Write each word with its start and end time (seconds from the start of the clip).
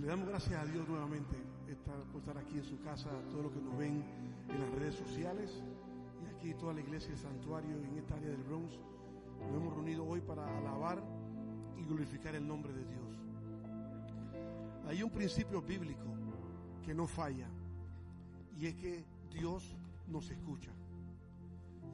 Le 0.00 0.06
damos 0.06 0.28
gracias 0.30 0.58
a 0.58 0.64
Dios 0.64 0.88
nuevamente 0.88 1.36
por 2.10 2.20
estar 2.20 2.38
aquí 2.38 2.56
en 2.56 2.64
su 2.64 2.80
casa, 2.80 3.10
a 3.10 3.28
todos 3.28 3.44
los 3.44 3.52
que 3.52 3.60
nos 3.60 3.76
ven 3.76 4.02
en 4.48 4.60
las 4.60 4.70
redes 4.70 4.94
sociales 4.94 5.62
y 6.22 6.34
aquí 6.34 6.54
toda 6.54 6.72
la 6.72 6.80
iglesia 6.80 7.10
del 7.10 7.18
santuario 7.18 7.76
en 7.76 7.98
esta 7.98 8.14
área 8.14 8.30
del 8.30 8.42
Bronx. 8.42 8.80
Nos 9.40 9.54
hemos 9.54 9.74
reunido 9.74 10.06
hoy 10.06 10.22
para 10.22 10.56
alabar 10.56 11.04
y 11.76 11.84
glorificar 11.84 12.34
el 12.34 12.48
nombre 12.48 12.72
de 12.72 12.82
Dios. 12.86 13.20
Hay 14.86 15.02
un 15.02 15.10
principio 15.10 15.60
bíblico 15.60 16.06
que 16.82 16.94
no 16.94 17.06
falla 17.06 17.48
y 18.58 18.68
es 18.68 18.74
que 18.76 19.04
Dios 19.30 19.76
nos 20.08 20.30
escucha. 20.30 20.72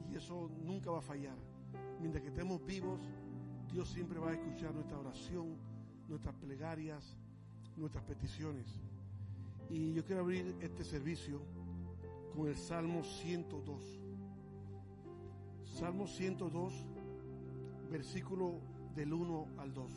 Y 0.09 0.15
eso 0.15 0.49
nunca 0.63 0.91
va 0.91 0.99
a 0.99 1.01
fallar. 1.01 1.35
Mientras 1.99 2.23
que 2.23 2.29
estemos 2.29 2.65
vivos, 2.65 3.01
Dios 3.69 3.89
siempre 3.89 4.17
va 4.17 4.29
a 4.29 4.33
escuchar 4.33 4.73
nuestra 4.73 4.97
oración, 4.97 5.57
nuestras 6.07 6.35
plegarias, 6.35 7.17
nuestras 7.77 8.03
peticiones. 8.03 8.65
Y 9.69 9.93
yo 9.93 10.03
quiero 10.03 10.21
abrir 10.21 10.55
este 10.61 10.83
servicio 10.83 11.41
con 12.35 12.47
el 12.47 12.57
Salmo 12.57 13.03
102. 13.03 13.99
Salmo 15.63 16.07
102, 16.07 16.73
versículo 17.89 18.59
del 18.95 19.13
1 19.13 19.47
al 19.59 19.73
2. 19.73 19.91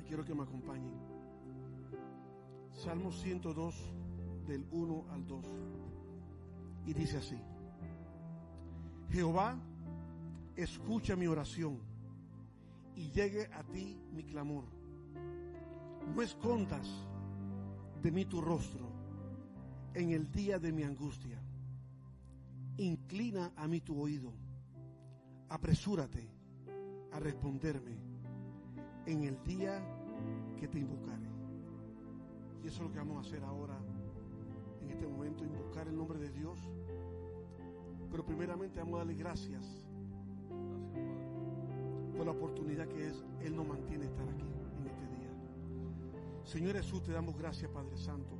Y 0.00 0.02
quiero 0.04 0.24
que 0.24 0.34
me 0.34 0.42
acompañen. 0.42 0.94
Salmo 2.72 3.12
102, 3.12 3.74
del 4.46 4.66
1 4.70 5.04
al 5.10 5.26
2. 5.26 5.46
Y 6.86 6.92
dice 6.92 7.18
así. 7.18 7.38
Jehová, 9.10 9.56
escucha 10.56 11.14
mi 11.14 11.26
oración 11.26 11.78
y 12.96 13.10
llegue 13.10 13.46
a 13.52 13.62
ti 13.62 13.96
mi 14.12 14.24
clamor. 14.24 14.73
No 16.12 16.22
escondas 16.22 16.88
de 18.02 18.10
mí 18.10 18.24
tu 18.24 18.40
rostro 18.40 18.86
en 19.94 20.10
el 20.10 20.30
día 20.30 20.58
de 20.58 20.72
mi 20.72 20.82
angustia. 20.82 21.40
Inclina 22.76 23.52
a 23.56 23.66
mí 23.68 23.80
tu 23.80 24.00
oído. 24.00 24.32
Apresúrate 25.48 26.28
a 27.12 27.20
responderme 27.20 27.96
en 29.06 29.24
el 29.24 29.42
día 29.44 29.80
que 30.58 30.68
te 30.68 30.78
invocaré. 30.80 31.28
Y 32.62 32.68
eso 32.68 32.76
es 32.76 32.88
lo 32.88 32.92
que 32.92 32.98
vamos 32.98 33.18
a 33.18 33.28
hacer 33.28 33.44
ahora, 33.44 33.78
en 34.82 34.90
este 34.90 35.06
momento, 35.06 35.44
invocar 35.44 35.86
el 35.86 35.96
nombre 35.96 36.18
de 36.18 36.30
Dios. 36.30 36.58
Pero 38.10 38.24
primeramente 38.24 38.80
vamos 38.80 38.94
a 38.94 38.98
darle 38.98 39.14
gracias 39.14 39.86
por 42.16 42.24
la 42.24 42.32
oportunidad 42.32 42.88
que 42.88 43.08
es 43.08 43.24
Él 43.42 43.56
nos 43.56 43.66
mantiene 43.66 44.06
estar 44.06 44.28
aquí. 44.28 44.53
Señor 46.44 46.76
Jesús, 46.76 47.02
te 47.02 47.12
damos 47.12 47.36
gracias, 47.36 47.70
Padre 47.70 47.96
Santo. 47.96 48.36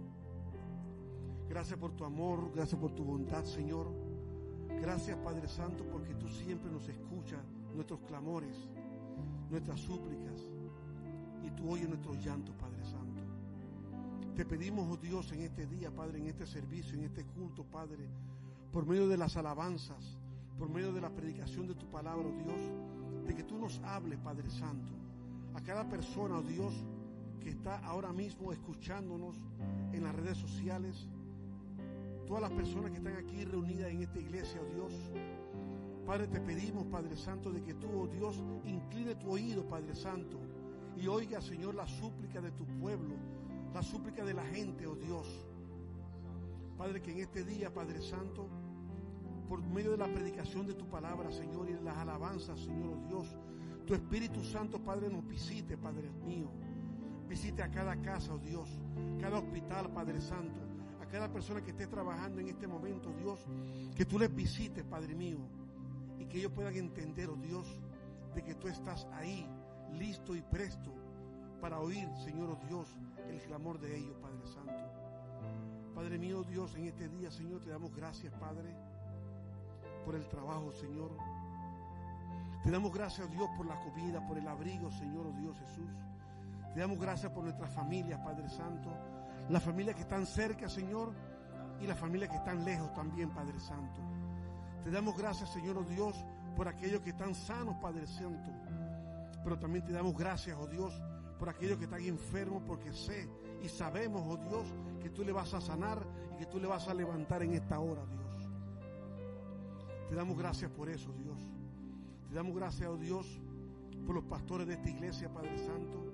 Gracias 1.49 1.79
por 1.79 1.93
tu 1.93 2.05
amor, 2.05 2.51
gracias 2.55 2.81
por 2.81 2.93
tu 2.93 3.05
bondad, 3.05 3.45
Señor. 3.45 3.91
Gracias, 4.81 5.17
Padre 5.19 5.49
Santo, 5.49 5.85
porque 5.91 6.15
tú 6.15 6.29
siempre 6.29 6.71
nos 6.71 6.87
escuchas 6.89 7.41
nuestros 7.75 8.01
clamores, 8.01 8.57
nuestras 9.51 9.81
súplicas, 9.81 10.47
y 11.43 11.51
tú 11.51 11.71
oyes 11.71 11.89
nuestros 11.89 12.19
llantos, 12.25 12.55
Padre 12.57 12.85
Santo. 12.85 13.23
Te 14.35 14.45
pedimos, 14.45 14.87
oh 14.91 14.97
Dios, 14.97 15.31
en 15.33 15.43
este 15.43 15.67
día, 15.67 15.95
Padre, 15.95 16.19
en 16.19 16.27
este 16.27 16.47
servicio, 16.47 16.99
en 16.99 17.05
este 17.05 17.25
culto, 17.25 17.65
Padre, 17.65 18.09
por 18.73 18.85
medio 18.87 19.09
de 19.09 19.17
las 19.17 19.37
alabanzas, 19.37 20.19
por 20.59 20.69
medio 20.69 20.93
de 20.93 21.01
la 21.01 21.11
predicación 21.11 21.67
de 21.67 21.75
tu 21.75 21.89
palabra, 21.89 22.27
oh 22.27 22.43
Dios, 22.43 23.27
de 23.27 23.35
que 23.35 23.45
tú 23.45 23.57
nos 23.59 23.79
hables, 23.81 24.19
Padre 24.19 24.51
Santo, 24.51 24.93
a 25.55 25.61
cada 25.61 25.89
persona, 25.89 26.39
oh 26.39 26.43
Dios, 26.43 26.85
que 27.41 27.51
está 27.51 27.79
ahora 27.79 28.13
mismo 28.13 28.53
escuchándonos 28.53 29.37
en 29.93 30.05
las 30.05 30.15
redes 30.15 30.39
sociales, 30.39 31.09
todas 32.27 32.43
las 32.43 32.53
personas 32.53 32.91
que 32.91 32.99
están 32.99 33.17
aquí 33.17 33.45
reunidas 33.45 33.91
en 33.91 34.03
esta 34.03 34.19
iglesia, 34.19 34.61
oh 34.63 34.75
Dios. 34.75 34.93
Padre, 36.07 36.29
te 36.29 36.41
pedimos, 36.41 36.85
Padre 36.87 37.17
Santo, 37.17 37.51
de 37.51 37.63
que 37.63 37.75
tú, 37.75 37.89
oh 37.91 38.07
Dios, 38.07 38.43
incline 38.65 39.15
tu 39.15 39.31
oído, 39.31 39.67
Padre 39.67 39.95
Santo, 39.95 40.39
y 40.97 41.07
oiga, 41.07 41.41
Señor, 41.41 41.75
la 41.75 41.87
súplica 41.87 42.41
de 42.41 42.51
tu 42.53 42.65
pueblo, 42.65 43.15
la 43.73 43.83
súplica 43.83 44.25
de 44.25 44.35
la 44.35 44.45
gente, 44.45 44.87
oh 44.87 44.95
Dios. 44.95 45.27
Padre, 46.77 47.01
que 47.01 47.13
en 47.13 47.21
este 47.21 47.45
día, 47.45 47.73
Padre 47.73 48.01
Santo, 48.01 48.49
por 49.49 49.63
medio 49.63 49.93
de 49.93 49.99
la 49.99 50.13
predicación 50.13 50.67
de 50.67 50.75
tu 50.75 50.87
palabra, 50.89 51.31
Señor, 51.31 51.69
y 51.69 51.85
las 51.85 51.97
alabanzas, 51.97 52.59
Señor, 52.61 52.99
oh 52.99 53.09
Dios, 53.09 53.37
tu 53.87 53.95
Espíritu 53.95 54.43
Santo, 54.43 54.79
Padre, 54.79 55.09
nos 55.11 55.27
visite, 55.27 55.77
Padre 55.77 56.11
mío. 56.27 56.49
Visite 57.35 57.65
a 57.65 57.69
cada 57.69 57.97
casa, 57.97 58.33
oh 58.33 58.39
Dios, 58.39 58.71
cada 59.21 59.41
hospital, 59.41 59.91
Padre 59.91 60.21
Santo, 60.21 60.61
a 61.03 61.07
cada 61.07 61.33
persona 61.33 61.61
que 61.63 61.73
esté 61.73 61.89
trabajando 61.89 62.41
en 62.41 62.47
este 62.47 62.69
momento, 62.69 63.13
Dios, 63.13 63.45
que 63.97 64.05
tú 64.05 64.21
les 64.21 64.33
visites, 64.33 64.85
Padre 64.85 65.17
mío, 65.17 65.39
y 66.17 66.27
que 66.27 66.39
ellos 66.39 66.53
puedan 66.53 66.77
entender, 66.77 67.29
oh 67.29 67.35
Dios, 67.35 67.67
de 68.37 68.45
que 68.45 68.55
tú 68.55 68.69
estás 68.69 69.09
ahí, 69.15 69.49
listo 69.99 70.37
y 70.37 70.43
presto 70.43 70.95
para 71.61 71.81
oír, 71.81 72.09
Señor, 72.25 72.51
oh 72.51 72.67
Dios, 72.69 72.87
el 73.29 73.41
clamor 73.41 73.81
de 73.81 73.99
ellos, 73.99 74.17
Padre 74.23 74.47
Santo. 74.47 75.93
Padre 75.93 76.19
mío, 76.19 76.45
Dios, 76.45 76.77
en 76.77 76.85
este 76.85 77.09
día, 77.09 77.33
Señor, 77.33 77.63
te 77.63 77.71
damos 77.71 77.93
gracias, 77.97 78.33
Padre, 78.35 78.73
por 80.05 80.15
el 80.15 80.29
trabajo, 80.29 80.71
Señor. 80.71 81.11
Te 82.63 82.71
damos 82.71 82.93
gracias, 82.93 83.29
Dios, 83.33 83.51
por 83.57 83.67
la 83.67 83.81
comida, 83.81 84.25
por 84.25 84.39
el 84.39 84.47
abrigo, 84.47 84.89
Señor, 84.93 85.27
oh 85.27 85.33
Dios 85.33 85.59
Jesús. 85.59 85.91
Te 86.75 86.81
damos 86.81 86.99
gracias 86.99 87.31
por 87.31 87.45
nuestras 87.45 87.71
familias, 87.71 88.19
Padre 88.21 88.49
Santo. 88.49 88.91
Las 89.49 89.63
familias 89.63 89.95
que 89.95 90.03
están 90.03 90.27
cerca, 90.27 90.69
Señor, 90.69 91.13
y 91.81 91.87
las 91.87 91.97
familias 91.97 92.31
que 92.31 92.37
están 92.37 92.65
lejos 92.65 92.93
también, 92.95 93.31
Padre 93.31 93.61
Santo. 93.61 94.01
Te 94.83 94.91
damos 94.91 95.17
gracias, 95.17 95.53
Señor, 95.53 95.79
oh 95.79 95.85
Dios, 95.85 96.25
por 96.57 96.67
aquellos 96.67 97.01
que 97.03 97.11
están 97.11 97.33
sanos, 97.35 97.77
Padre 97.81 98.07
Santo. 98.09 98.51
Pero 99.45 99.57
también 99.57 99.85
te 99.85 99.93
damos 99.93 100.17
gracias, 100.17 100.57
oh 100.61 100.67
Dios, 100.67 101.01
por 101.39 101.49
aquellos 101.49 101.79
que 101.79 101.85
están 101.85 102.01
enfermos, 102.01 102.63
porque 102.67 102.93
sé 102.93 103.29
y 103.63 103.69
sabemos, 103.69 104.23
oh 104.27 104.37
Dios, 104.37 104.67
que 105.01 105.11
tú 105.11 105.25
le 105.25 105.31
vas 105.31 105.55
a 105.55 105.61
sanar 105.61 106.05
y 106.35 106.39
que 106.39 106.47
tú 106.47 106.59
le 106.59 106.67
vas 106.67 106.89
a 106.89 106.95
levantar 106.95 107.43
en 107.45 107.55
esta 107.55 107.79
hora, 107.79 108.05
Dios. 108.07 108.51
Te 110.09 110.15
damos 110.17 110.37
gracias 110.37 110.71
por 110.73 110.89
eso, 110.89 111.13
Dios. 111.13 111.39
Te 112.29 112.35
damos 112.35 112.57
gracias, 112.57 112.89
oh 112.89 112.97
Dios, 112.97 113.41
por 114.05 114.17
los 114.17 114.25
pastores 114.25 114.67
de 114.67 114.75
esta 114.75 114.91
iglesia, 114.91 115.33
Padre 115.33 115.57
Santo, 115.59 116.14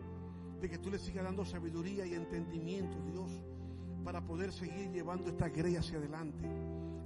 de 0.60 0.68
que 0.68 0.78
tú 0.78 0.90
le 0.90 0.98
sigas 0.98 1.24
dando 1.24 1.44
sabiduría 1.44 2.06
y 2.06 2.14
entendimiento, 2.14 3.00
Dios, 3.02 3.30
para 4.04 4.20
poder 4.20 4.52
seguir 4.52 4.90
llevando 4.90 5.28
esta 5.28 5.48
iglesia 5.48 5.80
hacia 5.80 5.98
adelante 5.98 6.46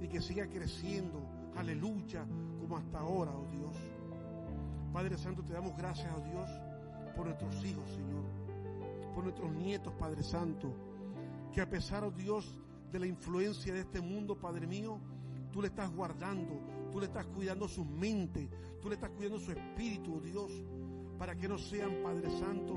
y 0.01 0.07
que 0.07 0.21
siga 0.21 0.47
creciendo, 0.47 1.21
aleluya, 1.55 2.25
como 2.59 2.77
hasta 2.77 2.99
ahora, 2.99 3.31
oh 3.31 3.47
Dios. 3.51 3.75
Padre 4.91 5.17
Santo, 5.17 5.43
te 5.43 5.53
damos 5.53 5.75
gracias, 5.77 6.11
oh 6.15 6.21
Dios, 6.21 6.49
por 7.15 7.25
nuestros 7.25 7.65
hijos, 7.65 7.89
Señor, 7.89 8.25
por 9.13 9.23
nuestros 9.23 9.51
nietos, 9.53 9.93
Padre 9.93 10.23
Santo, 10.23 10.73
que 11.53 11.61
a 11.61 11.69
pesar, 11.69 12.03
oh 12.03 12.11
Dios, 12.11 12.59
de 12.91 12.99
la 12.99 13.07
influencia 13.07 13.73
de 13.73 13.81
este 13.81 14.01
mundo, 14.01 14.37
Padre 14.37 14.67
mío, 14.67 14.99
tú 15.51 15.61
le 15.61 15.67
estás 15.67 15.89
guardando, 15.93 16.59
tú 16.91 16.99
le 16.99 17.05
estás 17.05 17.25
cuidando 17.27 17.67
su 17.67 17.85
mente, 17.85 18.49
tú 18.81 18.89
le 18.89 18.95
estás 18.95 19.11
cuidando 19.11 19.39
su 19.39 19.51
espíritu, 19.51 20.15
oh 20.15 20.21
Dios, 20.21 20.51
para 21.17 21.35
que 21.35 21.47
no 21.47 21.57
sean, 21.57 22.01
Padre 22.03 22.29
Santo, 22.39 22.75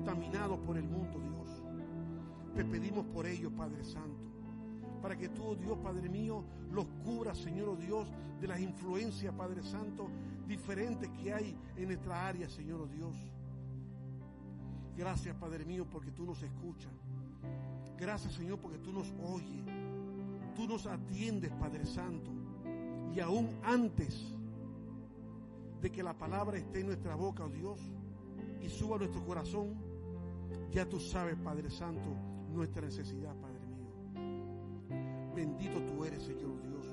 contaminados 0.00 0.58
por 0.60 0.78
el 0.78 0.84
mundo, 0.84 1.20
Dios. 1.20 1.62
Te 2.54 2.64
pedimos 2.64 3.04
por 3.06 3.26
ellos, 3.26 3.52
Padre 3.52 3.84
Santo, 3.84 4.24
para 5.02 5.16
que 5.16 5.28
tú, 5.28 5.44
oh 5.44 5.54
Dios, 5.54 5.78
Padre 5.78 6.08
mío, 6.08 6.42
los 6.72 6.86
cubras, 7.04 7.36
Señor, 7.36 7.68
oh 7.68 7.76
Dios, 7.76 8.08
de 8.40 8.48
las 8.48 8.60
influencias, 8.60 9.34
Padre 9.34 9.62
Santo, 9.62 10.08
diferentes 10.46 11.10
que 11.10 11.32
hay 11.32 11.56
en 11.76 11.86
nuestra 11.86 12.28
área, 12.28 12.48
Señor, 12.48 12.80
oh 12.80 12.86
Dios. 12.86 13.14
Gracias, 14.96 15.36
Padre 15.36 15.64
mío, 15.66 15.86
porque 15.90 16.10
tú 16.10 16.24
nos 16.24 16.42
escuchas. 16.42 16.92
Gracias, 17.98 18.32
Señor, 18.32 18.58
porque 18.58 18.78
tú 18.78 18.92
nos 18.92 19.12
oyes. 19.22 19.64
Tú 20.56 20.66
nos 20.66 20.86
atiendes, 20.86 21.52
Padre 21.52 21.84
Santo. 21.84 22.30
Y 23.14 23.20
aún 23.20 23.50
antes 23.62 24.34
de 25.82 25.90
que 25.92 26.02
la 26.02 26.16
palabra 26.16 26.56
esté 26.56 26.80
en 26.80 26.86
nuestra 26.86 27.14
boca, 27.14 27.44
oh 27.44 27.50
Dios, 27.50 27.80
y 28.62 28.68
suba 28.68 28.96
a 28.96 28.98
nuestro 28.98 29.24
corazón, 29.24 29.89
ya 30.70 30.88
tú 30.88 31.00
sabes, 31.00 31.36
Padre 31.36 31.70
Santo, 31.70 32.16
nuestra 32.52 32.82
necesidad, 32.82 33.34
Padre 33.36 33.66
mío. 33.66 35.32
Bendito 35.34 35.80
tú 35.82 36.04
eres, 36.04 36.22
Señor 36.22 36.60
Dios. 36.62 36.86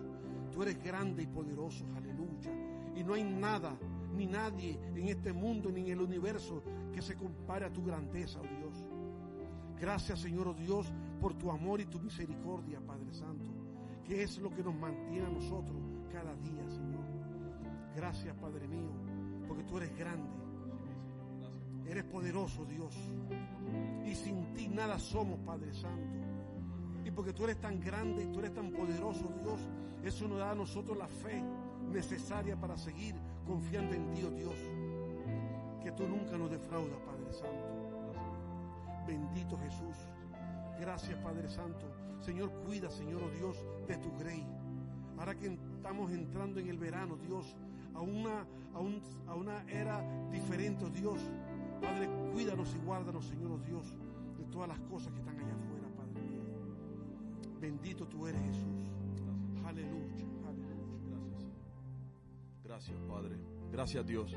Tú 0.52 0.64
eres 0.64 0.82
grande 0.84 1.24
y 1.24 1.28
poderoso, 1.28 1.86
aleluya. 1.96 2.52
Y 2.96 3.04
no 3.04 3.14
hay 3.14 3.24
nada, 3.24 3.78
ni 4.16 4.26
nadie 4.26 4.80
en 4.96 5.08
este 5.08 5.32
mundo, 5.32 5.70
ni 5.70 5.82
en 5.82 5.88
el 5.88 6.02
universo 6.02 6.64
que 6.92 7.02
se 7.02 7.16
compare 7.16 7.66
a 7.66 7.74
tu 7.74 7.84
grandeza, 7.84 8.40
oh 8.40 8.58
Dios. 8.58 8.86
Gracias, 9.80 10.20
Señor, 10.20 10.48
oh 10.48 10.54
Dios, 10.54 10.92
por 11.22 11.36
tu 11.36 11.52
amor 11.52 11.80
y 11.82 11.86
tu 11.86 12.00
misericordia, 12.00 12.82
Padre 12.82 13.14
Santo, 13.14 13.52
que 14.04 14.24
es 14.24 14.40
lo 14.40 14.50
que 14.50 14.64
nos 14.64 14.74
mantiene 14.74 15.28
a 15.28 15.30
nosotros 15.30 15.78
cada 16.12 16.36
día, 16.38 16.68
Señor. 16.70 17.06
Gracias, 17.96 18.36
Padre 18.38 18.68
mío, 18.68 18.90
porque 19.48 19.64
tú 19.64 19.78
eres 19.78 19.96
grande. 19.96 20.37
Eres 21.89 22.04
poderoso, 22.04 22.66
Dios. 22.66 22.94
Y 24.06 24.16
sin 24.16 24.54
ti 24.54 24.68
nada 24.68 25.00
somos, 25.00 25.39
Padre 25.39 25.74
Santo. 25.74 26.18
Y 27.06 27.12
porque 27.12 27.34
tú 27.34 27.45
eres 27.45 27.60
tan 27.62 27.80
grande 27.80 28.24
y 28.24 28.28
tú 28.28 28.39
eres 28.39 28.54
tan 28.54 28.72
poderoso, 28.72 29.31
Dios, 29.42 29.60
eso 30.04 30.28
nos 30.28 30.39
da 30.39 30.51
a 30.51 30.56
nosotros 30.56 30.98
la 30.98 31.07
fe 31.07 31.42
necesaria 31.89 32.60
para 32.60 32.78
seguir 32.78 33.16
confiando 33.45 33.95
en 33.95 34.12
ti, 34.12 34.24
oh 34.24 34.31
Dios. 34.31 34.56
Que 35.81 35.92
tú 35.94 36.07
nunca 36.07 36.38
nos 36.38 36.51
defraudas, 36.51 37.00
Padre 37.00 37.34
Santo. 37.34 37.88
Bendito 39.07 39.57
Jesús. 39.57 39.95
Gracias, 40.80 41.18
Padre 41.19 41.50
Santo. 41.50 41.86
Señor, 42.19 42.51
cuida, 42.66 42.90
Señor, 42.90 43.24
oh 43.24 43.30
Dios, 43.30 43.66
de 43.88 43.98
tu 43.98 44.12
grey. 44.18 44.45
Ahora 45.18 45.36
que 45.36 45.57
estamos 45.75 46.12
entrando 46.12 46.60
en 46.60 46.69
el 46.69 46.78
verano, 46.78 47.16
Dios, 47.16 47.56
a 47.95 48.01
una, 48.01 48.42
a, 48.42 49.31
a 49.31 49.36
una 49.36 49.63
era 49.69 50.04
diferente, 50.30 50.83
oh 50.86 50.90
Dios. 50.90 51.19
Padre, 51.80 52.10
cuídanos 52.34 52.76
y 52.76 52.86
guárdanos, 52.86 53.26
Señor, 53.26 53.52
oh 53.52 53.60
Dios, 53.60 53.96
de 54.38 54.46
todas 54.46 54.68
las 54.68 54.80
cosas 54.82 55.12
que 55.14 55.20
están 55.20 55.38
allá 55.40 55.56
afuera, 55.56 55.88
Padre 55.96 56.22
mío. 56.22 56.44
Bendito 57.60 58.08
tú 58.08 58.28
eres, 58.28 58.42
Jesús. 58.42 58.92
Aleluya, 59.66 60.26
aleluya. 60.48 60.76
Gracias. 61.10 61.52
Gracias, 62.64 63.00
Padre. 63.08 63.36
Gracias, 63.72 64.06
Dios. 64.06 64.36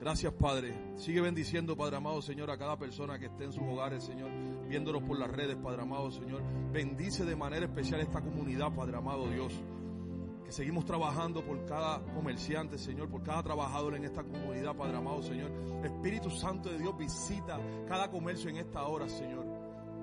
Gracias, 0.00 0.32
Padre. 0.32 0.74
Sigue 0.96 1.20
bendiciendo, 1.20 1.76
Padre 1.76 1.96
amado, 1.96 2.22
Señor, 2.22 2.50
a 2.50 2.56
cada 2.56 2.78
persona 2.78 3.18
que 3.18 3.26
esté 3.26 3.44
en 3.44 3.52
sus 3.52 3.62
hogares, 3.62 4.02
Señor, 4.02 4.30
viéndonos 4.66 5.02
por 5.02 5.18
las 5.18 5.30
redes, 5.30 5.56
Padre 5.56 5.82
amado, 5.82 6.10
Señor. 6.10 6.42
Bendice 6.72 7.24
de 7.26 7.36
manera 7.36 7.66
especial 7.66 8.00
esta 8.00 8.22
comunidad, 8.22 8.74
Padre 8.74 8.96
amado, 8.96 9.28
Dios. 9.28 9.52
Seguimos 10.50 10.84
trabajando 10.84 11.44
por 11.44 11.64
cada 11.64 12.00
comerciante, 12.12 12.76
Señor, 12.76 13.08
por 13.08 13.22
cada 13.22 13.40
trabajador 13.40 13.94
en 13.94 14.04
esta 14.04 14.24
comunidad, 14.24 14.74
Padre 14.74 14.96
amado, 14.96 15.22
Señor. 15.22 15.52
Espíritu 15.84 16.28
Santo 16.28 16.70
de 16.70 16.78
Dios, 16.78 16.96
visita 16.98 17.60
cada 17.86 18.10
comercio 18.10 18.50
en 18.50 18.56
esta 18.56 18.84
hora, 18.84 19.08
Señor. 19.08 19.46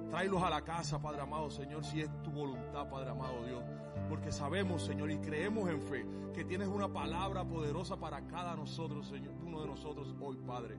Tráelos 0.09 0.41
a 0.41 0.49
la 0.49 0.61
casa, 0.61 1.01
Padre 1.01 1.21
amado, 1.21 1.49
Señor, 1.49 1.83
si 1.83 1.99
es 1.99 2.09
tu 2.23 2.31
voluntad, 2.31 2.89
Padre 2.89 3.09
amado 3.09 3.45
Dios. 3.45 3.61
Porque 4.07 4.31
sabemos, 4.31 4.83
Señor, 4.83 5.11
y 5.11 5.17
creemos 5.17 5.69
en 5.69 5.81
fe, 5.81 6.05
que 6.33 6.45
tienes 6.45 6.69
una 6.69 6.87
palabra 6.87 7.43
poderosa 7.43 7.97
para 7.97 8.25
cada 8.25 8.55
nosotros, 8.55 9.05
Señor, 9.05 9.33
uno 9.45 9.59
de 9.59 9.67
nosotros 9.67 10.15
hoy, 10.21 10.37
Padre. 10.37 10.77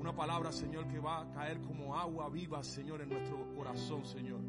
Una 0.00 0.16
palabra, 0.16 0.50
Señor, 0.50 0.88
que 0.88 0.98
va 0.98 1.20
a 1.20 1.30
caer 1.30 1.60
como 1.60 1.94
agua 1.96 2.28
viva, 2.28 2.64
Señor, 2.64 3.02
en 3.02 3.10
nuestro 3.10 3.54
corazón, 3.54 4.04
Señor. 4.04 4.40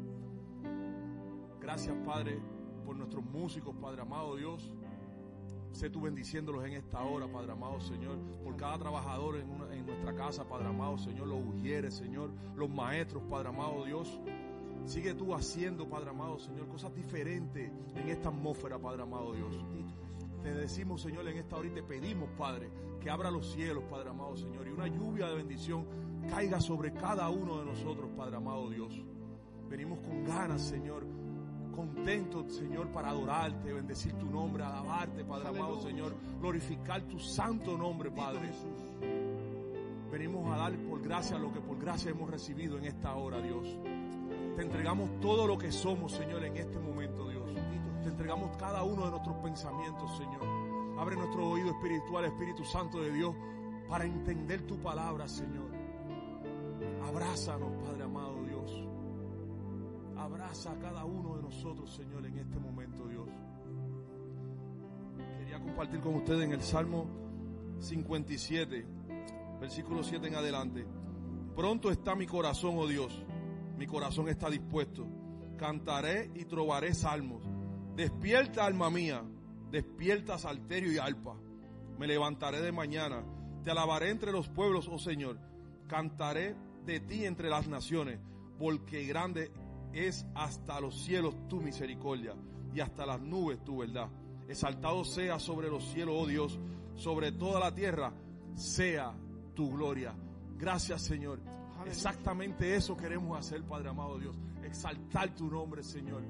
Gracias, 1.60 1.94
Padre, 2.04 2.40
por 2.88 2.96
nuestros 2.96 3.22
músicos, 3.22 3.76
Padre 3.76 4.00
amado 4.00 4.34
Dios. 4.34 4.72
Sé 5.72 5.90
tú 5.90 6.00
bendiciéndolos 6.00 6.64
en 6.64 6.72
esta 6.72 7.02
hora, 7.02 7.30
Padre 7.30 7.52
amado 7.52 7.78
Señor, 7.82 8.16
por 8.42 8.56
cada 8.56 8.78
trabajador 8.78 9.36
en, 9.36 9.50
en 9.74 9.84
nuestra 9.84 10.14
casa, 10.14 10.48
Padre 10.48 10.68
amado 10.68 10.96
Señor, 10.96 11.26
los 11.26 11.38
ujieres, 11.38 11.92
Señor, 11.92 12.30
los 12.56 12.70
maestros, 12.70 13.22
Padre 13.28 13.50
amado 13.50 13.84
Dios. 13.84 14.18
Sigue 14.86 15.12
tú 15.12 15.34
haciendo, 15.34 15.86
Padre 15.86 16.08
amado 16.08 16.38
Señor, 16.38 16.66
cosas 16.68 16.94
diferentes 16.94 17.70
en 17.94 18.08
esta 18.08 18.30
atmósfera, 18.30 18.78
Padre 18.78 19.02
amado 19.02 19.34
Dios. 19.34 19.54
Te 20.42 20.54
decimos, 20.54 21.02
Señor, 21.02 21.28
en 21.28 21.36
esta 21.36 21.56
hora 21.56 21.68
y 21.68 21.72
te 21.72 21.82
pedimos, 21.82 22.30
Padre, 22.38 22.70
que 23.02 23.10
abra 23.10 23.30
los 23.30 23.52
cielos, 23.52 23.84
Padre 23.90 24.08
amado 24.08 24.34
Señor, 24.34 24.66
y 24.66 24.70
una 24.70 24.86
lluvia 24.86 25.28
de 25.28 25.34
bendición 25.34 25.84
caiga 26.30 26.58
sobre 26.58 26.94
cada 26.94 27.28
uno 27.28 27.58
de 27.58 27.66
nosotros, 27.66 28.08
Padre 28.16 28.36
amado 28.36 28.70
Dios. 28.70 28.94
Venimos 29.68 29.98
con 29.98 30.24
ganas, 30.24 30.62
Señor, 30.62 31.04
contentos, 31.78 32.56
Señor, 32.56 32.88
para 32.88 33.10
adorarte, 33.10 33.72
bendecir 33.72 34.12
tu 34.14 34.26
nombre, 34.26 34.64
alabarte, 34.64 35.24
Padre 35.24 35.48
amado. 35.50 35.80
Señor, 35.80 36.12
glorificar 36.40 37.02
tu 37.02 37.20
santo 37.20 37.78
nombre, 37.78 38.10
Padre. 38.10 38.48
Jesús. 38.48 40.10
Venimos 40.10 40.52
a 40.52 40.56
dar 40.56 40.76
por 40.76 41.00
gracia 41.00 41.38
lo 41.38 41.52
que 41.52 41.60
por 41.60 41.78
gracia 41.78 42.10
hemos 42.10 42.28
recibido 42.28 42.78
en 42.78 42.86
esta 42.86 43.14
hora, 43.14 43.40
Dios. 43.40 43.78
Te 44.56 44.62
entregamos 44.62 45.20
todo 45.20 45.46
lo 45.46 45.56
que 45.56 45.70
somos, 45.70 46.10
Señor, 46.10 46.44
en 46.44 46.56
este 46.56 46.80
momento, 46.80 47.28
Dios. 47.28 47.48
Te 48.02 48.08
entregamos 48.08 48.56
cada 48.56 48.82
uno 48.82 49.04
de 49.04 49.12
nuestros 49.12 49.36
pensamientos, 49.36 50.16
Señor. 50.16 50.98
Abre 50.98 51.14
nuestro 51.14 51.48
oído 51.48 51.70
espiritual, 51.70 52.24
Espíritu 52.24 52.64
Santo 52.64 53.00
de 53.00 53.12
Dios, 53.12 53.36
para 53.88 54.04
entender 54.04 54.62
tu 54.62 54.78
palabra, 54.78 55.28
Señor. 55.28 55.70
Abrázanos, 57.06 57.70
Padre. 57.84 58.07
Abraza 60.28 60.72
a 60.72 60.78
cada 60.78 61.06
uno 61.06 61.36
de 61.36 61.42
nosotros, 61.42 61.90
Señor, 61.90 62.26
en 62.26 62.36
este 62.36 62.58
momento, 62.58 63.08
Dios. 63.08 63.30
Quería 65.38 65.58
compartir 65.58 66.00
con 66.00 66.16
ustedes 66.16 66.44
en 66.44 66.52
el 66.52 66.60
Salmo 66.60 67.06
57, 67.78 68.86
versículo 69.58 70.02
7 70.02 70.28
en 70.28 70.34
adelante. 70.34 70.86
Pronto 71.56 71.90
está 71.90 72.14
mi 72.14 72.26
corazón, 72.26 72.74
oh 72.76 72.86
Dios. 72.86 73.24
Mi 73.78 73.86
corazón 73.86 74.28
está 74.28 74.50
dispuesto. 74.50 75.06
Cantaré 75.56 76.30
y 76.34 76.44
trovaré 76.44 76.92
salmos. 76.92 77.42
Despierta, 77.96 78.66
alma 78.66 78.90
mía. 78.90 79.24
Despierta, 79.70 80.36
salterio 80.36 80.92
y 80.92 80.98
alpa. 80.98 81.36
Me 81.98 82.06
levantaré 82.06 82.60
de 82.60 82.70
mañana. 82.70 83.24
Te 83.64 83.70
alabaré 83.70 84.10
entre 84.10 84.30
los 84.30 84.50
pueblos, 84.50 84.90
oh 84.92 84.98
Señor. 84.98 85.38
Cantaré 85.86 86.54
de 86.84 87.00
ti 87.00 87.24
entre 87.24 87.48
las 87.48 87.66
naciones. 87.66 88.20
Porque 88.58 89.06
grande 89.06 89.50
es 90.06 90.26
hasta 90.34 90.80
los 90.80 90.94
cielos 91.02 91.34
tu 91.48 91.60
misericordia 91.60 92.34
y 92.74 92.80
hasta 92.80 93.06
las 93.06 93.20
nubes 93.20 93.62
tu 93.64 93.78
verdad. 93.78 94.08
Exaltado 94.48 95.04
sea 95.04 95.38
sobre 95.38 95.68
los 95.68 95.84
cielos, 95.84 96.14
oh 96.16 96.26
Dios, 96.26 96.58
sobre 96.94 97.32
toda 97.32 97.60
la 97.60 97.74
tierra 97.74 98.12
sea 98.54 99.14
tu 99.54 99.70
gloria. 99.70 100.14
Gracias, 100.56 101.02
Señor. 101.02 101.40
Exactamente 101.86 102.74
eso 102.74 102.96
queremos 102.96 103.38
hacer, 103.38 103.62
Padre 103.62 103.90
amado 103.90 104.18
Dios. 104.18 104.36
Exaltar 104.62 105.34
tu 105.34 105.48
nombre, 105.48 105.82
Señor. 105.82 106.22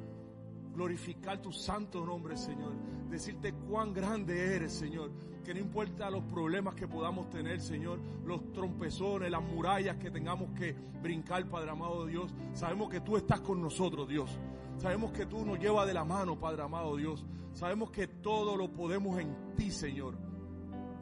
Glorificar 0.79 1.43
tu 1.43 1.53
santo 1.53 2.07
nombre, 2.07 2.37
Señor. 2.37 2.73
Decirte 3.11 3.53
cuán 3.53 3.93
grande 3.93 4.55
eres, 4.55 4.73
Señor. 4.75 5.11
Que 5.45 5.53
no 5.53 5.59
importa 5.59 6.09
los 6.09 6.23
problemas 6.23 6.77
que 6.77 6.87
podamos 6.87 7.29
tener, 7.31 7.61
Señor. 7.61 7.99
Los 8.25 8.53
trompezones, 8.53 9.29
las 9.29 9.43
murallas 9.43 9.97
que 9.97 10.09
tengamos 10.09 10.57
que 10.57 10.77
brincar, 11.03 11.45
Padre 11.47 11.73
amado 11.73 12.07
Dios. 12.07 12.33
Sabemos 12.53 12.91
que 12.91 13.01
tú 13.01 13.17
estás 13.17 13.41
con 13.41 13.61
nosotros, 13.61 14.09
Dios. 14.09 14.31
Sabemos 14.77 15.11
que 15.11 15.27
tú 15.27 15.45
nos 15.45 15.59
llevas 15.59 15.85
de 15.89 15.95
la 15.95 16.05
mano, 16.05 16.39
Padre 16.39 16.63
amado 16.63 16.95
Dios. 16.95 17.27
Sabemos 17.55 17.91
que 17.91 18.07
todo 18.07 18.57
lo 18.57 18.71
podemos 18.71 19.19
en 19.19 19.57
ti, 19.57 19.73
Señor. 19.73 20.17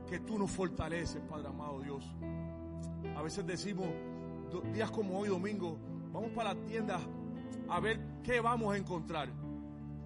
Que 0.08 0.20
tú 0.20 0.38
nos 0.38 0.50
fortaleces, 0.52 1.20
Padre 1.28 1.48
amado 1.48 1.82
Dios. 1.82 2.02
A 3.14 3.20
veces 3.20 3.46
decimos, 3.46 3.88
días 4.72 4.90
como 4.90 5.18
hoy, 5.18 5.28
domingo, 5.28 5.76
vamos 6.14 6.30
para 6.30 6.54
la 6.54 6.64
tienda 6.64 6.98
a 7.68 7.78
ver 7.78 8.00
qué 8.22 8.40
vamos 8.40 8.72
a 8.74 8.78
encontrar. 8.78 9.28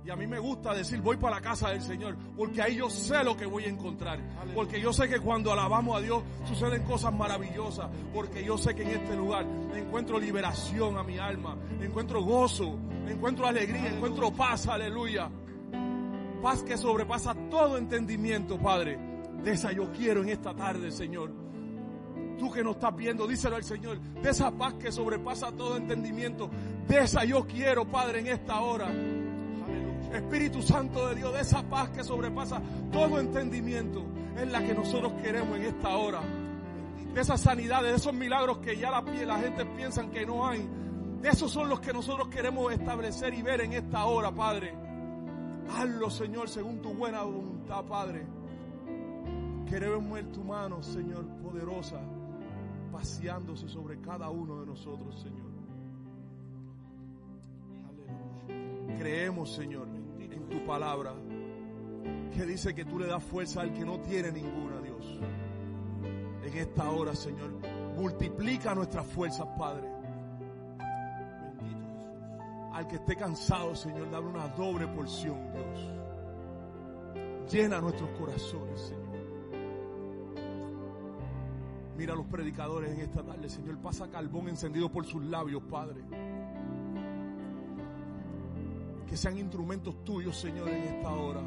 Y 0.05 0.11
a 0.11 0.17
mí 0.17 0.27
me 0.27 0.39
gusta 0.39 0.75
decir, 0.75 1.01
voy 1.03 1.19
para 1.19 1.37
la 1.37 1.43
casa 1.43 1.71
del 1.71 1.83
Señor, 1.83 2.17
porque 2.37 2.63
ahí 2.63 2.77
yo 2.77 2.89
sé 2.89 3.23
lo 3.23 3.37
que 3.37 3.45
voy 3.45 3.65
a 3.65 3.69
encontrar. 3.69 4.19
Porque 4.55 4.81
yo 4.81 4.93
sé 4.93 5.09
que 5.09 5.21
cuando 5.21 5.53
alabamos 5.53 5.99
a 5.99 6.01
Dios 6.01 6.23
suceden 6.47 6.83
cosas 6.85 7.13
maravillosas. 7.13 7.91
Porque 8.15 8.43
yo 8.43 8.57
sé 8.57 8.75
que 8.75 8.83
en 8.83 9.03
este 9.03 9.15
lugar 9.15 9.47
encuentro 9.75 10.19
liberación 10.19 10.97
a 10.97 11.03
mi 11.03 11.19
alma, 11.19 11.57
encuentro 11.81 12.23
gozo, 12.23 12.79
encuentro 13.07 13.47
alegría, 13.47 13.89
encuentro 13.89 14.33
paz, 14.33 14.69
aleluya. 14.69 15.31
Paz 16.43 16.63
que 16.63 16.79
sobrepasa 16.79 17.35
todo 17.51 17.77
entendimiento, 17.77 18.59
Padre. 18.59 18.99
De 19.43 19.53
esa 19.53 19.73
yo 19.73 19.93
quiero 19.93 20.23
en 20.23 20.31
esta 20.31 20.55
tarde, 20.55 20.91
Señor. 20.91 21.31
Tú 22.39 22.51
que 22.51 22.65
nos 22.65 22.77
estás 22.77 22.97
viendo, 22.97 23.27
díselo 23.27 23.57
al 23.57 23.65
Señor. 23.65 24.01
De 24.01 24.31
esa 24.31 24.51
paz 24.51 24.73
que 24.75 24.91
sobrepasa 24.91 25.53
todo 25.53 25.77
entendimiento. 25.77 26.51
De 26.89 27.01
esa 27.01 27.23
yo 27.25 27.47
quiero, 27.47 27.85
Padre, 27.87 28.21
en 28.21 28.29
esta 28.29 28.61
hora. 28.61 28.91
Espíritu 30.13 30.63
Santo 30.63 31.09
de 31.09 31.15
Dios, 31.15 31.33
de 31.33 31.41
esa 31.41 31.63
paz 31.63 31.91
que 31.91 32.03
sobrepasa 32.03 32.61
todo 32.93 33.21
entendimiento. 33.21 34.05
Es 34.37 34.51
la 34.51 34.63
que 34.63 34.75
nosotros 34.75 35.13
queremos 35.23 35.57
en 35.59 35.65
esta 35.65 35.97
hora. 35.97 36.21
De 37.15 37.21
esas 37.21 37.41
sanidades, 37.41 37.91
de 37.91 37.97
esos 37.97 38.15
milagros 38.15 38.59
que 38.59 38.77
ya 38.77 38.91
la, 38.91 39.03
gente 39.39 39.67
piensa 39.77 40.09
que 40.11 40.25
no 40.27 40.47
hay. 40.47 40.67
Esos 41.23 41.51
son 41.51 41.69
los 41.69 41.81
que 41.81 41.93
nosotros 41.93 42.29
queremos 42.29 42.73
establecer 42.73 43.35
y 43.35 43.43
ver 43.43 43.61
en 43.61 43.73
esta 43.73 44.05
hora, 44.07 44.33
Padre. 44.33 44.75
Hazlo, 45.77 46.11
Señor, 46.11 46.49
según 46.49 46.81
tu 46.81 46.95
buena 46.95 47.23
voluntad, 47.23 47.85
Padre. 47.85 48.27
Queremos 49.69 50.13
ver 50.13 50.27
tu 50.33 50.43
mano, 50.43 50.83
Señor, 50.83 51.27
poderosa, 51.43 52.01
paseándose 52.91 53.69
sobre 53.69 54.01
cada 54.01 54.31
uno 54.31 54.61
de 54.61 54.67
nosotros, 54.67 55.21
Señor. 55.21 55.51
Aleluya. 58.49 58.99
Creemos, 58.99 59.55
Señor, 59.55 60.00
tu 60.51 60.65
palabra, 60.67 61.15
que 62.35 62.45
dice 62.45 62.75
que 62.75 62.85
tú 62.85 62.99
le 62.99 63.07
das 63.07 63.23
fuerza 63.23 63.63
al 63.63 63.73
que 63.73 63.85
no 63.85 64.01
tiene 64.01 64.33
ninguna, 64.33 64.81
Dios. 64.81 65.21
En 66.45 66.59
esta 66.59 66.91
hora, 66.91 67.15
Señor, 67.15 67.53
multiplica 67.97 68.75
nuestras 68.75 69.07
fuerzas, 69.07 69.47
Padre. 69.59 69.89
Bendito 71.41 71.61
Jesús. 71.61 72.73
Al 72.73 72.89
que 72.89 72.97
esté 72.97 73.17
cansado, 73.17 73.75
Señor, 73.75 74.11
dale 74.11 74.27
una 74.27 74.49
doble 74.49 74.87
porción, 74.89 75.39
Dios. 75.53 76.01
Llena 77.51 77.81
nuestros 77.81 78.11
corazones, 78.19 78.81
Señor. 78.81 79.01
Mira 81.97 82.15
a 82.15 82.17
los 82.17 82.27
predicadores 82.27 82.93
en 82.93 83.01
esta 83.01 83.23
tarde, 83.23 83.49
Señor. 83.49 83.77
Pasa 83.79 84.09
carbón 84.09 84.49
encendido 84.49 84.91
por 84.91 85.05
sus 85.05 85.23
labios, 85.23 85.63
Padre. 85.65 86.01
Que 89.11 89.17
sean 89.17 89.37
instrumentos 89.39 90.05
tuyos, 90.05 90.39
Señor, 90.39 90.69
en 90.69 90.85
esta 90.85 91.11
hora. 91.11 91.41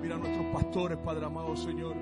Mira 0.00 0.14
a 0.14 0.18
nuestros 0.18 0.46
pastores, 0.46 0.96
Padre 0.96 1.26
amado, 1.26 1.54
Señor. 1.54 1.94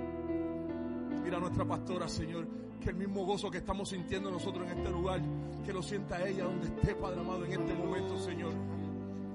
Mira 1.24 1.38
a 1.38 1.40
nuestra 1.40 1.64
pastora, 1.64 2.06
Señor. 2.06 2.46
Que 2.80 2.90
el 2.90 2.94
mismo 2.94 3.26
gozo 3.26 3.50
que 3.50 3.58
estamos 3.58 3.88
sintiendo 3.88 4.30
nosotros 4.30 4.70
en 4.70 4.78
este 4.78 4.90
lugar, 4.92 5.20
que 5.66 5.72
lo 5.72 5.82
sienta 5.82 6.24
ella 6.24 6.44
donde 6.44 6.68
esté, 6.68 6.94
Padre 6.94 7.20
amado, 7.20 7.44
en 7.44 7.60
este 7.60 7.74
momento, 7.74 8.16
Señor. 8.20 8.52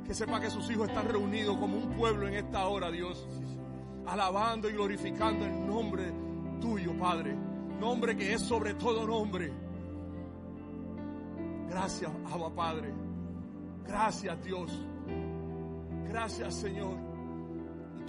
Que 0.06 0.14
sepa 0.14 0.40
que 0.40 0.50
sus 0.50 0.72
hijos 0.72 0.88
están 0.88 1.10
reunidos 1.10 1.58
como 1.58 1.80
un 1.80 1.90
pueblo 1.98 2.30
en 2.30 2.36
esta 2.36 2.66
hora, 2.66 2.90
Dios. 2.90 3.28
Alabando 4.06 4.70
y 4.70 4.72
glorificando 4.72 5.46
el 5.46 5.68
nombre 5.68 6.14
tuyo, 6.62 6.98
Padre. 6.98 7.36
Nombre 7.78 8.16
que 8.16 8.36
es 8.36 8.42
sobre 8.42 8.76
todo 8.76 9.06
nombre. 9.06 9.52
Gracias, 11.70 12.10
Abba 12.32 12.50
Padre. 12.56 13.09
Gracias, 13.90 14.44
Dios. 14.44 14.72
Gracias, 16.08 16.56
Señor 16.56 17.10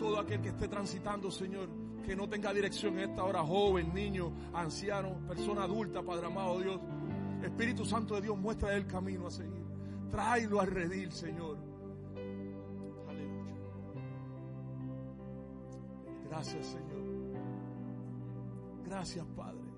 todo 0.01 0.19
aquel 0.19 0.41
que 0.41 0.49
esté 0.49 0.67
transitando, 0.67 1.31
Señor, 1.31 1.69
que 2.07 2.17
no 2.17 2.27
tenga 2.27 2.55
dirección 2.55 2.99
en 2.99 3.11
esta 3.11 3.23
hora, 3.23 3.45
joven, 3.45 3.93
niño, 3.93 4.33
anciano, 4.55 5.15
persona 5.29 5.65
adulta, 5.65 6.03
Padre 6.03 6.27
amado 6.27 6.59
Dios. 6.59 6.81
Espíritu 7.43 7.85
Santo 7.85 8.15
de 8.15 8.23
Dios, 8.23 8.39
muestra 8.39 8.75
el 8.75 8.87
camino 8.87 9.27
a 9.27 9.31
seguir. 9.31 9.63
Tráelo 10.11 10.59
al 10.59 10.69
redil, 10.69 11.13
Señor. 11.13 11.59
Aleluya. 13.11 13.55
Gracias, 16.31 16.67
Señor. 16.67 17.05
Gracias, 18.87 19.27
Padre. 19.37 19.69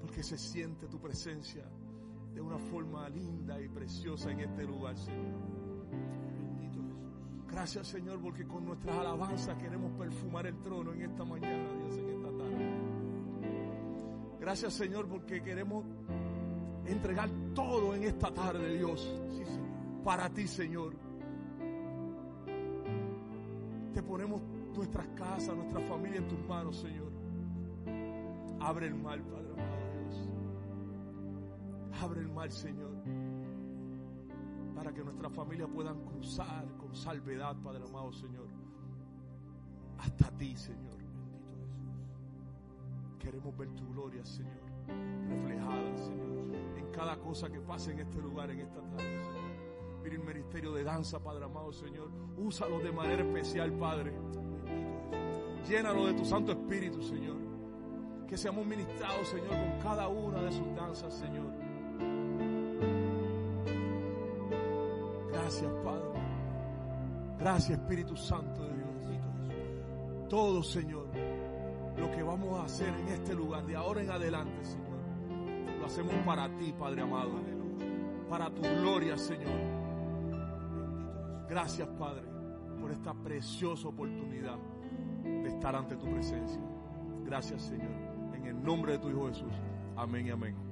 Porque 0.00 0.22
se 0.22 0.38
siente 0.38 0.86
tu 0.86 0.98
presencia 0.98 1.62
de 2.36 2.42
una 2.42 2.58
forma 2.58 3.08
linda 3.08 3.58
y 3.58 3.66
preciosa 3.66 4.30
en 4.30 4.40
este 4.40 4.64
lugar, 4.64 4.94
Señor. 4.94 5.40
Gracias 7.50 7.86
Señor 7.88 8.20
porque 8.20 8.46
con 8.46 8.66
nuestras 8.66 8.94
alabanzas 8.94 9.56
queremos 9.56 9.90
perfumar 9.92 10.46
el 10.46 10.60
trono 10.60 10.92
en 10.92 11.00
esta 11.00 11.24
mañana, 11.24 11.66
Dios, 11.72 11.96
en 11.96 12.10
esta 12.10 12.28
tarde. 12.36 12.70
Gracias 14.38 14.74
Señor 14.74 15.08
porque 15.08 15.42
queremos 15.42 15.86
entregar 16.84 17.30
todo 17.54 17.94
en 17.94 18.04
esta 18.04 18.30
tarde, 18.34 18.76
Dios. 18.76 19.18
Para 20.04 20.28
ti, 20.28 20.46
Señor. 20.46 20.94
Te 23.94 24.02
ponemos 24.02 24.42
nuestras 24.76 25.06
casas, 25.16 25.56
nuestra 25.56 25.80
familia 25.80 26.18
en 26.18 26.28
tus 26.28 26.46
manos, 26.46 26.76
Señor. 26.76 27.10
Abre 28.60 28.88
el 28.88 28.94
mal, 28.94 29.22
Padre. 29.22 29.45
Abre 32.02 32.20
el 32.20 32.28
mal, 32.28 32.50
Señor 32.50 32.92
para 34.76 34.92
que 34.92 35.02
nuestra 35.02 35.30
familia 35.30 35.66
puedan 35.66 35.98
cruzar 36.04 36.64
con 36.76 36.94
salvedad, 36.94 37.56
Padre 37.56 37.82
amado 37.82 38.12
Señor, 38.12 38.46
hasta 39.98 40.30
ti, 40.36 40.54
Señor. 40.54 40.94
Bendito 40.98 41.32
Jesús. 41.40 43.18
Queremos 43.18 43.56
ver 43.56 43.70
tu 43.70 43.88
gloria, 43.88 44.24
Señor, 44.24 44.60
reflejada, 45.28 45.96
Señor, 45.96 46.54
en 46.76 46.90
cada 46.92 47.16
cosa 47.18 47.50
que 47.50 47.58
pase 47.58 47.92
en 47.92 48.00
este 48.00 48.20
lugar, 48.20 48.50
en 48.50 48.60
esta 48.60 48.82
tarde, 48.82 49.24
Señor. 49.24 50.04
El 50.04 50.18
ministerio 50.20 50.72
de 50.72 50.84
danza, 50.84 51.18
Padre 51.18 51.46
amado 51.46 51.72
Señor. 51.72 52.10
Úsalo 52.36 52.78
de 52.78 52.92
manera 52.92 53.24
especial, 53.24 53.72
Padre. 53.72 54.12
Llénalo 55.66 56.06
de 56.06 56.14
tu 56.14 56.24
Santo 56.24 56.52
Espíritu, 56.52 57.02
Señor. 57.02 57.38
Que 58.28 58.36
seamos 58.36 58.64
ministrados, 58.66 59.26
Señor, 59.26 59.48
con 59.48 59.80
cada 59.82 60.06
una 60.06 60.42
de 60.42 60.52
sus 60.52 60.72
danzas, 60.76 61.12
Señor. 61.12 61.65
Gracias, 65.46 65.72
Padre. 65.84 66.20
Gracias, 67.38 67.78
Espíritu 67.78 68.16
Santo 68.16 68.64
de 68.64 68.74
Dios. 68.74 70.28
Todo, 70.28 70.60
Señor, 70.60 71.06
lo 71.96 72.10
que 72.10 72.20
vamos 72.20 72.58
a 72.58 72.64
hacer 72.64 72.88
en 72.88 73.06
este 73.06 73.32
lugar 73.32 73.64
de 73.64 73.76
ahora 73.76 74.02
en 74.02 74.10
adelante, 74.10 74.64
Señor, 74.64 74.98
lo 75.78 75.86
hacemos 75.86 76.14
para 76.24 76.48
ti, 76.56 76.74
Padre 76.76 77.02
amado. 77.02 77.30
Para 78.28 78.52
tu 78.52 78.60
gloria, 78.60 79.16
Señor. 79.16 79.54
Gracias, 81.48 81.88
Padre, 81.96 82.24
por 82.80 82.90
esta 82.90 83.14
preciosa 83.14 83.86
oportunidad 83.86 84.58
de 85.22 85.48
estar 85.48 85.76
ante 85.76 85.94
tu 85.94 86.10
presencia. 86.10 86.60
Gracias, 87.24 87.62
Señor. 87.62 88.34
En 88.34 88.46
el 88.46 88.60
nombre 88.60 88.94
de 88.94 88.98
tu 88.98 89.10
Hijo 89.10 89.28
Jesús. 89.28 89.52
Amén 89.94 90.26
y 90.26 90.30
amén. 90.30 90.65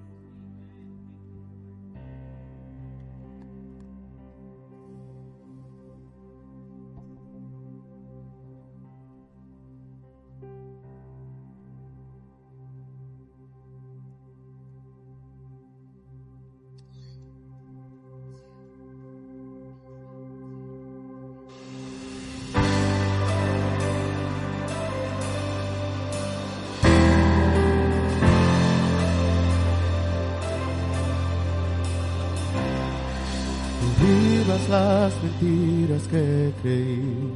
Las 34.75 35.12
mentiras 35.23 36.02
que 36.12 36.52
creí 36.62 37.33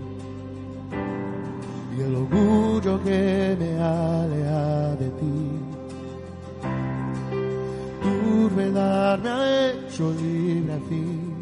y 1.97 2.01
el 2.07 2.15
orgullo 2.23 2.93
que 3.05 3.57
me 3.61 3.71
alea 3.81 4.97
de 5.03 5.09
ti. 5.21 5.41
Tu 8.05 8.17
verdad 8.57 9.19
me 9.25 9.31
ha 9.31 9.71
hecho 9.71 10.05
libre 10.23 10.73
al 10.79 10.85
fin. 10.91 11.35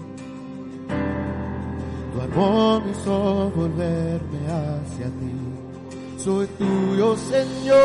Tu 2.13 2.17
amor 2.29 2.85
me 2.85 2.91
hizo 2.93 3.51
volverme 3.61 4.41
hacia 4.57 5.07
ti. 5.21 5.37
Soy 6.25 6.47
tuyo, 6.61 7.17
Señor. 7.35 7.77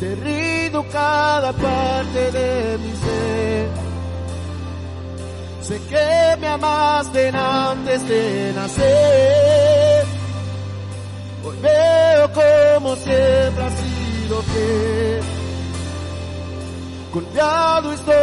Te 0.00 0.08
rindo 0.26 0.84
cada 0.90 1.50
parte 1.52 2.20
de 2.38 2.78
mi 2.82 2.92
ser 3.04 3.83
Sé 5.66 5.80
que 5.88 6.36
me 6.40 6.46
amaste 6.46 7.30
antes 7.30 8.06
de 8.06 8.52
nacer. 8.54 10.04
Hoy 11.42 11.56
veo 11.62 12.30
como 12.34 12.94
siempre 12.96 13.64
has 13.64 13.72
sido 13.72 14.42
fiel. 14.42 15.22
Golpeado 17.14 17.94
estoy 17.94 18.14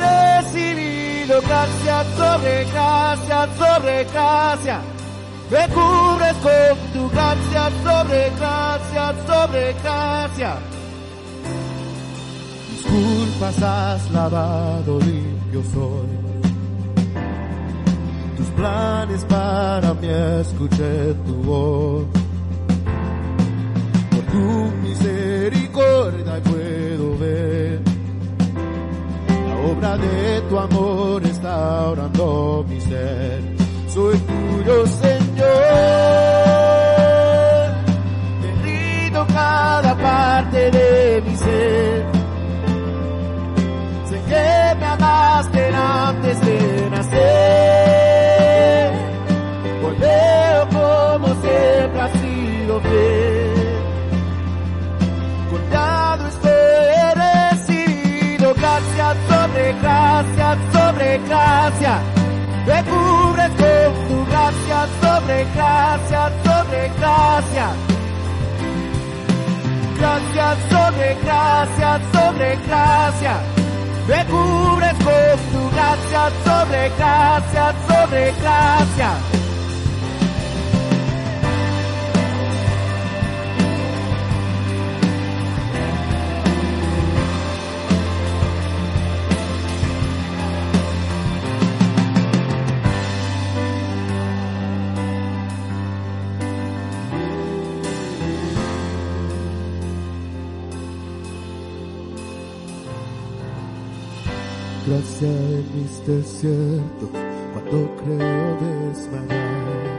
recibido 0.00 1.42
gracia 1.42 2.04
sobre 2.16 2.64
gracia 2.72 3.48
sobre 3.58 4.04
gracia. 4.04 4.80
Me 5.50 5.68
cubres 5.68 6.36
con 6.42 6.78
tu 6.94 7.10
gracia 7.10 7.70
sobre 7.84 8.30
gracia 8.30 9.14
sobre 9.26 9.72
gracia. 9.74 10.56
Disculpas 12.70 13.62
has 13.62 14.10
lavado 14.10 14.98
limpio 15.00 15.62
soy 15.74 16.27
planes 18.50 19.24
para 19.24 19.94
mí 19.94 20.08
escuché 20.40 21.14
tu 21.26 21.34
voz. 21.42 22.06
Por 24.10 24.22
tu 24.32 24.72
misericordia 24.82 26.42
puedo 26.42 27.18
ver 27.18 27.80
la 29.48 29.56
obra 29.70 29.96
de 29.96 30.40
tu 30.48 30.58
amor 30.58 31.22
está 31.24 31.88
orando 31.90 32.64
mi 32.68 32.80
ser. 32.80 33.42
Soy 33.88 34.16
tuyo, 34.18 34.86
Señor. 34.86 35.48
Te 38.42 39.24
cada 39.32 39.94
parte 39.96 40.70
de 40.70 41.22
mi 41.26 41.36
ser. 41.36 42.06
Sé 44.08 44.20
que 44.28 44.74
me 44.78 44.86
amaste 44.86 45.74
antes 45.74 46.40
de 46.40 46.90
nacer. 46.90 47.77
Fiel. 52.80 53.68
Cortado 55.50 56.28
estoy 56.28 57.14
recibido 57.14 58.54
gracias 58.54 59.16
sobre 59.28 59.72
gracia 59.80 60.58
sobre 60.72 61.18
gracia. 61.18 62.00
Me 62.66 62.84
cubres 62.84 63.50
con 63.50 64.08
tu 64.08 64.26
gracia 64.26 64.86
sobre 65.00 65.44
gracia, 65.54 66.30
sobre 66.44 66.90
gracia. 66.98 67.68
Gracia 69.98 70.56
sobre 70.70 71.14
gracia, 71.24 72.00
sobre 72.12 72.56
gracia. 72.66 73.34
Me 74.06 74.24
cubres 74.26 74.94
con 75.04 75.38
tu 75.52 75.70
gracia 75.74 76.30
sobre 76.44 76.88
gracia, 76.98 77.74
sobre 77.88 78.32
gracia. 78.40 79.37
Mis 105.74 106.06
desiertos, 106.06 107.10
cuando 107.52 107.96
creo 108.02 108.56
desmayar. 108.60 109.98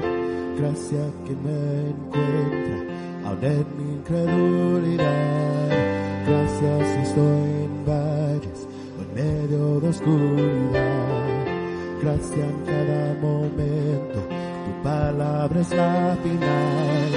Gracia 0.58 1.06
que 1.26 1.34
me 1.36 1.90
encuentra, 1.90 2.78
aún 3.26 3.44
en 3.44 3.66
mi 3.78 3.94
incredulidad. 3.96 5.70
Gracias 6.28 6.88
si 6.90 7.00
estoy 7.10 7.50
en 7.66 7.86
valles 7.86 8.68
o 8.98 9.02
en 9.04 9.10
medio 9.16 9.80
de 9.80 9.90
oscuridad. 9.90 11.30
Gracia 12.02 12.46
en 12.46 12.60
cada 12.66 13.14
momento, 13.22 14.20
tu 14.66 14.84
palabra 14.84 15.62
es 15.62 15.72
la 15.72 16.18
final. 16.24 17.12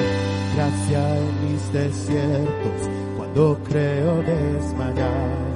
Gracia 0.55 1.19
en 1.19 1.53
mis 1.53 1.73
desiertos, 1.73 2.89
cuando 3.17 3.59
creo 3.65 4.23
desmayar 4.23 5.53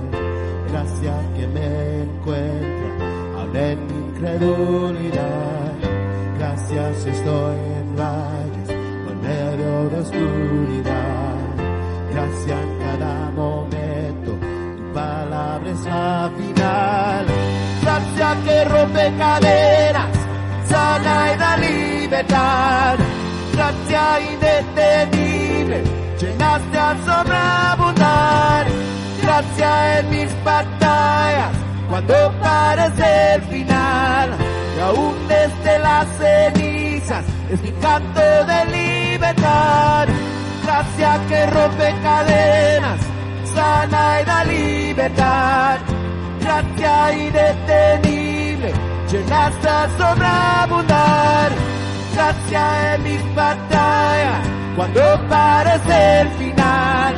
gracia 0.77 1.15
que 1.37 1.47
me 1.47 2.03
encuentra, 2.03 2.76
incredulidad. 4.27 5.73
Gracias 6.39 7.07
estoy 7.07 7.57
en 7.79 7.97
valles, 7.97 8.69
en 8.69 9.21
medio 9.23 9.89
de 9.91 10.01
oscuridad. 10.01 11.37
Gracias 12.13 12.59
cada 12.81 13.31
momento, 13.31 14.33
tu 14.33 14.93
palabra 14.93 16.31
final. 16.37 17.27
Gracia 17.83 18.37
que 18.45 18.65
rompe 18.65 19.13
cadenas, 19.17 20.17
sana 20.69 21.33
y 21.33 21.39
da 21.39 21.57
libertad. 21.57 22.97
Gracia 23.53 24.21
indetenible, 24.33 25.83
llenaste 26.19 26.79
a 26.79 26.97
sobreabundar 27.07 28.67
gracia 29.23 29.99
en 29.99 30.11
mis 30.11 30.45
batallas, 30.45 31.56
cuando 31.97 32.31
parece 32.43 33.35
el 33.37 33.43
final, 33.45 34.37
y 34.77 34.81
aún 34.81 35.17
desde 35.29 35.79
las 35.79 36.07
cenizas 36.19 37.25
es 37.51 37.63
mi 37.63 37.73
canto 37.73 38.21
de 38.21 38.65
libertad, 38.67 40.07
gracia 40.63 41.19
que 41.27 41.47
rompe 41.47 41.95
cadenas, 42.03 43.01
sana 43.55 44.21
y 44.21 44.25
da 44.27 44.45
libertad, 44.45 45.79
gracia 46.39 47.13
indetenible, 47.15 48.75
llena 49.11 49.47
hasta 49.47 49.89
sobreabundar, 49.97 51.51
gracia 52.15 52.95
en 52.95 53.03
mis 53.05 53.35
batallas, 53.35 54.47
cuando 54.77 55.01
parece 55.31 56.21
el 56.21 56.29
final, 56.29 57.15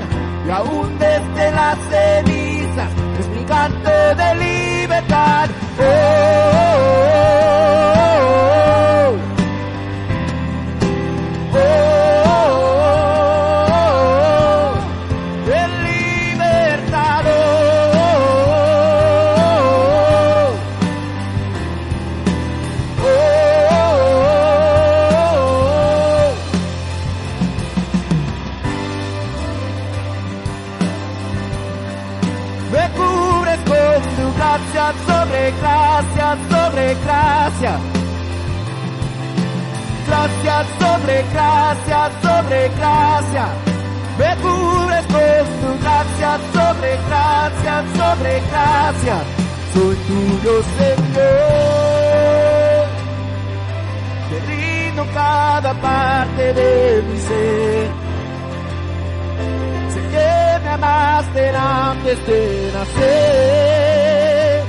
y 0.46 0.50
aún 0.50 0.98
desde 1.00 1.50
las 1.50 1.78
cenizas 1.90 2.90
es 3.18 3.28
mi 3.28 3.44
canto 3.44 3.90
de 3.90 4.34
libertad. 4.36 4.67
Oh, 5.00 5.48
oh, 5.78 7.17
Sobre 40.58 41.22
gracia, 41.32 42.10
sobre 42.20 42.68
gracia. 42.76 43.46
Me 44.18 44.34
cubres 44.42 45.06
con 45.06 45.20
tu 45.60 45.70
gracia 45.80 46.30
sobre 46.52 46.90
gracia, 47.08 47.84
sobre 47.96 48.40
gracia. 48.50 49.16
Soy 49.72 49.94
tuyo, 50.08 50.54
Señor. 50.78 51.78
Te 54.28 54.36
rindo 54.48 55.06
cada 55.14 55.72
parte 55.74 56.52
de 56.52 57.02
mi 57.08 57.18
ser. 57.20 57.88
Sé 59.94 60.00
que 60.00 60.32
me 60.64 60.70
amaste 60.70 61.42
antes 61.56 62.26
de 62.26 62.40
nacer. 62.74 64.62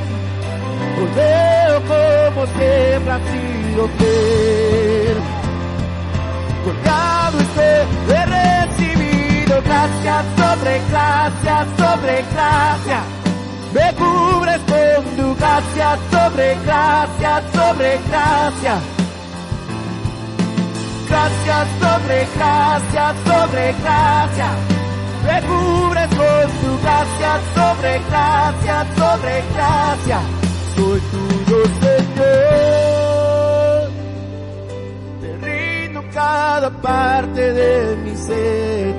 Hoy 1.00 1.10
veo 1.16 1.78
como 1.90 2.46
siempre 2.46 3.12
has 3.12 3.22
sido 3.32 3.88
fiel. 3.98 5.39
Colgado 6.64 7.40
estoy, 7.40 8.16
he 8.16 8.26
recibido 8.26 9.62
gracia 9.62 10.24
sobre 10.38 10.82
gracia, 10.90 11.66
sobre 11.78 12.26
gracia. 12.34 13.02
Me 13.74 13.94
cubres 13.96 14.60
con 14.68 15.06
tu 15.16 15.36
gracia 15.36 15.98
sobre 16.12 16.56
gracia, 16.66 17.44
sobre 17.54 18.00
gracia. 18.10 18.80
Gracias 21.08 21.68
sobre 21.80 22.28
gracia, 22.36 23.14
sobre 23.26 23.74
gracia. 23.82 24.50
Me 25.26 25.42
cubres 25.42 26.08
con 26.10 26.52
tu 26.62 26.82
gracia, 26.82 27.40
sobre 27.56 28.00
gracia, 28.10 28.86
sobre 28.98 29.44
gracia. 29.54 30.20
Soy 30.76 31.02
tuyo, 31.12 31.64
Señor. 31.82 32.89
Cada 36.14 36.70
parte 36.70 37.54
de 37.54 37.96
mi 37.98 38.16
ser. 38.16 38.96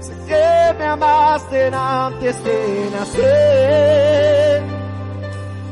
Sé 0.00 0.14
que 0.28 0.78
me 0.78 0.84
amaste 0.84 1.70
antes 1.72 2.44
de 2.44 2.90
nacer. 2.92 4.62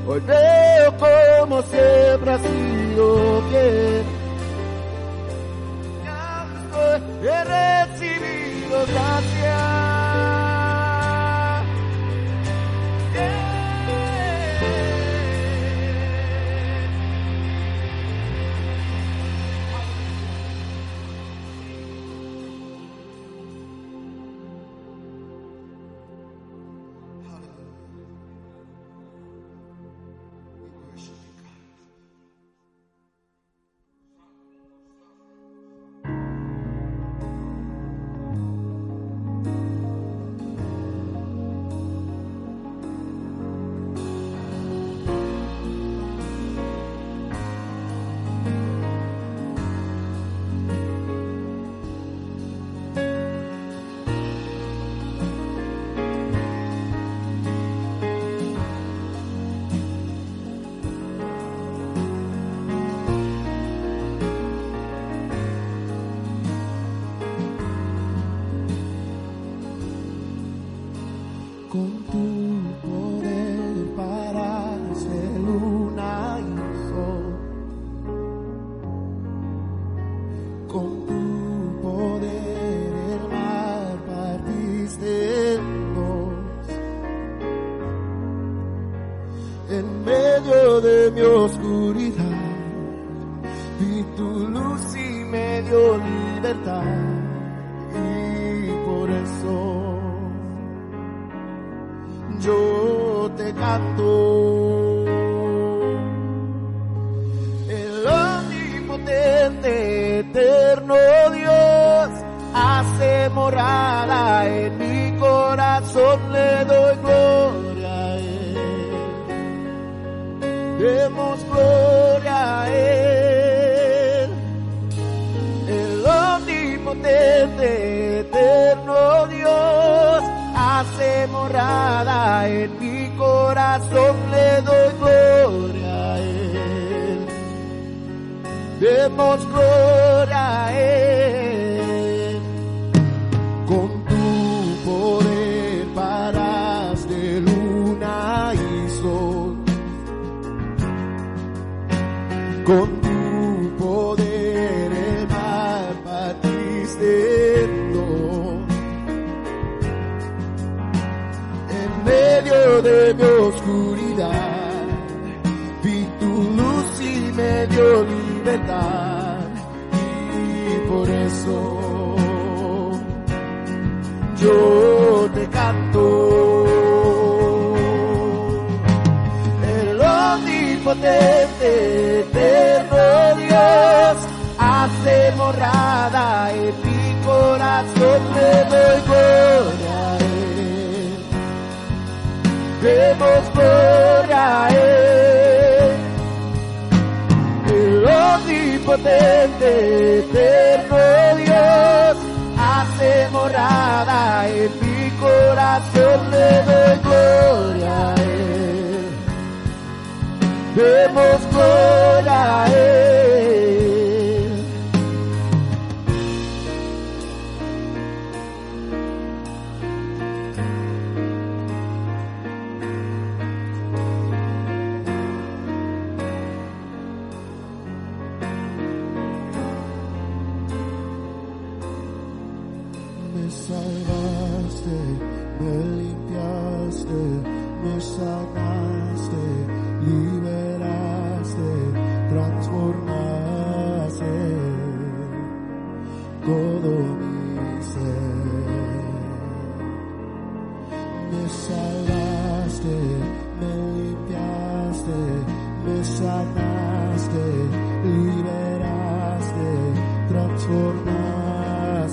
Hoy 0.06 0.20
veo 0.20 0.96
como 0.98 1.62
siempre 1.62 2.30
has 2.32 2.40
sido 2.42 3.42
fiel. 3.50 4.04
Ya 6.04 6.46
estoy, 6.60 7.28
he 7.28 7.44
recibido 7.44 8.86
gracia. 8.86 9.93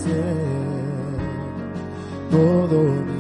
Transformaste 0.02 0.32
todo 2.32 3.11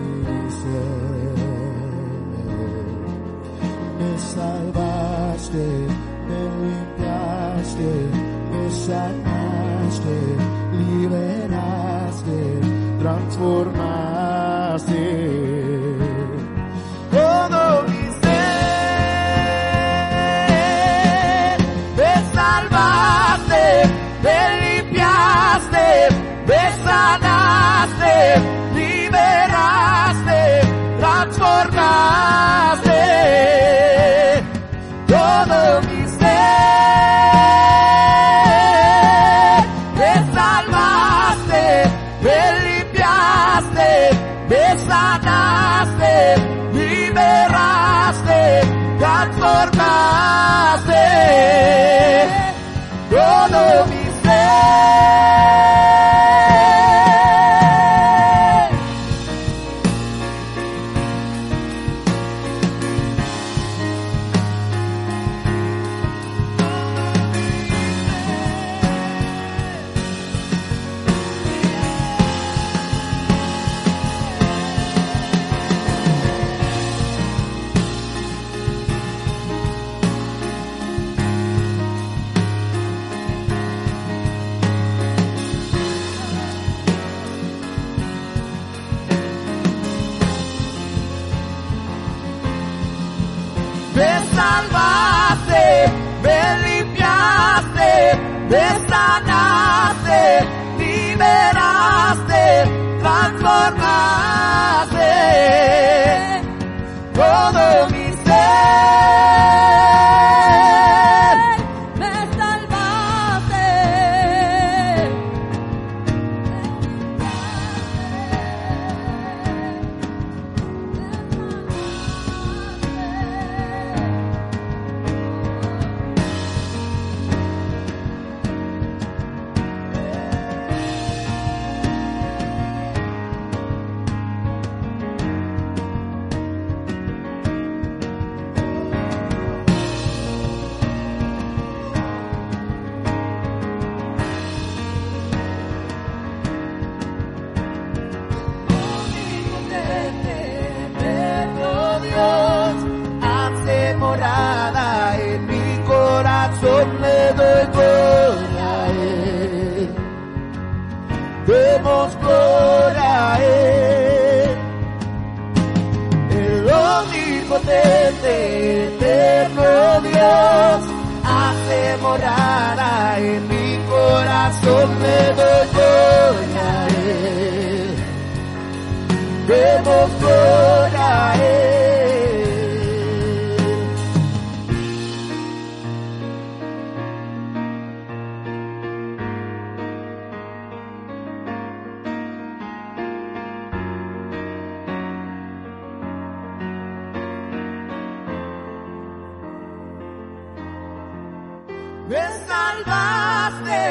me 202.11 202.23
salvaste, 202.45 203.83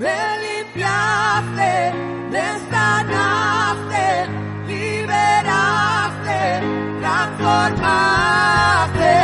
me 0.00 0.16
limpiaste, 0.42 1.72
me 2.32 2.46
sanaste, 2.68 4.06
liberaste, 4.66 6.40
transformaste 7.00 9.14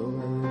So 0.00 0.49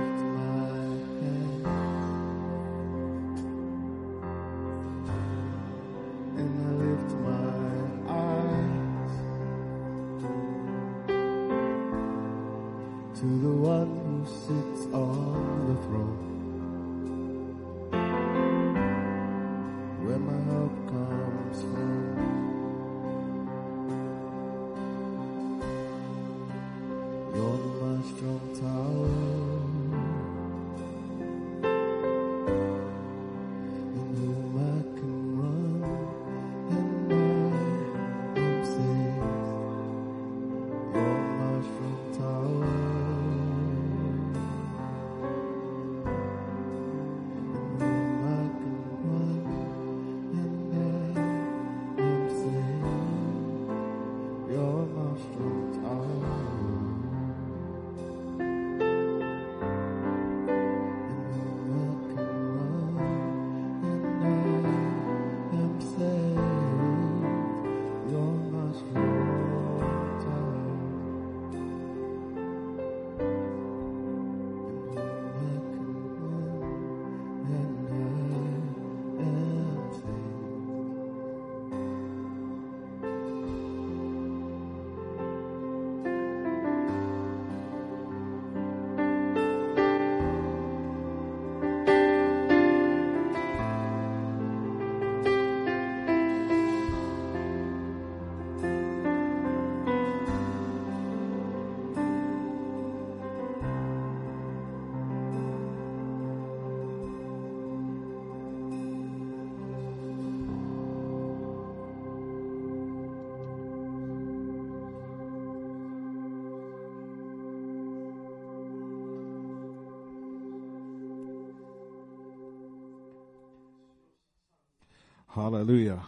Aleluya. 125.32 126.02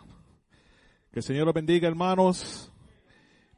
Que 1.13 1.21
el 1.21 1.23
Señor 1.23 1.45
los 1.45 1.55
bendiga, 1.55 1.87
hermanos. 1.87 2.73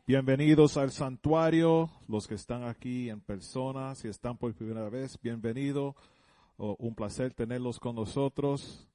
Bienvenidos 0.06 0.76
al 0.76 0.90
santuario, 0.90 1.88
los 2.06 2.28
que 2.28 2.34
están 2.34 2.64
aquí 2.64 3.08
en 3.08 3.22
persona, 3.22 3.94
si 3.94 4.08
están 4.08 4.36
por 4.36 4.52
primera 4.52 4.90
vez, 4.90 5.18
bienvenido. 5.22 5.96
Oh, 6.58 6.76
un 6.78 6.94
placer 6.94 7.32
tenerlos 7.32 7.80
con 7.80 7.96
nosotros. 7.96 8.86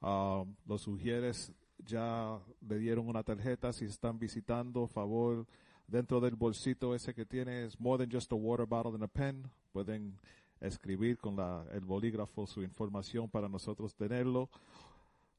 Ah, 0.00 0.44
los 0.66 0.82
sugieres 0.82 1.52
ya 1.84 2.38
le 2.60 2.78
dieron 2.78 3.08
una 3.08 3.24
tarjeta. 3.24 3.72
Si 3.72 3.84
están 3.84 4.16
visitando, 4.16 4.86
favor, 4.86 5.44
dentro 5.88 6.20
del 6.20 6.36
bolsito 6.36 6.94
ese 6.94 7.12
que 7.12 7.26
tiene 7.26 7.64
es 7.64 7.80
more 7.80 8.06
than 8.06 8.16
just 8.16 8.30
a 8.30 8.36
water 8.36 8.66
bottle 8.66 8.94
and 8.94 9.02
a 9.02 9.08
pen. 9.08 9.50
Pueden 9.72 10.16
escribir 10.60 11.18
con 11.18 11.34
la, 11.34 11.64
el 11.72 11.80
bolígrafo 11.80 12.46
su 12.46 12.62
información 12.62 13.28
para 13.28 13.48
nosotros 13.48 13.96
tenerlo. 13.96 14.48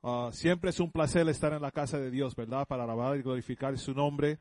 Ah, 0.08 0.30
siempre 0.32 0.70
es 0.70 0.80
un 0.80 0.92
placer 0.92 1.28
estar 1.30 1.52
en 1.54 1.64
la 1.64 1.72
casa 1.72 1.98
de 1.98 2.12
Dios, 2.12 2.36
¿verdad? 2.36 2.68
Para 2.68 2.84
alabar 2.84 3.18
y 3.18 3.24
glorificar 3.24 3.76
su 3.80 3.92
nombre. 3.92 4.38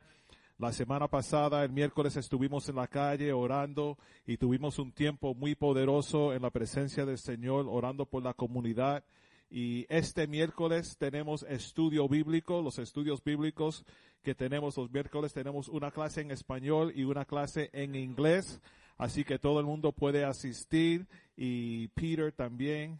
La 0.59 0.71
semana 0.71 1.07
pasada, 1.07 1.63
el 1.63 1.71
miércoles, 1.71 2.15
estuvimos 2.17 2.69
en 2.69 2.75
la 2.75 2.85
calle 2.85 3.33
orando 3.33 3.97
y 4.27 4.37
tuvimos 4.37 4.77
un 4.77 4.91
tiempo 4.91 5.33
muy 5.33 5.55
poderoso 5.55 6.35
en 6.35 6.43
la 6.43 6.51
presencia 6.51 7.03
del 7.03 7.17
Señor, 7.17 7.65
orando 7.67 8.05
por 8.05 8.21
la 8.21 8.35
comunidad. 8.35 9.03
Y 9.49 9.87
este 9.89 10.27
miércoles 10.27 10.97
tenemos 10.99 11.41
estudio 11.49 12.07
bíblico, 12.07 12.61
los 12.61 12.77
estudios 12.77 13.23
bíblicos 13.23 13.85
que 14.21 14.35
tenemos 14.35 14.77
los 14.77 14.91
miércoles, 14.91 15.33
tenemos 15.33 15.67
una 15.67 15.89
clase 15.89 16.21
en 16.21 16.29
español 16.29 16.93
y 16.95 17.05
una 17.05 17.25
clase 17.25 17.71
en 17.73 17.95
inglés. 17.95 18.61
Así 18.99 19.23
que 19.23 19.39
todo 19.39 19.59
el 19.61 19.65
mundo 19.65 19.93
puede 19.93 20.25
asistir 20.25 21.07
y 21.35 21.87
Peter 21.87 22.31
también, 22.31 22.99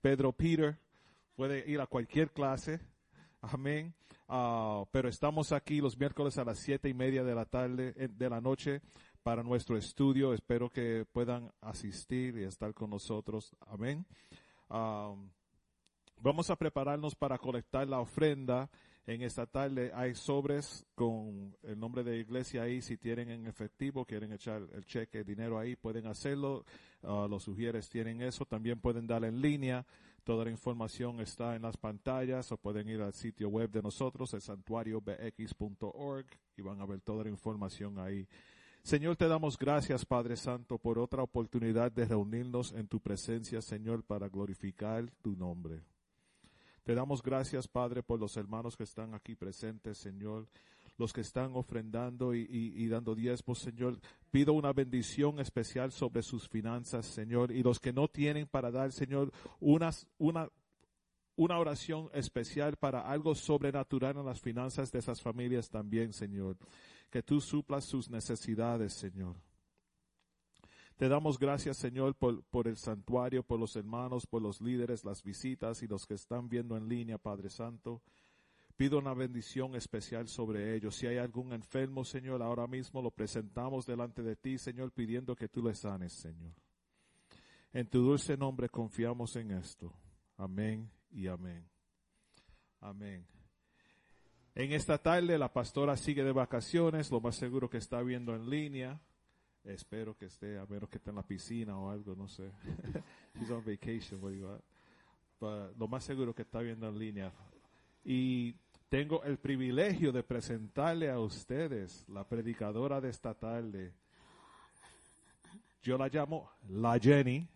Pedro 0.00 0.32
Peter, 0.32 0.76
puede 1.42 1.68
ir 1.68 1.80
a 1.80 1.88
cualquier 1.88 2.30
clase. 2.30 2.78
Amén. 3.40 3.92
Ah, 4.28 4.84
pero 4.92 5.08
estamos 5.08 5.50
aquí 5.50 5.80
los 5.80 5.98
miércoles 5.98 6.38
a 6.38 6.44
las 6.44 6.60
siete 6.60 6.88
y 6.88 6.94
media 6.94 7.24
de 7.24 7.34
la 7.34 7.46
tarde, 7.46 7.94
eh, 7.96 8.06
de 8.06 8.30
la 8.30 8.40
noche, 8.40 8.80
para 9.24 9.42
nuestro 9.42 9.76
estudio. 9.76 10.34
Espero 10.34 10.70
que 10.70 11.04
puedan 11.12 11.50
asistir 11.60 12.38
y 12.38 12.44
estar 12.44 12.72
con 12.74 12.90
nosotros. 12.90 13.56
Amén. 13.66 14.06
Ah, 14.70 15.16
vamos 16.20 16.48
a 16.48 16.54
prepararnos 16.54 17.16
para 17.16 17.36
colectar 17.38 17.88
la 17.88 17.98
ofrenda. 17.98 18.70
En 19.04 19.22
esta 19.22 19.44
tarde 19.44 19.90
hay 19.96 20.14
sobres 20.14 20.86
con 20.94 21.56
el 21.64 21.76
nombre 21.76 22.04
de 22.04 22.18
iglesia 22.18 22.62
ahí. 22.62 22.80
Si 22.82 22.98
tienen 22.98 23.30
en 23.30 23.48
efectivo, 23.48 24.04
quieren 24.04 24.32
echar 24.32 24.62
el 24.72 24.84
cheque, 24.84 25.24
dinero 25.24 25.58
ahí, 25.58 25.74
pueden 25.74 26.06
hacerlo. 26.06 26.64
Ah, 27.02 27.26
los 27.28 27.42
sugieres 27.42 27.88
tienen 27.88 28.22
eso. 28.22 28.44
También 28.44 28.78
pueden 28.78 29.08
dar 29.08 29.24
en 29.24 29.40
línea. 29.40 29.84
Toda 30.24 30.44
la 30.44 30.50
información 30.50 31.20
está 31.20 31.56
en 31.56 31.62
las 31.62 31.76
pantallas 31.76 32.52
o 32.52 32.56
pueden 32.56 32.88
ir 32.88 33.00
al 33.00 33.12
sitio 33.12 33.48
web 33.48 33.70
de 33.70 33.82
nosotros, 33.82 34.32
el 34.34 34.40
santuariobx.org, 34.40 36.26
y 36.56 36.62
van 36.62 36.80
a 36.80 36.86
ver 36.86 37.00
toda 37.00 37.24
la 37.24 37.30
información 37.30 37.98
ahí. 37.98 38.28
Señor, 38.84 39.16
te 39.16 39.26
damos 39.26 39.58
gracias, 39.58 40.04
Padre 40.04 40.36
Santo, 40.36 40.78
por 40.78 40.98
otra 40.98 41.22
oportunidad 41.22 41.90
de 41.90 42.04
reunirnos 42.04 42.72
en 42.72 42.86
tu 42.86 43.00
presencia, 43.00 43.60
Señor, 43.60 44.04
para 44.04 44.28
glorificar 44.28 45.10
tu 45.22 45.34
nombre. 45.36 45.82
Te 46.84 46.94
damos 46.94 47.22
gracias, 47.22 47.66
Padre, 47.66 48.02
por 48.02 48.20
los 48.20 48.36
hermanos 48.36 48.76
que 48.76 48.84
están 48.84 49.14
aquí 49.14 49.34
presentes, 49.34 49.98
Señor 49.98 50.48
los 51.02 51.12
que 51.12 51.20
están 51.20 51.54
ofrendando 51.54 52.34
y, 52.34 52.88
dando 52.88 53.14
diezmos, 53.14 53.58
Señor. 53.58 54.00
Pido 54.30 54.54
una 54.54 54.72
bendición 54.72 55.40
especial 55.40 55.92
sobre 55.92 56.22
sus 56.22 56.48
finanzas, 56.48 57.04
Señor. 57.04 57.52
Y 57.52 57.62
los 57.62 57.78
que 57.78 57.92
no 57.92 58.08
tienen 58.08 58.46
para 58.46 58.70
dar, 58.70 58.92
Señor, 58.92 59.32
una, 59.60 59.90
una, 60.18 60.48
oración 61.36 62.08
especial 62.14 62.76
para 62.76 63.00
algo 63.00 63.34
sobrenatural 63.34 64.16
en 64.16 64.24
las 64.24 64.40
finanzas 64.40 64.90
de 64.92 65.00
esas 65.00 65.20
familias 65.20 65.68
también, 65.68 66.12
Señor. 66.12 66.56
Que 67.10 67.22
tú 67.22 67.40
suplas 67.40 67.84
sus 67.84 68.08
necesidades, 68.08 68.94
Señor. 68.94 69.34
Te 70.96 71.08
damos 71.08 71.38
gracias, 71.38 71.78
Señor, 71.78 72.14
por, 72.14 72.44
por, 72.44 72.68
el 72.68 72.76
santuario, 72.76 73.42
por 73.42 73.58
los 73.58 73.74
hermanos, 73.74 74.26
por 74.26 74.40
los 74.40 74.60
líderes, 74.60 75.04
las 75.04 75.22
visitas 75.22 75.82
y 75.82 75.88
los 75.88 76.06
que 76.06 76.14
están 76.14 76.48
viendo 76.48 76.76
en 76.76 76.88
línea, 76.88 77.18
Padre 77.18 77.50
Santo. 77.50 78.00
Pido 78.76 78.98
una 78.98 79.12
bendición 79.14 79.74
especial 79.74 80.28
sobre 80.28 80.74
ellos. 80.74 80.96
Si 80.96 81.06
hay 81.06 81.18
algún 81.18 81.52
enfermo, 81.52 82.04
Señor, 82.04 82.42
ahora 82.42 82.66
mismo 82.66 83.02
lo 83.02 83.10
presentamos 83.10 83.86
delante 83.86 84.22
de 84.22 84.34
ti, 84.36 84.58
Señor, 84.58 84.92
pidiendo 84.92 85.36
que 85.36 85.48
tú 85.48 85.62
le 85.62 85.74
sanes, 85.74 86.12
Señor. 86.12 86.52
En 87.72 87.86
tu 87.86 88.02
dulce 88.02 88.36
nombre 88.36 88.68
confiamos 88.68 89.36
en 89.36 89.50
esto. 89.52 89.92
Amén 90.36 90.90
y 91.10 91.26
amén. 91.26 91.64
Amén. 92.80 93.26
En 94.54 94.72
esta 94.72 94.98
tarde 94.98 95.38
la 95.38 95.52
pastora 95.52 95.96
sigue 95.96 96.24
de 96.24 96.32
vacaciones, 96.32 97.10
lo 97.10 97.20
más 97.20 97.36
seguro 97.36 97.70
que 97.70 97.78
está 97.78 98.02
viendo 98.02 98.34
en 98.34 98.48
línea. 98.48 99.00
Espero 99.64 100.16
que 100.16 100.26
esté, 100.26 100.58
a 100.58 100.66
menos 100.66 100.88
que 100.88 100.96
esté 100.96 101.10
en 101.10 101.16
la 101.16 101.22
piscina 101.22 101.78
o 101.78 101.90
algo, 101.90 102.16
no 102.16 102.26
sé. 102.26 102.50
She's 103.38 103.50
on 103.50 103.64
vacation, 103.64 104.20
lo 105.40 105.88
más 105.88 106.04
seguro 106.04 106.34
que 106.34 106.42
está 106.42 106.60
viendo 106.60 106.88
en 106.88 106.98
línea 106.98 107.32
y 108.04 108.54
tengo 108.92 109.22
el 109.24 109.38
privilegio 109.38 110.12
de 110.12 110.22
presentarle 110.22 111.10
a 111.10 111.18
ustedes 111.18 112.06
la 112.10 112.28
predicadora 112.28 113.00
de 113.00 113.08
esta 113.08 113.32
tarde. 113.32 113.94
Yo 115.82 115.96
la 115.96 116.08
llamo 116.08 116.50
la 116.68 116.98
Jenny, 116.98 117.48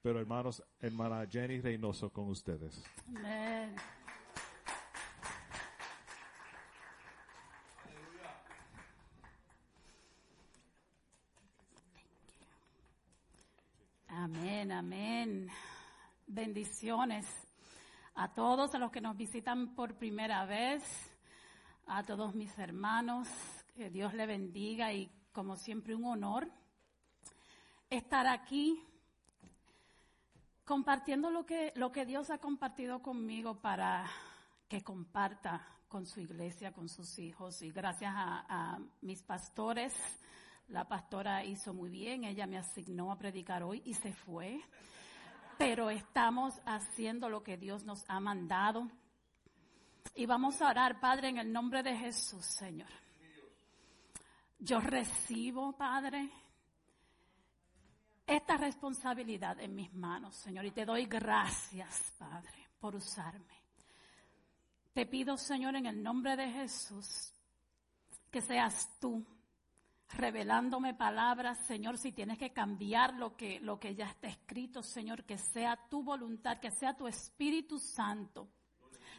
pero 0.00 0.20
hermanos, 0.20 0.62
hermana 0.78 1.26
Jenny 1.28 1.60
Reynoso 1.60 2.08
con 2.08 2.28
ustedes. 2.28 2.84
Amén. 3.16 3.74
Amén, 14.06 14.70
amén. 14.70 15.48
Bendiciones 16.28 17.43
a 18.14 18.32
todos 18.32 18.72
los 18.78 18.90
que 18.90 19.00
nos 19.00 19.16
visitan 19.16 19.74
por 19.74 19.96
primera 19.96 20.44
vez, 20.44 20.82
a 21.86 22.02
todos 22.02 22.34
mis 22.34 22.56
hermanos, 22.58 23.28
que 23.74 23.90
Dios 23.90 24.14
le 24.14 24.26
bendiga 24.26 24.92
y 24.92 25.10
como 25.32 25.56
siempre 25.56 25.94
un 25.94 26.04
honor 26.04 26.48
estar 27.90 28.26
aquí 28.26 28.80
compartiendo 30.64 31.30
lo 31.30 31.44
que, 31.44 31.72
lo 31.74 31.90
que 31.90 32.06
Dios 32.06 32.30
ha 32.30 32.38
compartido 32.38 33.02
conmigo 33.02 33.60
para 33.60 34.08
que 34.68 34.82
comparta 34.82 35.66
con 35.88 36.06
su 36.06 36.20
iglesia, 36.20 36.72
con 36.72 36.88
sus 36.88 37.18
hijos. 37.18 37.62
Y 37.62 37.70
gracias 37.70 38.12
a, 38.14 38.46
a 38.48 38.78
mis 39.02 39.22
pastores, 39.22 39.92
la 40.68 40.86
pastora 40.86 41.44
hizo 41.44 41.74
muy 41.74 41.90
bien, 41.90 42.24
ella 42.24 42.46
me 42.46 42.58
asignó 42.58 43.10
a 43.10 43.18
predicar 43.18 43.64
hoy 43.64 43.82
y 43.84 43.94
se 43.94 44.12
fue 44.12 44.60
pero 45.58 45.90
estamos 45.90 46.60
haciendo 46.64 47.28
lo 47.28 47.42
que 47.42 47.56
Dios 47.56 47.84
nos 47.84 48.04
ha 48.08 48.20
mandado. 48.20 48.88
Y 50.14 50.26
vamos 50.26 50.60
a 50.62 50.70
orar, 50.70 51.00
Padre, 51.00 51.28
en 51.28 51.38
el 51.38 51.52
nombre 51.52 51.82
de 51.82 51.96
Jesús, 51.96 52.44
Señor. 52.44 52.88
Yo 54.58 54.80
recibo, 54.80 55.72
Padre, 55.72 56.30
esta 58.26 58.56
responsabilidad 58.56 59.60
en 59.60 59.74
mis 59.74 59.92
manos, 59.92 60.34
Señor, 60.36 60.64
y 60.64 60.70
te 60.70 60.84
doy 60.84 61.06
gracias, 61.06 62.12
Padre, 62.18 62.68
por 62.80 62.94
usarme. 62.94 63.62
Te 64.92 65.06
pido, 65.06 65.36
Señor, 65.36 65.74
en 65.76 65.86
el 65.86 66.02
nombre 66.02 66.36
de 66.36 66.50
Jesús, 66.50 67.32
que 68.30 68.40
seas 68.40 68.88
tú 69.00 69.24
revelándome 70.16 70.94
palabras, 70.94 71.58
Señor, 71.66 71.98
si 71.98 72.12
tienes 72.12 72.38
que 72.38 72.52
cambiar 72.52 73.14
lo 73.14 73.36
que, 73.36 73.60
lo 73.60 73.78
que 73.78 73.94
ya 73.94 74.06
está 74.06 74.28
escrito, 74.28 74.82
Señor, 74.82 75.24
que 75.24 75.38
sea 75.38 75.78
tu 75.88 76.02
voluntad, 76.02 76.58
que 76.58 76.70
sea 76.70 76.96
tu 76.96 77.06
Espíritu 77.06 77.78
Santo, 77.78 78.48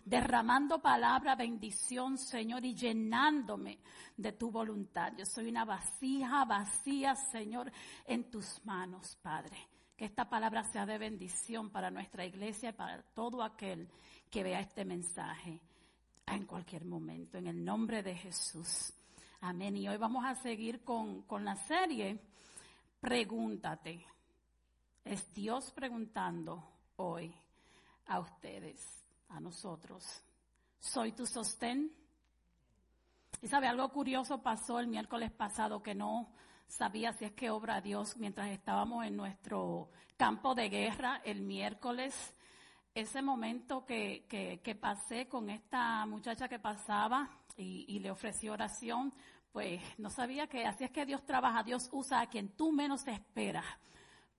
derramando 0.03 0.81
palabra, 0.81 1.35
bendición, 1.35 2.17
Señor, 2.17 2.63
y 2.65 2.75
llenándome 2.75 3.79
de 4.15 4.31
tu 4.31 4.51
voluntad. 4.51 5.13
Yo 5.17 5.25
soy 5.25 5.49
una 5.49 5.65
vasija 5.65 6.45
vacía, 6.45 7.15
Señor, 7.15 7.71
en 8.05 8.29
tus 8.29 8.63
manos, 8.65 9.17
Padre. 9.21 9.57
Que 9.97 10.05
esta 10.05 10.29
palabra 10.29 10.63
sea 10.63 10.85
de 10.85 10.97
bendición 10.97 11.69
para 11.69 11.89
nuestra 11.89 12.25
iglesia 12.25 12.69
y 12.69 12.73
para 12.73 13.01
todo 13.13 13.43
aquel 13.43 13.89
que 14.29 14.43
vea 14.43 14.59
este 14.59 14.83
mensaje 14.83 15.61
en 16.27 16.45
cualquier 16.45 16.85
momento. 16.85 17.37
En 17.37 17.47
el 17.47 17.63
nombre 17.63 18.03
de 18.03 18.15
Jesús. 18.15 18.93
Amén. 19.47 19.77
Y 19.77 19.87
hoy 19.87 19.97
vamos 19.97 20.25
a 20.25 20.33
seguir 20.33 20.83
con, 20.83 21.23
la 21.41 21.55
serie 21.55 22.19
Pregúntate. 22.99 24.03
Es 25.03 25.31
Dios 25.35 25.71
preguntando 25.71 26.67
hoy 26.95 27.31
a 28.07 28.21
ustedes, 28.21 29.05
a 29.29 29.39
nosotros. 29.39 30.03
¿Soy 30.79 31.11
tu 31.11 31.27
sostén? 31.27 31.91
Y 33.39 33.47
sabe, 33.47 33.67
algo 33.67 33.87
curioso 33.89 34.41
pasó 34.41 34.79
el 34.79 34.87
miércoles 34.87 35.31
pasado 35.31 35.83
que 35.83 35.93
no 35.93 36.33
sabía 36.65 37.13
si 37.13 37.25
es 37.25 37.33
que 37.33 37.51
obra 37.51 37.81
Dios 37.81 38.17
mientras 38.17 38.49
estábamos 38.49 39.05
en 39.05 39.15
nuestro 39.15 39.91
campo 40.17 40.55
de 40.55 40.69
guerra 40.69 41.21
el 41.23 41.43
miércoles. 41.43 42.34
Ese 42.95 43.21
momento 43.21 43.85
que, 43.85 44.25
que, 44.63 44.75
pasé 44.75 45.27
con 45.27 45.49
esta 45.49 46.05
muchacha 46.05 46.47
que 46.47 46.59
pasaba 46.59 47.29
y, 47.57 47.99
le 47.99 48.09
ofrecí 48.09 48.47
oración, 48.47 49.13
pues 49.51 49.81
no 49.97 50.09
sabía 50.09 50.47
que 50.47 50.65
así 50.65 50.85
es 50.85 50.91
que 50.91 51.05
Dios 51.05 51.25
trabaja, 51.25 51.61
Dios 51.61 51.89
usa 51.91 52.21
a 52.21 52.27
quien 52.27 52.55
tú 52.55 52.71
menos 52.71 53.05
esperas 53.07 53.65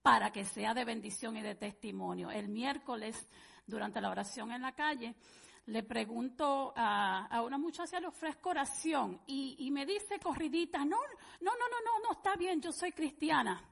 para 0.00 0.32
que 0.32 0.46
sea 0.46 0.72
de 0.72 0.86
bendición 0.86 1.36
y 1.36 1.42
de 1.42 1.54
testimonio. 1.54 2.30
El 2.30 2.48
miércoles, 2.48 3.28
durante 3.66 4.00
la 4.00 4.08
oración 4.08 4.50
en 4.50 4.62
la 4.62 4.72
calle, 4.72 5.14
le 5.66 5.82
pregunto 5.82 6.72
a, 6.74 7.26
a 7.26 7.42
una 7.42 7.58
muchacha, 7.58 8.00
le 8.00 8.06
ofrezco 8.06 8.50
oración 8.50 9.20
y, 9.26 9.56
y 9.58 9.70
me 9.70 9.84
dice 9.84 10.18
corridita, 10.18 10.78
no, 10.78 10.96
no, 11.40 11.50
no, 11.50 11.68
no, 11.68 11.80
no, 11.84 11.98
no, 12.04 12.12
está 12.12 12.36
bien, 12.36 12.62
yo 12.62 12.72
soy 12.72 12.92
cristiana. 12.92 13.62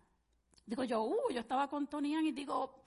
Digo 0.66 0.84
yo, 0.84 1.02
uh, 1.04 1.30
yo 1.32 1.40
estaba 1.40 1.68
con 1.68 1.86
Tony 1.86 2.14
Ann 2.16 2.26
y 2.26 2.32
digo, 2.32 2.84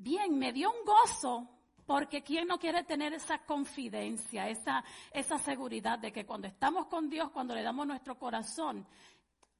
bien, 0.00 0.38
me 0.38 0.52
dio 0.52 0.70
un 0.70 0.84
gozo, 0.84 1.48
porque 1.86 2.22
¿quién 2.22 2.46
no 2.46 2.58
quiere 2.58 2.84
tener 2.84 3.12
esa 3.12 3.38
confidencia, 3.38 4.48
esa, 4.48 4.84
esa 5.10 5.38
seguridad 5.38 5.98
de 5.98 6.12
que 6.12 6.24
cuando 6.24 6.46
estamos 6.46 6.86
con 6.86 7.08
Dios, 7.08 7.30
cuando 7.30 7.54
le 7.54 7.62
damos 7.62 7.86
nuestro 7.86 8.18
corazón, 8.18 8.86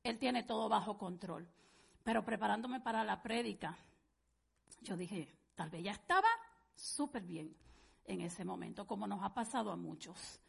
Él 0.02 0.18
tiene 0.18 0.44
todo 0.44 0.68
bajo 0.68 0.96
control? 0.96 1.48
Pero 2.02 2.24
preparándome 2.24 2.80
para 2.80 3.04
la 3.04 3.20
prédica, 3.20 3.76
yo 4.82 4.96
dije, 4.96 5.28
tal 5.54 5.70
vez 5.70 5.82
ya 5.82 5.92
estaba 5.92 6.28
súper 6.74 7.22
bien 7.22 7.54
en 8.04 8.20
ese 8.22 8.44
momento, 8.44 8.86
como 8.86 9.06
nos 9.06 9.22
ha 9.22 9.34
pasado 9.34 9.70
a 9.70 9.76
muchos. 9.76 10.40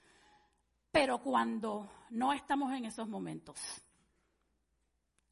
Pero 0.91 1.19
cuando 1.19 1.89
no 2.11 2.33
estamos 2.33 2.71
en 2.73 2.85
esos 2.85 3.07
momentos 3.07 3.59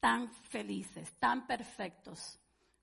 tan 0.00 0.32
felices, 0.32 1.12
tan 1.18 1.46
perfectos, 1.46 2.39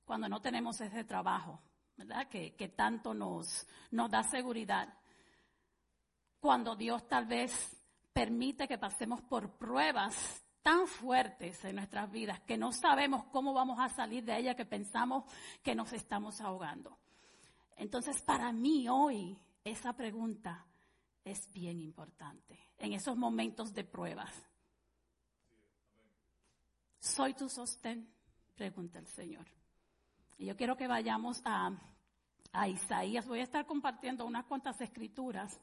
cuando 0.07 0.29
no 0.29 0.41
tenemos 0.41 0.79
ese 0.79 1.03
trabajo, 1.03 1.61
¿verdad? 1.97 2.29
Que, 2.29 2.55
que 2.55 2.69
tanto 2.69 3.13
nos, 3.13 3.67
nos 3.91 4.09
da 4.09 4.23
seguridad. 4.23 4.87
Cuando 6.39 6.77
Dios 6.77 7.05
tal 7.09 7.25
vez 7.25 7.75
permite 8.13 8.69
que 8.69 8.77
pasemos 8.77 9.21
por 9.23 9.57
pruebas 9.57 10.41
tan 10.61 10.87
fuertes 10.87 11.63
en 11.65 11.75
nuestras 11.75 12.09
vidas 12.09 12.39
que 12.39 12.57
no 12.57 12.71
sabemos 12.71 13.25
cómo 13.25 13.53
vamos 13.53 13.79
a 13.81 13.89
salir 13.89 14.23
de 14.23 14.37
ella, 14.37 14.55
que 14.55 14.65
pensamos 14.65 15.25
que 15.61 15.75
nos 15.75 15.91
estamos 15.91 16.39
ahogando. 16.39 16.97
Entonces, 17.75 18.21
para 18.21 18.53
mí 18.53 18.87
hoy, 18.87 19.37
esa 19.65 19.91
pregunta 19.91 20.65
es 21.25 21.51
bien 21.51 21.81
importante 21.81 22.57
en 22.77 22.93
esos 22.93 23.17
momentos 23.17 23.73
de 23.73 23.83
pruebas. 23.83 24.31
¿Soy 26.97 27.33
tu 27.33 27.49
sostén? 27.49 28.09
Pregunta 28.55 28.99
el 28.99 29.07
Señor. 29.07 29.45
Y 30.37 30.45
yo 30.45 30.55
quiero 30.55 30.77
que 30.77 30.87
vayamos 30.87 31.41
a, 31.45 31.71
a 32.51 32.67
Isaías. 32.67 33.27
Voy 33.27 33.39
a 33.39 33.43
estar 33.43 33.65
compartiendo 33.65 34.25
unas 34.25 34.45
cuantas 34.45 34.79
escrituras, 34.81 35.59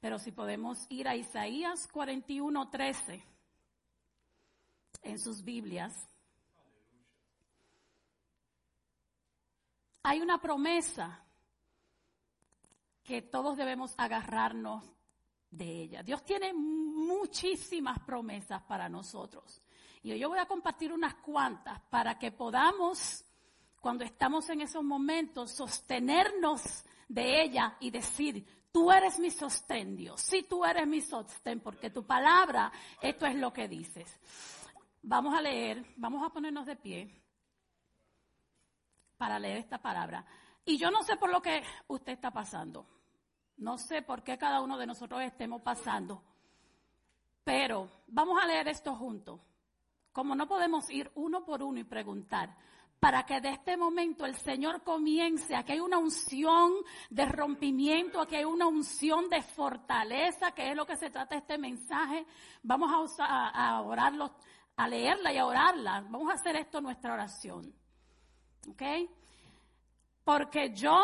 pero 0.00 0.18
si 0.18 0.32
podemos 0.32 0.86
ir 0.88 1.08
a 1.08 1.16
Isaías 1.16 1.88
41, 1.88 2.70
13 2.70 3.24
en 5.02 5.18
sus 5.18 5.42
Biblias. 5.42 5.92
Hay 10.02 10.20
una 10.20 10.38
promesa 10.40 11.24
que 13.02 13.22
todos 13.22 13.56
debemos 13.56 13.94
agarrarnos 13.96 14.84
de 15.50 15.82
ella. 15.82 16.02
Dios 16.02 16.24
tiene 16.24 16.52
muchísimas 16.52 18.00
promesas 18.00 18.62
para 18.62 18.88
nosotros. 18.88 19.62
Y 20.02 20.18
yo 20.18 20.28
voy 20.28 20.38
a 20.38 20.46
compartir 20.46 20.92
unas 20.92 21.14
cuantas 21.16 21.80
para 21.88 22.18
que 22.18 22.32
podamos, 22.32 23.23
cuando 23.84 24.02
estamos 24.02 24.48
en 24.48 24.62
esos 24.62 24.82
momentos, 24.82 25.50
sostenernos 25.50 26.86
de 27.06 27.42
ella 27.42 27.76
y 27.80 27.90
decir, 27.90 28.66
tú 28.72 28.90
eres 28.90 29.18
mi 29.18 29.30
sostén, 29.30 29.94
Dios. 29.94 30.22
Sí, 30.22 30.46
tú 30.48 30.64
eres 30.64 30.86
mi 30.86 31.02
sostén, 31.02 31.60
porque 31.60 31.90
tu 31.90 32.06
palabra, 32.06 32.72
esto 33.02 33.26
es 33.26 33.34
lo 33.34 33.52
que 33.52 33.68
dices. 33.68 34.08
Vamos 35.02 35.34
a 35.34 35.42
leer, 35.42 35.84
vamos 35.98 36.24
a 36.24 36.32
ponernos 36.32 36.64
de 36.64 36.76
pie 36.76 37.22
para 39.18 39.38
leer 39.38 39.58
esta 39.58 39.76
palabra. 39.76 40.24
Y 40.64 40.78
yo 40.78 40.90
no 40.90 41.02
sé 41.02 41.18
por 41.18 41.28
lo 41.28 41.42
que 41.42 41.62
usted 41.88 42.14
está 42.14 42.30
pasando. 42.30 42.86
No 43.58 43.76
sé 43.76 44.00
por 44.00 44.22
qué 44.22 44.38
cada 44.38 44.62
uno 44.62 44.78
de 44.78 44.86
nosotros 44.86 45.20
estemos 45.20 45.60
pasando. 45.60 46.22
Pero 47.44 47.90
vamos 48.06 48.42
a 48.42 48.46
leer 48.46 48.66
esto 48.66 48.96
juntos. 48.96 49.42
Como 50.10 50.34
no 50.34 50.48
podemos 50.48 50.88
ir 50.88 51.12
uno 51.16 51.44
por 51.44 51.62
uno 51.62 51.80
y 51.80 51.84
preguntar, 51.84 52.56
para 53.00 53.24
que 53.24 53.40
de 53.40 53.50
este 53.50 53.76
momento 53.76 54.24
el 54.24 54.34
Señor 54.36 54.82
comience, 54.82 55.54
aquí 55.54 55.72
hay 55.72 55.80
una 55.80 55.98
unción 55.98 56.72
de 57.10 57.26
rompimiento, 57.26 58.20
aquí 58.20 58.36
hay 58.36 58.44
una 58.44 58.66
unción 58.66 59.28
de 59.28 59.42
fortaleza, 59.42 60.52
que 60.52 60.70
es 60.70 60.76
lo 60.76 60.86
que 60.86 60.96
se 60.96 61.10
trata 61.10 61.36
este 61.36 61.58
mensaje. 61.58 62.24
Vamos 62.62 62.90
a, 62.90 63.00
usar, 63.00 63.28
a 63.28 63.82
orarlo, 63.82 64.34
a 64.76 64.88
leerla 64.88 65.32
y 65.32 65.38
a 65.38 65.46
orarla. 65.46 66.00
Vamos 66.00 66.30
a 66.30 66.34
hacer 66.34 66.56
esto 66.56 66.80
nuestra 66.80 67.12
oración. 67.12 67.74
¿Ok? 68.68 68.82
Porque 70.24 70.72
yo, 70.74 70.96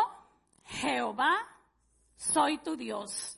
Jehová, 0.65 1.37
soy 2.15 2.57
tu 2.59 2.75
Dios, 2.75 3.37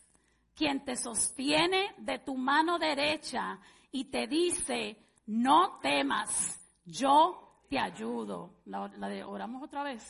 quien 0.55 0.85
te 0.85 0.95
sostiene 0.95 1.95
de 1.97 2.19
tu 2.19 2.37
mano 2.37 2.79
derecha 2.79 3.59
y 3.91 4.05
te 4.05 4.27
dice, 4.27 4.97
no 5.27 5.79
temas, 5.81 6.59
yo 6.85 7.42
te 7.73 7.79
ayudo. 7.79 8.51
La, 8.65 8.87
de, 8.87 9.23
oramos 9.23 9.63
otra 9.63 9.81
vez. 9.81 10.03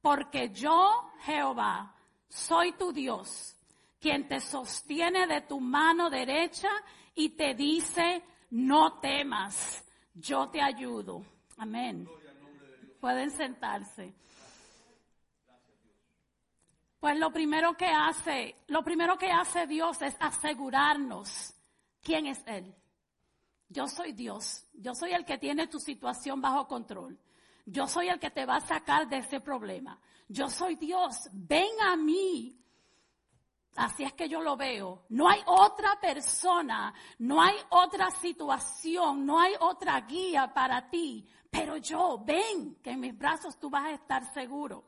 Porque 0.00 0.50
yo, 0.50 1.08
Jehová, 1.20 1.94
soy 2.28 2.72
tu 2.72 2.92
Dios, 2.92 3.56
quien 4.00 4.26
te 4.26 4.40
sostiene 4.40 5.28
de 5.28 5.42
tu 5.42 5.60
mano 5.60 6.10
derecha 6.10 6.70
y 7.14 7.30
te 7.30 7.54
dice, 7.54 8.24
no 8.50 8.98
temas, 8.98 9.84
yo 10.14 10.48
te 10.48 10.60
ayudo. 10.60 11.22
Amén. 11.58 12.08
Pueden 13.00 13.30
sentarse. 13.30 14.12
Pues 16.98 17.16
lo 17.18 17.30
primero 17.30 17.76
que 17.76 17.86
hace, 17.86 18.56
lo 18.66 18.82
primero 18.82 19.16
que 19.16 19.30
hace 19.30 19.68
Dios 19.68 20.02
es 20.02 20.16
asegurarnos 20.18 21.54
quién 22.02 22.26
es 22.26 22.42
Él. 22.46 22.74
Yo 23.68 23.88
soy 23.88 24.12
Dios. 24.12 24.64
Yo 24.74 24.94
soy 24.94 25.12
el 25.12 25.24
que 25.24 25.38
tiene 25.38 25.66
tu 25.66 25.78
situación 25.78 26.40
bajo 26.40 26.66
control. 26.66 27.18
Yo 27.66 27.86
soy 27.86 28.08
el 28.08 28.18
que 28.18 28.30
te 28.30 28.44
va 28.44 28.56
a 28.56 28.60
sacar 28.60 29.08
de 29.08 29.18
ese 29.18 29.40
problema. 29.40 29.98
Yo 30.28 30.48
soy 30.48 30.76
Dios. 30.76 31.28
Ven 31.32 31.80
a 31.80 31.96
mí. 31.96 32.58
Así 33.76 34.04
es 34.04 34.12
que 34.12 34.28
yo 34.28 34.40
lo 34.40 34.56
veo. 34.56 35.04
No 35.08 35.28
hay 35.28 35.40
otra 35.46 35.98
persona, 36.00 36.94
no 37.18 37.42
hay 37.42 37.56
otra 37.70 38.10
situación, 38.10 39.26
no 39.26 39.40
hay 39.40 39.54
otra 39.58 40.00
guía 40.02 40.52
para 40.54 40.88
ti. 40.88 41.26
Pero 41.50 41.76
yo, 41.78 42.22
ven, 42.24 42.76
que 42.82 42.90
en 42.90 43.00
mis 43.00 43.16
brazos 43.16 43.58
tú 43.58 43.70
vas 43.70 43.86
a 43.86 43.92
estar 43.92 44.32
seguro. 44.32 44.84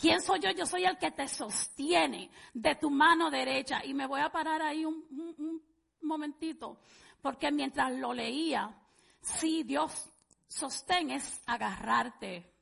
¿Quién 0.00 0.20
soy 0.22 0.40
yo? 0.40 0.50
Yo 0.50 0.64
soy 0.64 0.84
el 0.84 0.96
que 0.96 1.10
te 1.10 1.28
sostiene 1.28 2.30
de 2.54 2.74
tu 2.76 2.90
mano 2.90 3.30
derecha. 3.30 3.84
Y 3.84 3.92
me 3.92 4.06
voy 4.06 4.20
a 4.20 4.30
parar 4.30 4.62
ahí 4.62 4.84
un, 4.84 5.62
momentito, 6.02 6.78
porque 7.22 7.50
mientras 7.50 7.92
lo 7.92 8.12
leía, 8.12 8.74
sí, 9.20 9.62
Dios 9.62 10.10
sostén 10.48 11.10
es 11.10 11.42
agarrarte, 11.46 12.52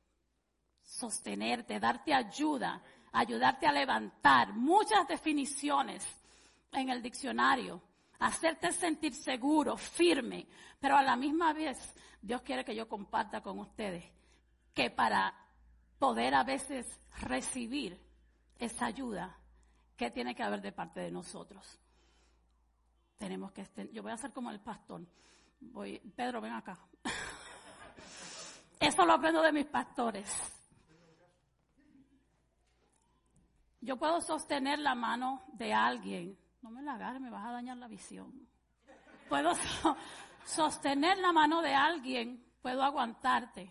sostenerte, 0.83 1.81
darte 1.81 2.13
ayuda, 2.13 2.83
ayudarte 3.13 3.67
a 3.67 3.73
levantar. 3.73 4.53
Muchas 4.53 5.07
definiciones 5.09 6.05
en 6.73 6.91
el 6.91 7.03
diccionario. 7.03 7.83
Hacerte 8.19 8.73
sentir 8.73 9.15
seguro, 9.15 9.77
firme. 9.77 10.47
Pero 10.81 10.97
a 10.97 11.03
la 11.03 11.17
misma 11.17 11.53
vez, 11.53 11.95
Dios 12.21 12.43
quiere 12.43 12.65
que 12.65 12.75
yo 12.75 12.89
comparta 12.89 13.41
con 13.41 13.59
ustedes 13.59 14.05
que 14.75 14.91
para 14.91 15.35
poder 15.99 16.35
a 16.35 16.45
veces 16.45 16.87
recibir 17.21 18.01
esa 18.59 18.87
ayuda 18.87 19.37
que 19.97 20.11
tiene 20.11 20.35
que 20.35 20.43
haber 20.43 20.61
de 20.61 20.73
parte 20.73 21.01
de 21.01 21.11
nosotros. 21.11 21.81
Tenemos 23.19 23.53
que, 23.53 23.67
yo 23.93 24.03
voy 24.03 24.13
a 24.13 24.15
hacer 24.15 24.33
como 24.33 24.51
el 24.51 24.61
pastor. 24.61 25.03
Voy, 25.61 25.99
Pedro, 26.17 26.41
ven 26.41 26.53
acá. 26.53 26.79
Eso 28.81 29.05
lo 29.05 29.15
aprendo 29.15 29.43
de 29.43 29.53
mis 29.53 29.67
pastores. 29.67 30.55
Yo 33.81 33.97
puedo 33.97 34.21
sostener 34.21 34.79
la 34.79 34.95
mano 34.95 35.45
de 35.53 35.73
alguien. 35.73 36.39
No 36.63 36.71
me 36.71 36.83
la 36.83 36.95
agarres, 36.95 37.21
me 37.21 37.31
vas 37.31 37.45
a 37.45 37.53
dañar 37.53 37.77
la 37.77 37.89
visión. 37.89 38.49
Puedo 39.29 39.55
so 39.55 39.97
sostener 40.45 41.19
la 41.19 41.33
mano 41.33 41.61
de 41.61 41.75
alguien, 41.75 42.43
puedo 42.63 42.83
aguantarte, 42.83 43.71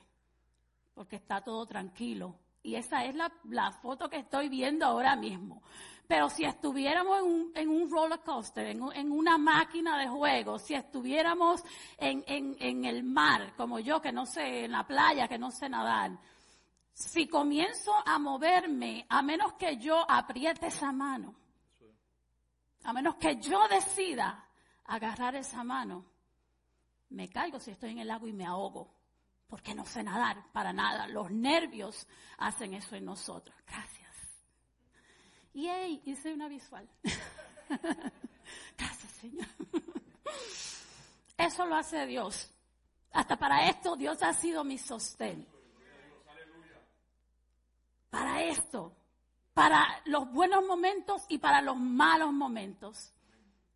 porque 0.93 1.15
está 1.15 1.41
todo 1.41 1.65
tranquilo. 1.65 2.39
Y 2.61 2.75
esa 2.75 3.05
es 3.05 3.15
la, 3.15 3.71
foto 3.81 4.09
que 4.09 4.17
estoy 4.17 4.49
viendo 4.49 4.85
ahora 4.85 5.15
mismo. 5.15 5.63
Pero 6.07 6.29
si 6.29 6.45
estuviéramos 6.45 7.19
en 7.19 7.25
un, 7.25 7.51
en 7.53 7.69
un 7.69 7.89
roller 7.91 8.19
coaster, 8.21 8.67
en, 8.67 8.81
en, 8.93 9.11
una 9.11 9.37
máquina 9.37 9.97
de 9.99 10.07
juego, 10.07 10.57
si 10.57 10.73
estuviéramos 10.73 11.61
en 11.97 12.85
el 12.85 13.03
mar, 13.03 13.53
como 13.57 13.79
yo, 13.79 14.01
que 14.01 14.11
no 14.11 14.25
sé, 14.25 14.65
en 14.65 14.71
la 14.71 14.87
playa, 14.87 15.27
que 15.27 15.37
no 15.37 15.51
sé 15.51 15.67
nadar, 15.67 16.17
si 16.97 17.27
comienzo 17.27 17.93
a 18.05 18.17
moverme, 18.17 19.05
a 19.07 19.21
menos 19.21 19.53
que 19.53 19.77
yo 19.77 20.03
apriete 20.09 20.65
esa 20.65 20.91
mano, 20.91 21.35
a 22.83 22.91
menos 22.91 23.17
que 23.17 23.35
yo 23.35 23.67
decida 23.67 24.47
agarrar 24.85 25.35
esa 25.35 25.63
mano, 25.63 26.05
me 27.09 27.29
caigo 27.29 27.59
si 27.59 27.69
estoy 27.69 27.91
en 27.91 27.99
el 27.99 28.09
agua 28.09 28.27
y 28.27 28.33
me 28.33 28.47
ahogo, 28.47 28.95
porque 29.47 29.75
no 29.75 29.85
sé 29.85 30.01
nadar 30.01 30.51
para 30.51 30.73
nada. 30.73 31.07
Los 31.07 31.29
nervios 31.29 32.07
hacen 32.39 32.73
eso 32.73 32.95
en 32.95 33.05
nosotros. 33.05 33.55
Gracias. 33.67 33.96
Y 35.57 36.03
hice 36.05 36.31
una 36.31 36.47
visual. 36.47 36.87
Gracias, 38.77 39.11
Señor. 39.19 39.47
Eso 41.35 41.65
lo 41.65 41.75
hace 41.75 42.05
Dios. 42.05 42.47
Hasta 43.11 43.37
para 43.37 43.67
esto 43.67 43.95
Dios 43.95 44.21
ha 44.21 44.33
sido 44.33 44.63
mi 44.63 44.77
sostén. 44.77 45.47
Para 48.11 48.43
esto, 48.43 48.95
para 49.55 49.83
los 50.05 50.31
buenos 50.31 50.63
momentos 50.63 51.25
y 51.27 51.39
para 51.39 51.63
los 51.63 51.75
malos 51.75 52.31
momentos. 52.31 53.11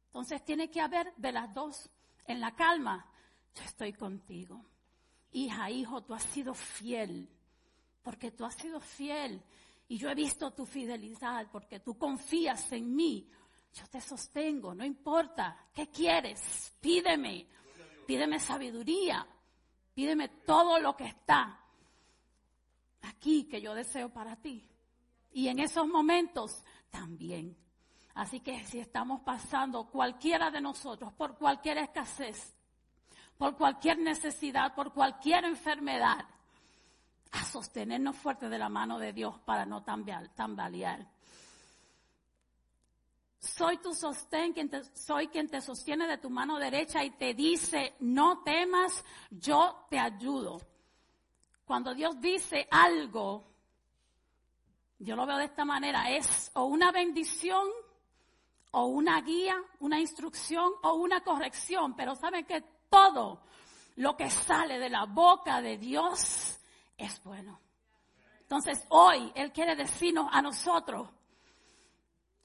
Entonces 0.06 0.46
tiene 0.46 0.70
que 0.70 0.82
haber 0.82 1.12
de 1.16 1.32
las 1.32 1.52
dos. 1.52 1.90
En 2.28 2.42
la 2.42 2.52
calma, 2.52 3.08
yo 3.56 3.64
estoy 3.64 3.94
contigo. 3.94 4.64
Hija, 5.32 5.72
hijo, 5.72 6.04
tú 6.04 6.14
has 6.14 6.24
sido 6.26 6.54
fiel, 6.54 7.28
porque 8.04 8.30
tú 8.30 8.46
has 8.46 8.54
sido 8.54 8.80
fiel. 8.80 9.42
Y 9.92 9.98
yo 9.98 10.10
he 10.10 10.16
visto 10.16 10.52
tu 10.52 10.66
fidelidad, 10.66 11.48
porque 11.52 11.82
tú 11.82 11.98
confías 11.98 12.72
en 12.72 12.96
mí. 12.96 13.30
Yo 13.74 13.86
te 13.88 14.00
sostengo, 14.00 14.74
no 14.74 14.86
importa. 14.86 15.68
¿Qué 15.74 15.90
quieres? 15.90 16.74
Pídeme. 16.80 17.46
Pídeme 18.08 18.40
sabiduría. 18.40 19.28
Pídeme 19.94 20.30
todo 20.46 20.80
lo 20.80 20.96
que 20.96 21.08
está 21.08 21.60
aquí 23.02 23.50
que 23.50 23.60
yo 23.60 23.76
deseo 23.76 24.08
para 24.08 24.38
ti. 24.38 24.66
Y 25.34 25.50
en 25.50 25.60
esos 25.60 25.86
momentos 25.86 26.64
también. 26.90 27.58
Así 28.14 28.40
que 28.40 28.64
si 28.64 28.80
estamos 28.80 29.20
pasando 29.24 29.90
cualquiera 29.90 30.50
de 30.52 30.62
nosotros 30.62 31.12
por 31.12 31.38
cualquier 31.38 31.80
escasez, 31.80 32.56
por 33.38 33.58
cualquier 33.58 34.00
necesidad, 34.00 34.74
por 34.74 34.94
cualquier 34.94 35.44
enfermedad, 35.44 36.26
a 37.32 37.46
sostenernos 37.46 38.16
fuerte 38.18 38.50
de 38.50 38.58
la 38.60 38.70
mano 38.70 39.00
de 39.00 39.14
Dios 39.14 39.40
para 39.46 39.66
no 39.66 39.84
tambalear. 39.84 41.08
Soy 43.40 43.78
tu 43.78 43.94
sostén, 43.96 44.54
quien 44.54 44.70
soy 44.94 45.28
quien 45.30 45.50
te 45.50 45.62
sostiene 45.62 46.06
de 46.08 46.20
tu 46.20 46.30
mano 46.30 46.60
derecha 46.60 47.04
y 47.04 47.12
te 47.12 47.34
dice, 47.34 47.96
no 48.00 48.44
temas, 48.44 49.04
yo 49.32 49.88
te 49.90 49.98
ayudo. 49.98 50.62
Cuando 51.66 51.96
Dios 51.96 52.20
dice 52.22 52.68
algo, 52.70 53.48
yo 55.00 55.16
lo 55.16 55.26
veo 55.26 55.38
de 55.38 55.46
esta 55.46 55.66
manera, 55.66 56.12
es 56.12 56.52
o 56.54 56.66
una 56.66 56.92
bendición 56.92 57.68
o 58.72 58.86
una 58.86 59.20
guía, 59.22 59.56
una 59.80 60.00
instrucción 60.00 60.72
o 60.84 60.94
una 60.94 61.22
corrección, 61.22 61.96
pero 61.96 62.14
saben 62.16 62.46
que 62.46 62.62
todo 62.90 63.42
lo 63.96 64.16
que 64.16 64.30
sale 64.30 64.78
de 64.78 64.90
la 64.90 65.06
boca 65.06 65.62
de 65.62 65.78
Dios 65.78 66.60
es 67.02 67.24
bueno. 67.24 67.60
Entonces 68.42 68.86
hoy 68.90 69.32
Él 69.36 69.52
quiere 69.52 69.76
decirnos 69.76 70.28
a 70.32 70.42
nosotros, 70.42 71.10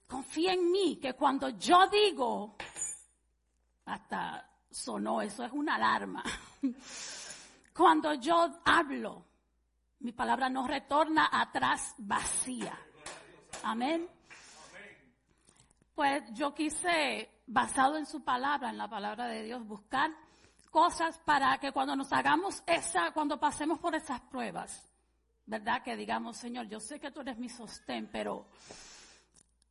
confía 0.07 0.53
en 0.53 0.71
mí, 0.71 0.97
que 0.97 1.15
cuando 1.15 1.49
yo 1.51 1.87
digo, 1.89 2.57
hasta 3.85 4.49
sonó, 4.71 5.23
eso 5.23 5.45
es 5.45 5.53
una 5.53 5.77
alarma. 5.77 6.23
Cuando 7.77 8.15
yo 8.15 8.61
hablo, 8.65 9.27
mi 10.01 10.13
palabra 10.13 10.49
no 10.49 10.67
retorna 10.67 11.29
atrás 11.31 11.95
vacía. 11.99 12.79
Amén. 13.63 14.09
Pues 15.95 16.23
yo 16.33 16.55
quise, 16.55 17.43
basado 17.47 17.99
en 17.99 18.07
su 18.07 18.25
palabra, 18.25 18.71
en 18.71 18.79
la 18.79 18.89
palabra 18.89 19.27
de 19.27 19.43
Dios, 19.43 19.67
buscar 19.67 20.11
cosas 20.71 21.19
para 21.19 21.59
que 21.59 21.73
cuando 21.73 21.97
nos 21.97 22.13
hagamos 22.13 22.63
esa, 22.67 23.13
cuando 23.13 23.39
pasemos 23.39 23.79
por 23.79 23.95
esas 23.95 24.21
pruebas, 24.21 24.89
¿verdad? 25.47 25.83
Que 25.83 25.97
digamos, 25.97 26.37
Señor, 26.37 26.69
yo 26.69 26.81
sé 26.81 27.01
que 27.01 27.11
tú 27.11 27.21
eres 27.21 27.39
mi 27.39 27.49
sostén, 27.49 28.09
pero 28.11 28.47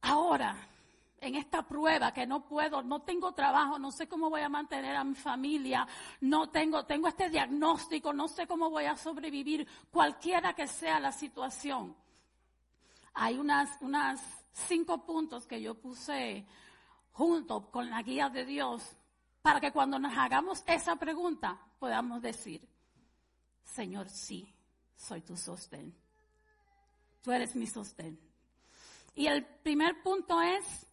ahora, 0.02 0.56
en 1.20 1.36
esta 1.36 1.64
prueba 1.64 2.14
que 2.14 2.26
no 2.26 2.46
puedo, 2.46 2.82
no 2.84 3.02
tengo 3.02 3.34
trabajo, 3.34 3.80
no 3.80 3.92
sé 3.92 4.08
cómo 4.08 4.30
voy 4.30 4.42
a 4.42 4.50
mantener 4.50 4.96
a 4.96 5.04
mi 5.04 5.16
familia, 5.16 5.88
no 6.22 6.50
tengo, 6.50 6.86
tengo 6.86 7.08
este 7.08 7.30
diagnóstico, 7.30 8.14
no 8.14 8.28
sé 8.28 8.48
cómo 8.48 8.70
voy 8.70 8.86
a 8.86 8.96
sobrevivir, 8.96 9.68
cualquiera 9.92 10.54
que 10.54 10.68
sea 10.68 11.00
la 11.00 11.12
situación. 11.12 11.96
Hay 13.14 13.38
unas, 13.38 13.78
unas 13.82 14.22
cinco 14.52 15.06
puntos 15.06 15.48
que 15.48 15.62
yo 15.62 15.76
puse 15.76 16.46
junto 17.12 17.72
con 17.72 17.90
la 17.90 18.02
guía 18.02 18.30
de 18.30 18.46
Dios 18.46 18.98
para 19.46 19.62
que 19.62 19.72
cuando 19.72 20.00
nos 20.00 20.18
hagamos 20.18 20.64
esa 20.66 20.96
pregunta 20.96 21.62
podamos 21.78 22.20
decir, 22.20 22.68
Señor, 23.64 24.10
sí, 24.10 24.52
soy 24.96 25.22
tu 25.22 25.38
sostén. 25.38 25.96
Tú 27.22 27.32
eres 27.32 27.56
mi 27.56 27.68
sostén. 27.68 28.20
Y 29.14 29.28
el 29.28 29.46
primer 29.46 30.02
punto 30.02 30.42
es, 30.42 30.88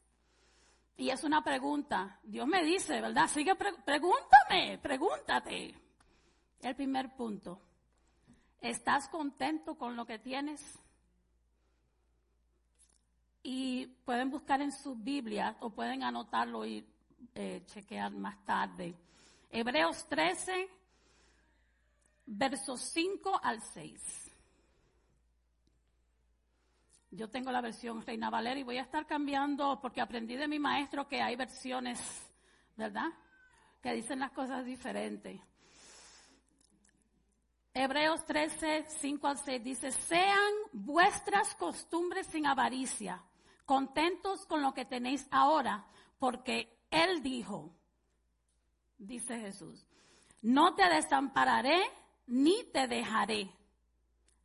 y 0.99 1.09
es 1.09 1.25
una 1.25 1.43
pregunta, 1.43 2.21
Dios 2.25 2.47
me 2.47 2.63
dice, 2.63 3.01
¿verdad? 3.01 3.27
Sigue, 3.27 3.55
pregúntame, 3.55 4.79
pregúntate. 4.83 5.75
El 6.61 6.77
primer 6.77 7.17
punto, 7.17 7.59
¿estás 8.61 9.09
contento 9.09 9.79
con 9.79 9.97
lo 9.97 10.05
que 10.05 10.19
tienes? 10.19 10.79
Y 13.43 13.87
pueden 14.05 14.29
buscar 14.29 14.61
en 14.61 14.73
sus 14.73 15.03
Biblias 15.03 15.57
o 15.61 15.71
pueden 15.71 16.03
anotarlo 16.03 16.67
y 16.67 16.87
eh, 17.35 17.63
chequear 17.67 18.13
más 18.13 18.45
tarde. 18.45 18.95
Hebreos 19.51 20.07
13, 20.09 20.69
versos 22.27 22.81
5 22.81 23.41
al 23.43 23.61
6. 23.61 24.31
Yo 27.11 27.29
tengo 27.29 27.53
la 27.53 27.61
versión 27.61 28.01
Reina 28.01 28.31
Valera 28.31 28.59
y 28.59 28.63
voy 28.63 28.79
a 28.79 28.83
estar 28.83 29.07
cambiando 29.07 29.79
porque 29.83 30.01
aprendí 30.01 30.37
de 30.37 30.49
mi 30.49 30.59
maestro 30.59 31.07
que 31.07 31.21
hay 31.21 31.37
versiones, 31.37 32.01
¿verdad? 32.77 33.13
Que 33.83 33.93
dicen 33.93 34.21
las 34.21 34.33
cosas 34.33 34.65
diferentes. 34.65 35.39
Hebreos 37.75 38.25
13, 38.25 38.87
5 38.87 39.27
al 39.27 39.39
6 39.39 39.65
dice, 39.65 39.91
sean 39.93 40.53
vuestras 40.73 41.55
costumbres 41.55 42.27
sin 42.27 42.47
avaricia, 42.47 43.23
contentos 43.67 44.47
con 44.47 44.63
lo 44.63 44.73
que 44.75 44.85
tenéis 44.85 45.27
ahora, 45.31 45.87
porque 46.19 46.82
Él 46.93 47.23
dijo, 47.23 47.75
dice 48.99 49.41
Jesús, 49.41 49.85
no 50.43 50.75
te 50.75 50.87
desampararé 50.89 51.81
ni 52.27 52.65
te 52.73 52.87
dejaré. 52.87 53.51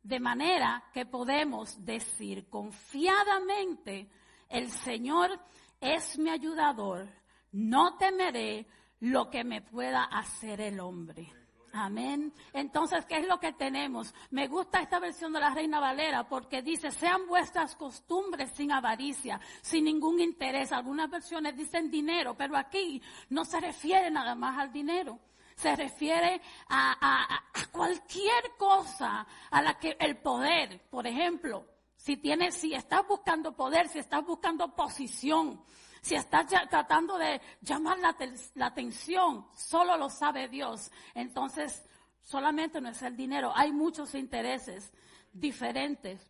De 0.02 0.18
manera 0.18 0.82
que 0.94 1.04
podemos 1.04 1.84
decir 1.84 2.48
confiadamente, 2.48 4.08
el 4.48 4.70
Señor 4.70 5.38
es 5.78 6.18
mi 6.18 6.30
ayudador, 6.30 7.06
no 7.52 7.98
temeré 7.98 8.66
lo 9.00 9.28
que 9.28 9.44
me 9.44 9.60
pueda 9.60 10.04
hacer 10.04 10.62
el 10.62 10.80
hombre. 10.80 11.30
Amén. 11.72 12.32
Entonces, 12.52 13.04
¿qué 13.06 13.18
es 13.18 13.26
lo 13.26 13.38
que 13.38 13.52
tenemos? 13.52 14.14
Me 14.30 14.48
gusta 14.48 14.80
esta 14.80 14.98
versión 14.98 15.32
de 15.32 15.40
la 15.40 15.50
Reina 15.50 15.80
Valera 15.80 16.28
porque 16.28 16.62
dice, 16.62 16.90
sean 16.90 17.26
vuestras 17.26 17.76
costumbres 17.76 18.50
sin 18.54 18.72
avaricia, 18.72 19.40
sin 19.60 19.84
ningún 19.84 20.20
interés. 20.20 20.72
Algunas 20.72 21.10
versiones 21.10 21.56
dicen 21.56 21.90
dinero, 21.90 22.34
pero 22.36 22.56
aquí 22.56 23.02
no 23.30 23.44
se 23.44 23.60
refiere 23.60 24.10
nada 24.10 24.34
más 24.34 24.58
al 24.58 24.72
dinero. 24.72 25.18
Se 25.56 25.74
refiere 25.74 26.40
a, 26.68 27.42
cualquier 27.72 28.56
cosa 28.56 29.26
a 29.50 29.62
la 29.62 29.78
que 29.78 29.96
el 29.98 30.16
poder, 30.18 30.88
por 30.88 31.06
ejemplo, 31.06 31.66
si 31.96 32.16
tienes, 32.16 32.54
si 32.54 32.74
estás 32.74 33.06
buscando 33.06 33.56
poder, 33.56 33.88
si 33.88 33.98
estás 33.98 34.24
buscando 34.24 34.74
posición, 34.74 35.60
si 36.00 36.14
estás 36.14 36.46
tratando 36.68 37.18
de 37.18 37.40
llamar 37.60 37.98
la, 37.98 38.66
atención, 38.66 39.46
solo 39.54 39.96
lo 39.96 40.08
sabe 40.08 40.48
Dios. 40.48 40.90
Entonces, 41.14 41.84
solamente 42.22 42.80
no 42.80 42.88
es 42.88 43.02
el 43.02 43.16
dinero, 43.16 43.52
hay 43.54 43.72
muchos 43.72 44.14
intereses 44.14 44.92
diferentes. 45.32 46.20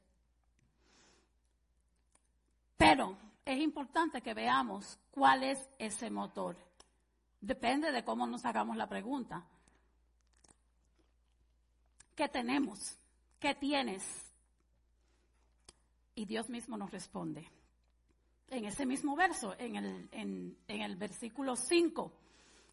Pero 2.76 3.16
es 3.44 3.58
importante 3.60 4.22
que 4.22 4.34
veamos 4.34 4.98
cuál 5.10 5.44
es 5.44 5.68
ese 5.78 6.10
motor. 6.10 6.56
Depende 7.40 7.92
de 7.92 8.04
cómo 8.04 8.26
nos 8.26 8.44
hagamos 8.44 8.76
la 8.76 8.88
pregunta. 8.88 9.44
¿Qué 12.14 12.28
tenemos? 12.28 12.98
¿Qué 13.38 13.54
tienes? 13.54 14.02
Y 16.14 16.24
Dios 16.24 16.48
mismo 16.48 16.76
nos 16.76 16.90
responde 16.90 17.57
en 18.50 18.64
ese 18.64 18.86
mismo 18.86 19.16
verso, 19.16 19.54
en 19.58 19.76
el, 19.76 20.08
en, 20.12 20.56
el 20.66 20.96
versículo 20.96 21.56
5, 21.56 22.12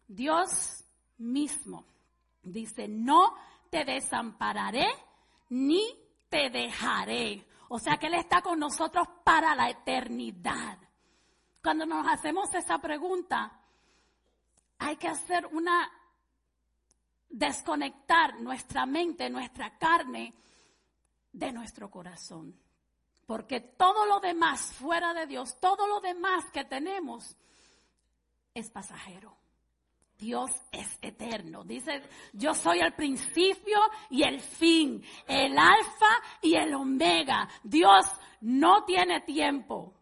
Dios 0.08 0.84
mismo 1.18 1.84
dice, 2.42 2.88
no 2.88 3.34
te 3.70 3.84
desampararé 3.84 4.86
ni 5.50 5.82
te 6.28 6.50
dejaré. 6.50 7.46
O 7.68 7.78
sea 7.78 7.96
que 7.96 8.06
Él 8.06 8.14
está 8.14 8.42
con 8.42 8.58
nosotros 8.58 9.06
para 9.24 9.54
la 9.54 9.68
eternidad. 9.68 10.78
Cuando 11.62 11.84
nos 11.84 12.06
hacemos 12.06 12.54
esa 12.54 12.78
pregunta, 12.78 13.60
hay 14.78 14.96
que 14.96 15.08
hacer 15.08 15.46
una 15.46 15.90
desconectar 17.28 18.40
nuestra 18.40 18.86
mente, 18.86 19.28
nuestra 19.28 19.76
carne 19.76 20.32
de 21.32 21.52
nuestro 21.52 21.90
corazón. 21.90 22.54
Porque 23.26 23.60
todo 23.60 24.06
lo 24.06 24.20
demás 24.20 24.72
fuera 24.72 25.12
de 25.12 25.26
Dios, 25.26 25.58
todo 25.60 25.86
lo 25.86 26.00
demás 26.00 26.44
que 26.52 26.64
tenemos 26.64 27.36
es 28.54 28.70
pasajero. 28.70 29.36
Dios 30.18 30.50
es 30.72 30.98
eterno. 31.02 31.62
Dice, 31.64 32.02
yo 32.32 32.54
soy 32.54 32.78
el 32.78 32.94
principio 32.94 33.78
y 34.08 34.22
el 34.22 34.40
fin, 34.40 35.02
el 35.26 35.58
alfa 35.58 36.22
y 36.40 36.54
el 36.54 36.72
omega. 36.74 37.48
Dios 37.62 38.06
no 38.40 38.84
tiene 38.84 39.20
tiempo. 39.20 39.92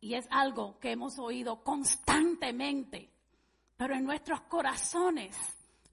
Y 0.00 0.14
es 0.14 0.26
algo 0.30 0.78
que 0.78 0.92
hemos 0.92 1.18
oído 1.18 1.62
constantemente, 1.62 3.10
pero 3.76 3.94
en 3.94 4.04
nuestros 4.04 4.42
corazones. 4.42 5.36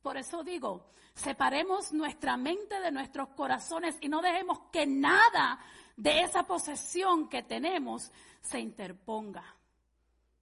Por 0.01 0.17
eso 0.17 0.43
digo, 0.43 0.91
separemos 1.16 1.93
nuestra 1.93 2.38
mente 2.38 2.80
de 2.80 2.91
nuestros 2.91 3.30
corazones 3.30 3.97
y 4.01 4.09
no 4.09 4.22
dejemos 4.22 4.59
que 4.72 4.86
nada 4.86 5.59
de 5.95 6.22
esa 6.22 6.43
posesión 6.43 7.30
que 7.30 7.41
tenemos 7.41 8.11
se 8.41 8.59
interponga 8.59 9.43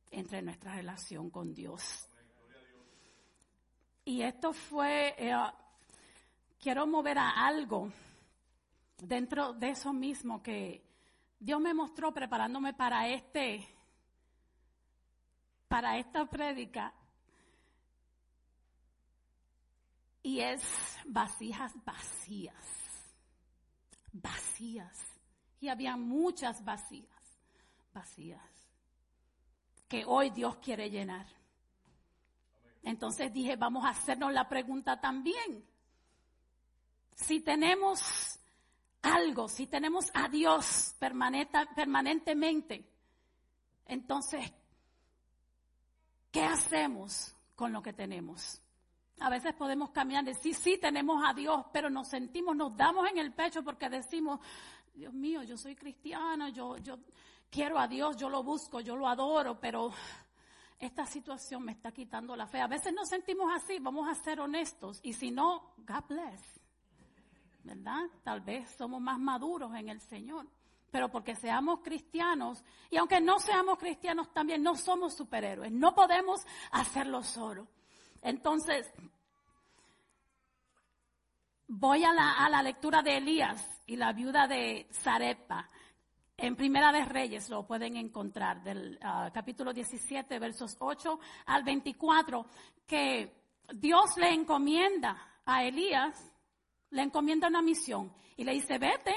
entre 0.09 0.41
nuestra 0.41 0.75
relación 0.75 1.29
con 1.29 1.53
Dios. 1.53 2.09
Y 4.05 4.21
esto 4.21 4.51
fue, 4.51 5.15
eh, 5.17 5.35
quiero 6.59 6.85
mover 6.85 7.19
a 7.19 7.45
algo 7.45 7.89
dentro 8.97 9.53
de 9.53 9.69
eso 9.69 9.93
mismo 9.93 10.41
que 10.41 10.83
Dios 11.39 11.61
me 11.61 11.73
mostró 11.73 12.13
preparándome 12.13 12.73
para 12.73 13.07
este, 13.07 13.67
para 15.67 15.97
esta 15.97 16.25
prédica. 16.25 16.93
Y 20.23 20.39
es 20.39 20.63
vasijas 21.05 21.73
vacías, 21.85 22.55
vacías. 24.13 24.97
Y 25.59 25.67
había 25.67 25.95
muchas 25.95 26.63
vasijas, 26.63 27.23
vacías, 27.93 28.41
que 29.87 30.05
hoy 30.05 30.29
Dios 30.31 30.55
quiere 30.57 30.89
llenar. 30.89 31.27
Entonces 32.83 33.31
dije, 33.31 33.55
vamos 33.55 33.85
a 33.85 33.89
hacernos 33.89 34.33
la 34.33 34.47
pregunta 34.49 34.99
también. 34.99 35.65
Si 37.15 37.41
tenemos 37.41 38.39
algo, 39.01 39.47
si 39.47 39.67
tenemos 39.67 40.09
a 40.13 40.27
Dios 40.27 40.95
permanentemente, 40.99 42.89
entonces, 43.85 44.51
¿qué 46.31 46.43
hacemos 46.43 47.35
con 47.55 47.71
lo 47.71 47.81
que 47.81 47.93
tenemos? 47.93 48.62
A 49.23 49.29
veces 49.29 49.53
podemos 49.53 49.91
caminar 49.91 50.23
y 50.23 50.27
decir, 50.27 50.53
sí, 50.53 50.77
tenemos 50.77 51.23
a 51.25 51.33
Dios, 51.33 51.65
pero 51.71 51.89
nos 51.89 52.09
sentimos, 52.09 52.57
nos 52.57 52.75
damos 52.75 53.09
en 53.09 53.17
el 53.19 53.31
pecho 53.31 53.63
porque 53.63 53.89
decimos, 53.89 54.41
Dios 54.93 55.13
mío, 55.13 55.43
yo 55.43 55.57
soy 55.57 55.75
cristiana, 55.75 56.49
yo, 56.49 56.75
yo 56.77 56.99
quiero 57.49 57.79
a 57.79 57.87
Dios, 57.87 58.17
yo 58.17 58.27
lo 58.27 58.43
busco, 58.43 58.81
yo 58.81 58.97
lo 58.97 59.07
adoro, 59.07 59.57
pero 59.61 59.93
esta 60.77 61.05
situación 61.05 61.63
me 61.63 61.71
está 61.71 61.93
quitando 61.93 62.35
la 62.35 62.47
fe. 62.47 62.59
A 62.59 62.67
veces 62.67 62.93
nos 62.93 63.07
sentimos 63.07 63.49
así, 63.55 63.79
vamos 63.79 64.09
a 64.09 64.15
ser 64.15 64.41
honestos, 64.41 64.99
y 65.03 65.13
si 65.13 65.31
no, 65.31 65.73
God 65.77 66.03
bless. 66.09 66.41
¿verdad? 67.63 68.01
Tal 68.23 68.41
vez 68.41 68.69
somos 68.77 69.01
más 69.01 69.17
maduros 69.19 69.73
en 69.75 69.87
el 69.87 70.01
Señor. 70.01 70.47
Pero 70.91 71.09
porque 71.09 71.33
seamos 71.33 71.79
cristianos, 71.79 72.61
y 72.91 72.97
aunque 72.97 73.21
no 73.21 73.39
seamos 73.39 73.79
cristianos 73.79 74.33
también, 74.33 74.61
no 74.61 74.75
somos 74.75 75.13
superhéroes, 75.15 75.71
no 75.71 75.95
podemos 75.95 76.45
hacerlo 76.71 77.23
solo. 77.23 77.67
Entonces, 78.23 78.91
voy 81.67 82.03
a 82.03 82.13
la, 82.13 82.63
lectura 82.63 83.01
de 83.01 83.17
Elías 83.17 83.81
y 83.85 83.95
la 83.95 84.13
viuda 84.13 84.47
de 84.47 84.87
Zarepa. 84.91 85.67
En 86.35 86.55
Primera 86.55 86.91
de 86.91 87.05
Reyes 87.05 87.49
lo 87.49 87.67
pueden 87.67 87.95
encontrar, 87.95 88.63
del 88.63 88.97
ah, 89.03 89.29
capítulo 89.31 89.71
17, 89.71 90.39
versos 90.39 90.75
8 90.79 91.19
al 91.45 91.63
24, 91.63 92.45
que 92.87 93.31
Dios 93.73 94.17
le 94.17 94.33
encomienda 94.33 95.41
a 95.45 95.63
Elías 95.63 96.33
le 96.93 97.01
encomienda 97.01 97.47
una 97.47 97.61
misión 97.61 98.13
y 98.37 98.43
le 98.43 98.53
dice, 98.53 98.77
vete 98.77 99.15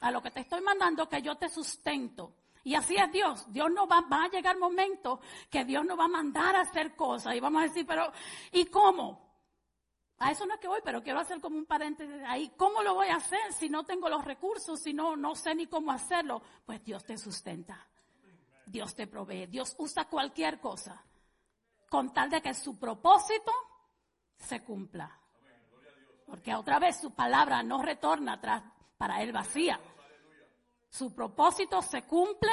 a 0.00 0.10
lo 0.10 0.22
que 0.22 0.30
te 0.30 0.40
estoy 0.40 0.60
mandando, 0.60 1.08
que 1.08 1.22
yo 1.22 1.34
te 1.36 1.48
sustento. 1.48 2.34
Y 2.64 2.74
así 2.74 2.96
es 2.96 3.12
Dios. 3.12 3.44
Dios 3.52 3.70
no 3.70 3.86
va, 3.86 4.00
va 4.00 4.24
a 4.24 4.28
llegar 4.28 4.58
momento 4.58 5.20
que 5.50 5.64
Dios 5.64 5.84
nos 5.84 5.98
va 5.98 6.06
a 6.06 6.08
mandar 6.08 6.56
a 6.56 6.62
hacer 6.62 6.96
cosas. 6.96 7.34
Y 7.34 7.40
vamos 7.40 7.62
a 7.62 7.66
decir, 7.66 7.86
pero, 7.86 8.10
¿y 8.52 8.64
cómo? 8.66 9.24
A 10.18 10.30
eso 10.30 10.46
no 10.46 10.54
es 10.54 10.60
que 10.60 10.68
voy, 10.68 10.80
pero 10.82 11.02
quiero 11.02 11.20
hacer 11.20 11.40
como 11.40 11.58
un 11.58 11.66
paréntesis 11.66 12.22
ahí. 12.26 12.52
¿Cómo 12.56 12.82
lo 12.82 12.94
voy 12.94 13.08
a 13.08 13.16
hacer 13.16 13.52
si 13.52 13.68
no 13.68 13.84
tengo 13.84 14.08
los 14.08 14.24
recursos, 14.24 14.80
si 14.80 14.94
no, 14.94 15.16
no 15.16 15.34
sé 15.34 15.54
ni 15.54 15.66
cómo 15.66 15.92
hacerlo? 15.92 16.42
Pues 16.64 16.82
Dios 16.82 17.04
te 17.04 17.18
sustenta. 17.18 17.86
Dios 18.64 18.94
te 18.94 19.06
provee. 19.06 19.46
Dios 19.46 19.74
usa 19.78 20.06
cualquier 20.06 20.60
cosa 20.60 21.04
con 21.90 22.12
tal 22.12 22.30
de 22.30 22.40
que 22.40 22.54
su 22.54 22.78
propósito 22.78 23.52
se 24.38 24.64
cumpla. 24.64 25.20
Porque 26.26 26.54
otra 26.54 26.78
vez 26.78 26.98
su 27.00 27.12
palabra 27.12 27.62
no 27.62 27.82
retorna 27.82 28.34
atrás 28.34 28.62
para 28.96 29.22
él 29.22 29.32
vacía. 29.32 29.78
Su 30.96 31.12
propósito 31.12 31.82
se 31.82 32.02
cumple, 32.02 32.52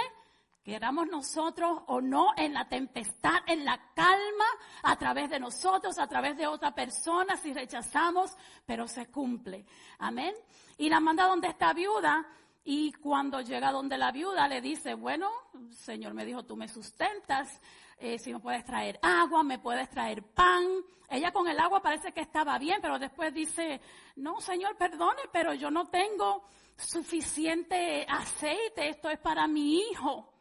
queramos 0.64 1.06
nosotros 1.06 1.84
o 1.86 2.02
no, 2.02 2.30
en 2.36 2.56
la 2.56 2.68
tempestad, 2.68 3.36
en 3.46 3.64
la 3.64 3.80
calma, 3.94 4.46
a 4.82 4.96
través 4.96 5.30
de 5.30 5.40
nosotros, 5.40 6.00
a 6.00 6.08
través 6.08 6.36
de 6.38 6.48
otra 6.48 6.74
persona, 6.74 7.38
si 7.38 7.54
rechazamos, 7.54 8.36
pero 8.66 8.88
se 8.88 9.12
cumple. 9.12 9.64
Amén. 10.00 10.34
Y 10.80 10.90
la 10.90 11.00
manda 11.00 11.28
donde 11.28 11.50
está 11.50 11.72
viuda, 11.74 12.26
y 12.64 12.92
cuando 12.94 13.42
llega 13.42 13.72
donde 13.72 14.00
la 14.00 14.12
viuda 14.12 14.48
le 14.48 14.60
dice, 14.60 14.96
bueno, 14.96 15.30
Señor 15.70 16.16
me 16.16 16.26
dijo, 16.26 16.42
tú 16.42 16.56
me 16.56 16.68
sustentas, 16.68 17.62
eh, 18.02 18.18
si 18.20 18.34
me 18.34 18.40
puedes 18.40 18.66
traer 18.66 19.00
agua, 19.02 19.44
me 19.44 19.60
puedes 19.60 19.90
traer 19.90 20.24
pan. 20.24 20.66
Ella 21.10 21.32
con 21.32 21.48
el 21.48 21.60
agua 21.60 21.82
parece 21.82 22.12
que 22.12 22.22
estaba 22.22 22.58
bien, 22.58 22.80
pero 22.82 22.98
después 22.98 23.34
dice, 23.34 23.80
no, 24.16 24.42
Señor, 24.42 24.76
perdone, 24.78 25.22
pero 25.32 25.54
yo 25.54 25.70
no 25.70 25.88
tengo 25.88 26.44
suficiente 26.78 28.06
aceite, 28.10 28.90
esto 28.90 29.10
es 29.10 29.20
para 29.20 29.48
mi 29.48 29.80
hijo. 29.80 30.34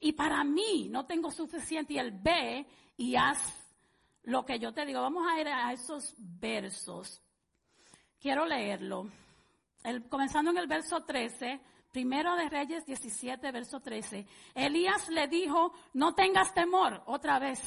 Y 0.00 0.12
para 0.12 0.44
mí 0.44 0.88
no 0.90 1.06
tengo 1.06 1.30
suficiente. 1.30 1.94
Y 1.94 1.98
él 1.98 2.12
ve 2.12 2.66
y 2.96 3.16
haz 3.16 3.38
lo 4.24 4.44
que 4.44 4.58
yo 4.58 4.72
te 4.72 4.84
digo. 4.84 5.00
Vamos 5.00 5.26
a 5.26 5.40
ir 5.40 5.48
a 5.48 5.72
esos 5.72 6.14
versos. 6.18 7.22
Quiero 8.20 8.44
leerlo. 8.44 9.08
Comenzando 10.08 10.50
en 10.50 10.58
el 10.58 10.66
verso 10.66 11.04
13 11.04 11.60
Primero 11.96 12.36
de 12.36 12.50
Reyes 12.50 12.84
17, 12.84 13.50
verso 13.52 13.80
13. 13.80 14.26
Elías 14.54 15.08
le 15.08 15.28
dijo, 15.28 15.72
no 15.94 16.14
tengas 16.14 16.52
temor. 16.52 17.02
Otra 17.06 17.38
vez, 17.38 17.58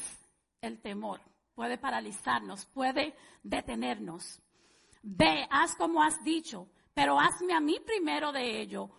el 0.61 0.79
temor 0.79 1.19
puede 1.55 1.79
paralizarnos, 1.79 2.67
puede 2.67 3.15
detenernos. 3.41 4.39
Ve, 5.01 5.47
haz 5.49 5.73
como 5.73 6.03
has 6.03 6.23
dicho, 6.23 6.67
pero 6.93 7.19
hazme 7.19 7.55
a 7.55 7.59
mí 7.59 7.79
primero 7.83 8.31
de 8.31 8.61
ello 8.61 8.91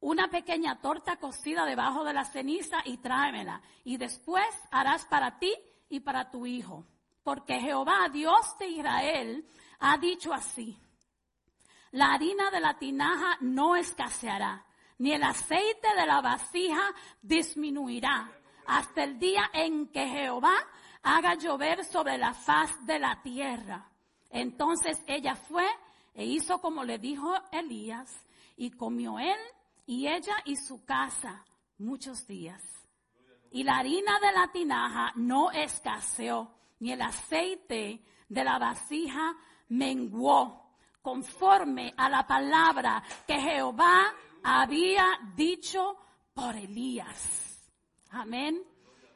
una 0.00 0.26
pequeña 0.26 0.80
torta 0.80 1.14
cocida 1.14 1.64
debajo 1.64 2.02
de 2.02 2.14
la 2.14 2.24
ceniza 2.24 2.78
y 2.84 2.96
tráemela. 2.96 3.62
Y 3.84 3.98
después 3.98 4.48
harás 4.72 5.04
para 5.04 5.38
ti 5.38 5.54
y 5.90 6.00
para 6.00 6.32
tu 6.32 6.44
hijo. 6.44 6.88
Porque 7.22 7.60
Jehová, 7.60 8.08
Dios 8.12 8.58
de 8.58 8.66
Israel, 8.66 9.46
ha 9.78 9.96
dicho 9.98 10.34
así. 10.34 10.76
La 11.92 12.14
harina 12.14 12.50
de 12.50 12.60
la 12.60 12.78
tinaja 12.78 13.36
no 13.42 13.76
escaseará, 13.76 14.64
ni 15.02 15.12
el 15.12 15.24
aceite 15.24 15.88
de 15.96 16.06
la 16.06 16.20
vasija 16.20 16.94
disminuirá 17.20 18.30
hasta 18.66 19.02
el 19.02 19.18
día 19.18 19.50
en 19.52 19.88
que 19.88 20.06
Jehová 20.06 20.54
haga 21.02 21.34
llover 21.34 21.84
sobre 21.84 22.16
la 22.16 22.32
faz 22.32 22.70
de 22.86 23.00
la 23.00 23.20
tierra. 23.20 23.90
Entonces 24.30 25.02
ella 25.08 25.34
fue 25.34 25.66
e 26.14 26.24
hizo 26.24 26.60
como 26.60 26.84
le 26.84 26.98
dijo 26.98 27.34
Elías 27.50 28.16
y 28.56 28.70
comió 28.70 29.18
él 29.18 29.40
y 29.86 30.06
ella 30.06 30.36
y 30.44 30.54
su 30.54 30.84
casa 30.84 31.44
muchos 31.78 32.24
días. 32.28 32.62
Y 33.50 33.64
la 33.64 33.78
harina 33.78 34.20
de 34.20 34.30
la 34.30 34.52
tinaja 34.52 35.12
no 35.16 35.50
escaseó, 35.50 36.54
ni 36.78 36.92
el 36.92 37.02
aceite 37.02 38.04
de 38.28 38.44
la 38.44 38.60
vasija 38.60 39.34
menguó, 39.68 40.76
conforme 41.02 41.92
a 41.96 42.08
la 42.08 42.24
palabra 42.24 43.02
que 43.26 43.40
Jehová 43.40 44.14
había 44.42 45.06
dicho 45.34 45.96
por 46.34 46.56
Elías. 46.56 47.60
Amén. 48.10 48.62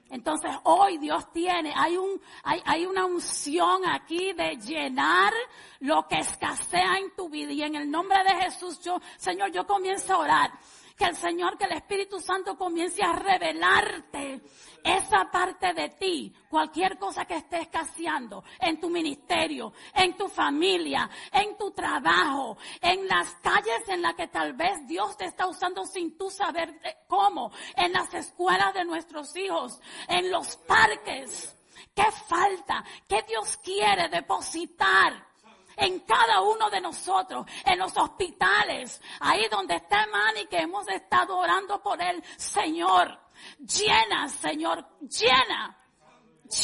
Entonces 0.08 0.50
hoy 0.64 0.98
Dios 0.98 1.32
tiene, 1.32 1.72
hay 1.74 1.96
un, 1.96 2.20
hay, 2.44 2.62
hay 2.64 2.86
una 2.86 3.06
unción 3.06 3.82
aquí 3.88 4.32
de 4.32 4.56
llenar 4.56 5.32
lo 5.80 6.06
que 6.06 6.20
escasea 6.20 6.98
en 6.98 7.14
tu 7.16 7.28
vida. 7.28 7.50
Y 7.52 7.62
en 7.62 7.74
el 7.74 7.90
nombre 7.90 8.18
de 8.22 8.44
Jesús, 8.44 8.80
yo, 8.80 9.00
Señor, 9.16 9.50
yo 9.50 9.66
comienzo 9.66 10.14
a 10.14 10.18
orar. 10.18 10.50
Que 10.96 11.04
el 11.04 11.16
Señor, 11.16 11.58
que 11.58 11.64
el 11.64 11.72
Espíritu 11.72 12.18
Santo 12.20 12.56
comience 12.56 13.02
a 13.02 13.12
revelarte 13.12 14.40
esa 14.82 15.30
parte 15.30 15.74
de 15.74 15.90
ti, 15.90 16.32
cualquier 16.48 16.96
cosa 16.96 17.24
que 17.24 17.36
esté 17.36 17.60
escaseando 17.62 18.44
en 18.60 18.80
tu 18.80 18.88
ministerio, 18.88 19.72
en 19.92 20.16
tu 20.16 20.28
familia, 20.28 21.10
en 21.32 21.56
tu 21.58 21.72
trabajo, 21.72 22.56
en 22.80 23.06
las 23.08 23.34
calles 23.42 23.88
en 23.88 24.00
las 24.00 24.14
que 24.14 24.28
tal 24.28 24.54
vez 24.54 24.86
Dios 24.86 25.16
te 25.16 25.26
está 25.26 25.46
usando 25.46 25.84
sin 25.84 26.16
tú 26.16 26.30
saber 26.30 26.80
eh, 26.84 26.96
cómo, 27.08 27.50
en 27.74 27.92
las 27.92 28.14
escuelas 28.14 28.72
de 28.74 28.84
nuestros 28.84 29.36
hijos, 29.36 29.80
en 30.08 30.30
los 30.30 30.56
parques. 30.58 31.54
¿Qué 31.94 32.10
falta? 32.28 32.84
¿Qué 33.08 33.22
Dios 33.28 33.56
quiere 33.58 34.08
depositar? 34.08 35.25
En 35.76 36.00
cada 36.00 36.40
uno 36.40 36.70
de 36.70 36.80
nosotros, 36.80 37.46
en 37.64 37.78
los 37.78 37.96
hospitales, 37.96 39.00
ahí 39.20 39.46
donde 39.50 39.76
está 39.76 40.06
Manny 40.06 40.46
que 40.46 40.58
hemos 40.58 40.88
estado 40.88 41.36
orando 41.36 41.82
por 41.82 42.00
él, 42.00 42.22
Señor, 42.36 43.18
llena, 43.58 44.28
Señor, 44.28 44.86
llena. 45.00 45.82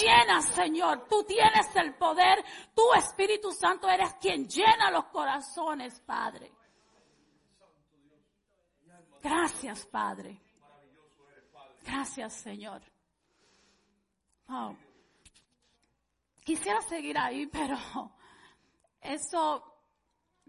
Llena, 0.00 0.40
Señor. 0.40 1.08
Tú 1.08 1.24
tienes 1.24 1.74
el 1.74 1.94
poder. 1.94 2.44
Tu 2.72 2.92
Espíritu 2.94 3.50
Santo 3.50 3.88
eres 3.88 4.14
quien 4.14 4.46
llena 4.46 4.92
los 4.92 5.06
corazones, 5.06 6.00
Padre. 6.00 6.52
Gracias, 9.20 9.86
Padre. 9.86 10.40
Gracias, 11.84 12.32
Señor. 12.34 12.82
Quisiera 16.44 16.80
seguir 16.82 17.16
ahí, 17.18 17.46
pero 17.46 17.76
eso 19.03 19.72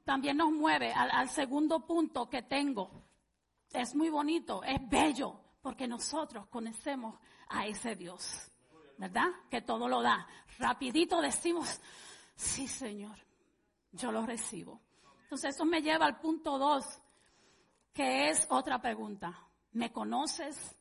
también 0.03 0.37
nos 0.37 0.51
mueve 0.51 0.93
al, 0.93 1.29
segundo 1.29 1.85
punto 1.85 2.29
que 2.29 2.43
tengo. 2.43 3.03
Es 3.71 3.95
muy 3.95 4.09
bonito, 4.09 4.63
es 4.63 4.79
bello, 4.87 5.39
porque 5.61 5.87
nosotros 5.87 6.47
conocemos 6.47 7.19
a 7.49 7.65
ese 7.65 7.95
Dios, 7.95 8.51
¿verdad? 8.97 9.29
Que 9.49 9.61
todo 9.61 9.87
lo 9.87 10.01
da. 10.01 10.27
Rapidito 10.59 11.21
decimos, 11.21 11.81
sí 12.35 12.67
Señor, 12.67 13.17
yo 13.91 14.11
lo 14.11 14.25
recibo. 14.25 14.79
Entonces 15.23 15.55
eso 15.55 15.65
me 15.65 15.81
lleva 15.81 16.05
al 16.05 16.19
punto 16.19 16.59
dos, 16.59 16.85
que 17.91 18.29
es 18.29 18.45
otra 18.49 18.79
pregunta. 18.79 19.47
¿Me 19.71 19.91
conoces 19.91 20.75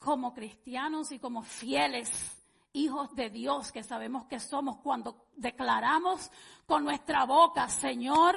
como 0.00 0.34
cristianos 0.34 1.12
y 1.12 1.18
como 1.18 1.42
fieles 1.42 2.42
hijos 2.72 3.14
de 3.14 3.30
Dios 3.30 3.72
que 3.72 3.82
sabemos 3.82 4.26
que 4.26 4.40
somos 4.40 4.78
cuando 4.78 5.23
declaramos 5.36 6.30
con 6.66 6.84
nuestra 6.84 7.24
boca, 7.24 7.68
Señor, 7.68 8.36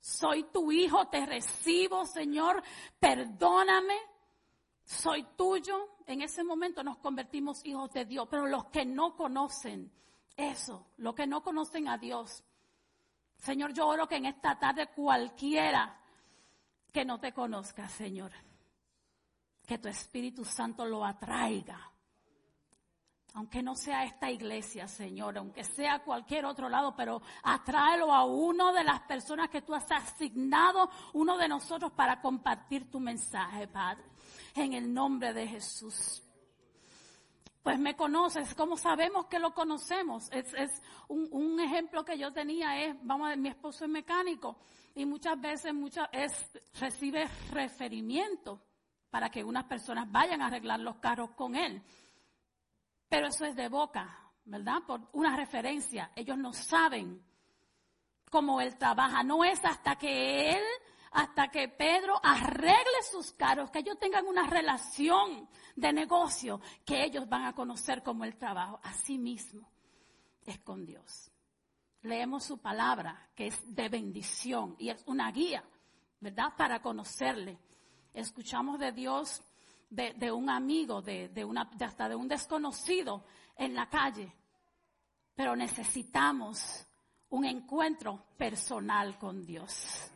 soy 0.00 0.44
tu 0.44 0.70
hijo, 0.70 1.06
te 1.08 1.24
recibo, 1.24 2.04
Señor, 2.04 2.62
perdóname, 2.98 3.96
soy 4.84 5.24
tuyo. 5.36 5.96
En 6.06 6.22
ese 6.22 6.44
momento 6.44 6.82
nos 6.82 6.98
convertimos 6.98 7.64
hijos 7.64 7.90
de 7.92 8.04
Dios, 8.04 8.28
pero 8.30 8.46
los 8.46 8.66
que 8.66 8.84
no 8.84 9.16
conocen 9.16 9.90
eso, 10.36 10.86
los 10.98 11.14
que 11.14 11.26
no 11.26 11.42
conocen 11.42 11.88
a 11.88 11.96
Dios, 11.96 12.44
Señor, 13.38 13.72
yo 13.72 13.86
oro 13.86 14.06
que 14.06 14.16
en 14.16 14.26
esta 14.26 14.58
tarde 14.58 14.88
cualquiera 14.88 15.98
que 16.92 17.04
no 17.04 17.18
te 17.18 17.32
conozca, 17.32 17.88
Señor, 17.88 18.32
que 19.66 19.78
tu 19.78 19.88
Espíritu 19.88 20.44
Santo 20.44 20.84
lo 20.84 21.04
atraiga 21.04 21.93
aunque 23.34 23.62
no 23.62 23.74
sea 23.74 24.04
esta 24.04 24.30
iglesia, 24.30 24.86
Señor, 24.86 25.36
aunque 25.36 25.64
sea 25.64 25.98
cualquier 26.04 26.44
otro 26.46 26.68
lado, 26.68 26.94
pero 26.96 27.20
atráelo 27.42 28.12
a 28.14 28.24
uno 28.24 28.72
de 28.72 28.84
las 28.84 29.00
personas 29.02 29.50
que 29.50 29.60
tú 29.60 29.74
has 29.74 29.90
asignado, 29.90 30.88
uno 31.14 31.36
de 31.36 31.48
nosotros, 31.48 31.90
para 31.92 32.20
compartir 32.20 32.88
tu 32.88 33.00
mensaje, 33.00 33.66
Padre. 33.66 34.04
En 34.54 34.72
el 34.72 34.94
nombre 34.94 35.32
de 35.32 35.48
Jesús. 35.48 36.22
Pues 37.64 37.76
me 37.78 37.96
conoces, 37.96 38.54
¿cómo 38.54 38.76
sabemos 38.76 39.26
que 39.26 39.40
lo 39.40 39.52
conocemos? 39.52 40.30
Es, 40.30 40.80
un, 41.08 41.58
ejemplo 41.58 42.04
que 42.04 42.16
yo 42.16 42.32
tenía 42.32 42.84
es, 42.84 42.94
vamos 43.02 43.26
a 43.26 43.30
ver, 43.30 43.38
mi 43.38 43.48
esposo 43.48 43.84
es 43.84 43.90
mecánico 43.90 44.58
y 44.94 45.06
muchas 45.06 45.40
veces 45.40 45.74
muchas, 45.74 46.08
es, 46.12 46.50
recibe 46.78 47.26
referimiento 47.50 48.60
para 49.10 49.28
que 49.30 49.42
unas 49.42 49.64
personas 49.64 50.10
vayan 50.12 50.40
a 50.40 50.46
arreglar 50.46 50.78
los 50.78 50.96
carros 50.96 51.30
con 51.30 51.56
él. 51.56 51.82
Pero 53.14 53.28
eso 53.28 53.44
es 53.44 53.54
de 53.54 53.68
boca, 53.68 54.32
¿verdad? 54.44 54.82
Por 54.84 55.00
una 55.12 55.36
referencia. 55.36 56.10
Ellos 56.16 56.36
no 56.36 56.52
saben 56.52 57.24
cómo 58.28 58.60
él 58.60 58.76
trabaja. 58.76 59.22
No 59.22 59.44
es 59.44 59.64
hasta 59.64 59.94
que 59.94 60.50
él, 60.50 60.64
hasta 61.12 61.46
que 61.46 61.68
Pedro 61.68 62.18
arregle 62.20 63.02
sus 63.08 63.30
carros, 63.30 63.70
que 63.70 63.78
ellos 63.78 64.00
tengan 64.00 64.26
una 64.26 64.48
relación 64.48 65.48
de 65.76 65.92
negocio, 65.92 66.60
que 66.84 67.04
ellos 67.04 67.28
van 67.28 67.44
a 67.44 67.54
conocer 67.54 68.02
cómo 68.02 68.24
él 68.24 68.36
trabaja. 68.36 68.80
Así 68.82 69.16
mismo 69.16 69.70
es 70.44 70.58
con 70.58 70.84
Dios. 70.84 71.30
Leemos 72.02 72.42
su 72.42 72.58
palabra, 72.58 73.30
que 73.36 73.46
es 73.46 73.76
de 73.76 73.88
bendición 73.88 74.74
y 74.76 74.88
es 74.88 75.04
una 75.06 75.30
guía, 75.30 75.62
¿verdad? 76.18 76.52
Para 76.56 76.82
conocerle. 76.82 77.60
Escuchamos 78.12 78.80
de 78.80 78.90
Dios 78.90 79.40
de, 79.90 80.32
un 80.32 80.50
amigo, 80.50 81.02
de, 81.02 81.44
una, 81.44 81.70
hasta 81.80 82.08
de 82.08 82.14
un 82.14 82.28
desconocido 82.28 83.24
en 83.56 83.74
la 83.74 83.88
calle. 83.88 84.32
Pero 85.34 85.56
necesitamos 85.56 86.86
un 87.30 87.44
encuentro 87.44 88.26
personal 88.36 89.18
con 89.18 89.44
Dios. 89.44 90.10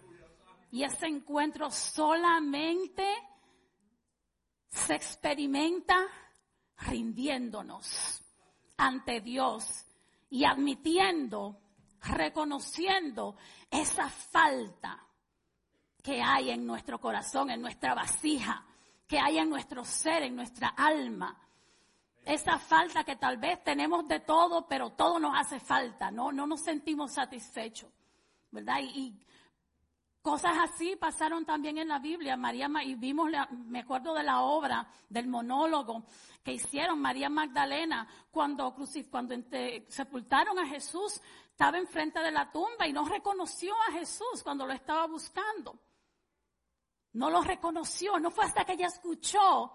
Y 0.70 0.82
ese 0.82 1.06
encuentro 1.06 1.70
solamente 1.70 3.04
se 4.68 4.94
experimenta 4.94 5.96
rindiéndonos 6.76 8.22
ante 8.76 9.20
Dios 9.20 9.84
y 10.30 10.44
admitiendo, 10.44 11.60
reconociendo 12.02 13.36
esa 13.70 14.08
falta 14.08 15.04
que 16.02 16.22
hay 16.22 16.50
en 16.50 16.66
nuestro 16.66 17.00
corazón, 17.00 17.50
en 17.50 17.60
nuestra 17.60 17.94
vasija, 17.94 18.64
que 19.08 19.18
hay 19.18 19.38
en 19.38 19.50
nuestro 19.50 19.84
ser, 19.84 20.22
en 20.22 20.36
nuestra 20.36 20.68
alma. 20.68 21.36
Esa 22.24 22.58
falta 22.58 23.02
que 23.02 23.16
tal 23.16 23.38
vez 23.38 23.64
tenemos 23.64 24.06
de 24.06 24.20
todo, 24.20 24.68
pero 24.68 24.90
todo 24.90 25.18
nos 25.18 25.32
hace 25.34 25.58
falta, 25.58 26.10
no, 26.10 26.30
no 26.30 26.46
nos 26.46 26.60
sentimos 26.60 27.14
satisfechos, 27.14 27.90
¿verdad? 28.50 28.80
Y, 28.82 29.18
cosas 30.20 30.58
así 30.58 30.94
pasaron 30.96 31.46
también 31.46 31.78
en 31.78 31.88
la 31.88 31.98
Biblia. 32.00 32.36
María, 32.36 32.68
y 32.84 32.96
vimos, 32.96 33.30
me 33.50 33.80
acuerdo 33.80 34.12
de 34.12 34.22
la 34.22 34.42
obra, 34.42 34.86
del 35.08 35.26
monólogo 35.26 36.04
que 36.44 36.52
hicieron 36.52 37.00
María 37.00 37.30
Magdalena 37.30 38.06
cuando, 38.30 38.74
cuando 39.10 39.34
sepultaron 39.88 40.58
a 40.58 40.66
Jesús, 40.66 41.22
estaba 41.50 41.78
enfrente 41.78 42.20
de 42.20 42.30
la 42.30 42.52
tumba 42.52 42.86
y 42.86 42.92
no 42.92 43.06
reconoció 43.06 43.74
a 43.88 43.92
Jesús 43.92 44.42
cuando 44.42 44.66
lo 44.66 44.74
estaba 44.74 45.06
buscando. 45.06 45.78
No 47.18 47.30
lo 47.30 47.42
reconoció, 47.42 48.16
no 48.20 48.30
fue 48.30 48.44
hasta 48.44 48.64
que 48.64 48.74
ella 48.74 48.86
escuchó 48.86 49.72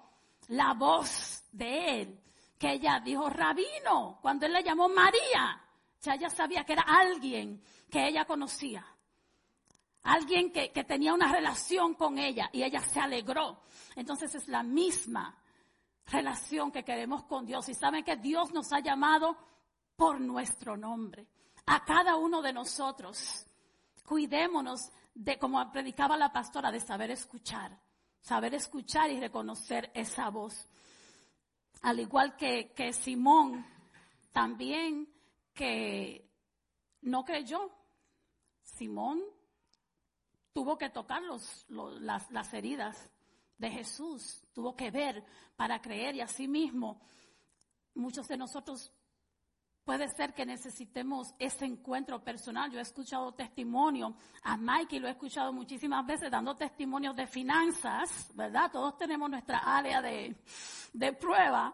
la 0.47 0.73
voz 0.73 1.43
de 1.51 2.01
él 2.01 2.19
que 2.57 2.71
ella 2.71 3.01
dijo, 3.03 3.29
rabino, 3.29 4.19
cuando 4.21 4.45
él 4.45 4.53
le 4.53 4.63
llamó 4.63 4.87
María. 4.87 5.61
Ya 6.01 6.13
ella 6.13 6.29
sabía 6.29 6.63
que 6.63 6.71
era 6.71 6.83
alguien 6.83 7.61
que 7.91 8.07
ella 8.07 8.23
conocía. 8.23 8.85
Alguien 10.03 10.53
que, 10.53 10.71
que 10.71 10.85
tenía 10.85 11.13
una 11.13 11.29
relación 11.29 11.95
con 11.95 12.17
ella 12.17 12.49
y 12.53 12.63
ella 12.63 12.79
se 12.79 13.01
alegró. 13.01 13.63
Entonces 13.97 14.33
es 14.35 14.47
la 14.47 14.63
misma 14.63 15.37
relación 16.05 16.71
que 16.71 16.85
queremos 16.85 17.25
con 17.25 17.45
Dios. 17.45 17.67
Y 17.67 17.73
saben 17.73 18.05
que 18.05 18.15
Dios 18.15 18.53
nos 18.53 18.71
ha 18.71 18.79
llamado 18.79 19.35
por 19.97 20.21
nuestro 20.21 20.77
nombre. 20.77 21.27
A 21.65 21.83
cada 21.83 22.15
uno 22.15 22.41
de 22.41 22.53
nosotros. 22.53 23.45
Cuidémonos 24.05 24.89
de, 25.13 25.37
como 25.37 25.71
predicaba 25.71 26.17
la 26.17 26.31
pastora, 26.31 26.71
de 26.71 26.79
saber 26.79 27.11
escuchar, 27.11 27.79
saber 28.19 28.55
escuchar 28.55 29.11
y 29.11 29.19
reconocer 29.19 29.91
esa 29.93 30.29
voz. 30.29 30.69
Al 31.81 31.99
igual 31.99 32.35
que, 32.35 32.73
que 32.73 32.93
Simón, 32.93 33.65
también 34.31 35.13
que 35.53 36.29
no 37.01 37.23
creyó. 37.23 37.71
Simón 38.63 39.21
tuvo 40.53 40.77
que 40.77 40.89
tocar 40.89 41.21
los, 41.21 41.65
las, 41.69 42.29
las 42.31 42.53
heridas 42.53 43.09
de 43.57 43.69
Jesús, 43.69 44.45
tuvo 44.53 44.75
que 44.75 44.91
ver 44.91 45.23
para 45.55 45.81
creer 45.81 46.15
y 46.15 46.21
así 46.21 46.47
mismo 46.47 47.01
muchos 47.93 48.27
de 48.27 48.37
nosotros 48.37 48.91
Puede 49.85 50.07
ser 50.07 50.33
que 50.33 50.45
necesitemos 50.45 51.33
ese 51.37 51.65
encuentro 51.65 52.23
personal. 52.23 52.71
Yo 52.71 52.79
he 52.79 52.81
escuchado 52.81 53.33
testimonio 53.33 54.15
a 54.43 54.55
Mike 54.55 54.95
y 54.95 54.99
lo 54.99 55.07
he 55.07 55.11
escuchado 55.11 55.51
muchísimas 55.51 56.05
veces 56.05 56.31
dando 56.31 56.55
testimonios 56.55 57.15
de 57.15 57.27
finanzas, 57.27 58.31
¿verdad? 58.33 58.71
Todos 58.71 58.97
tenemos 58.97 59.29
nuestra 59.29 59.57
área 59.59 60.01
de, 60.01 60.35
de 60.93 61.13
prueba 61.13 61.73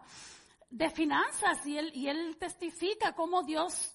de 0.70 0.88
finanzas 0.88 1.66
y 1.66 1.76
él, 1.76 1.90
y 1.94 2.06
él 2.06 2.36
testifica 2.38 3.12
cómo 3.12 3.42
Dios 3.42 3.92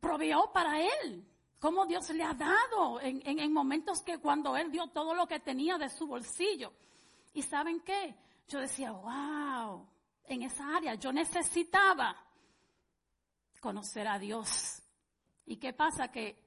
proveó 0.00 0.50
para 0.52 0.80
él, 0.80 1.24
cómo 1.60 1.86
Dios 1.86 2.08
le 2.10 2.24
ha 2.24 2.32
dado 2.32 3.00
en, 3.00 3.22
en, 3.24 3.38
en 3.38 3.52
momentos 3.52 4.02
que 4.02 4.18
cuando 4.18 4.56
él 4.56 4.70
dio 4.70 4.86
todo 4.88 5.14
lo 5.14 5.26
que 5.26 5.40
tenía 5.40 5.78
de 5.78 5.90
su 5.90 6.06
bolsillo. 6.06 6.72
Y 7.34 7.42
saben 7.42 7.80
qué? 7.80 8.16
Yo 8.48 8.60
decía, 8.60 8.92
wow, 8.92 9.86
en 10.24 10.42
esa 10.42 10.76
área 10.76 10.94
yo 10.94 11.12
necesitaba 11.12 12.16
conocer 13.60 14.08
a 14.08 14.18
Dios. 14.18 14.82
¿Y 15.44 15.56
qué 15.56 15.72
pasa? 15.72 16.08
Que 16.08 16.46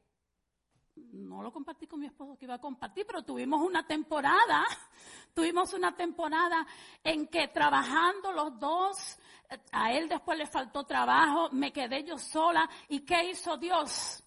no 1.14 1.42
lo 1.42 1.52
compartí 1.52 1.88
con 1.88 2.00
mi 2.00 2.08
esposo 2.08 2.38
que 2.38 2.46
iba 2.46 2.56
a 2.56 2.62
compartir, 2.62 3.06
pero 3.06 3.24
tuvimos 3.24 3.62
una 3.62 3.86
temporada, 3.86 4.66
tuvimos 5.34 5.74
una 5.74 5.96
temporada 5.96 6.66
en 7.04 7.28
que 7.28 7.48
trabajando 7.48 8.32
los 8.32 8.60
dos, 8.60 9.18
a 9.72 9.92
él 9.94 10.08
después 10.08 10.38
le 10.38 10.48
faltó 10.48 10.84
trabajo, 10.86 11.50
me 11.52 11.72
quedé 11.72 12.04
yo 12.04 12.18
sola. 12.18 12.70
¿Y 12.88 13.02
qué 13.02 13.32
hizo 13.32 13.58
Dios? 13.58 14.24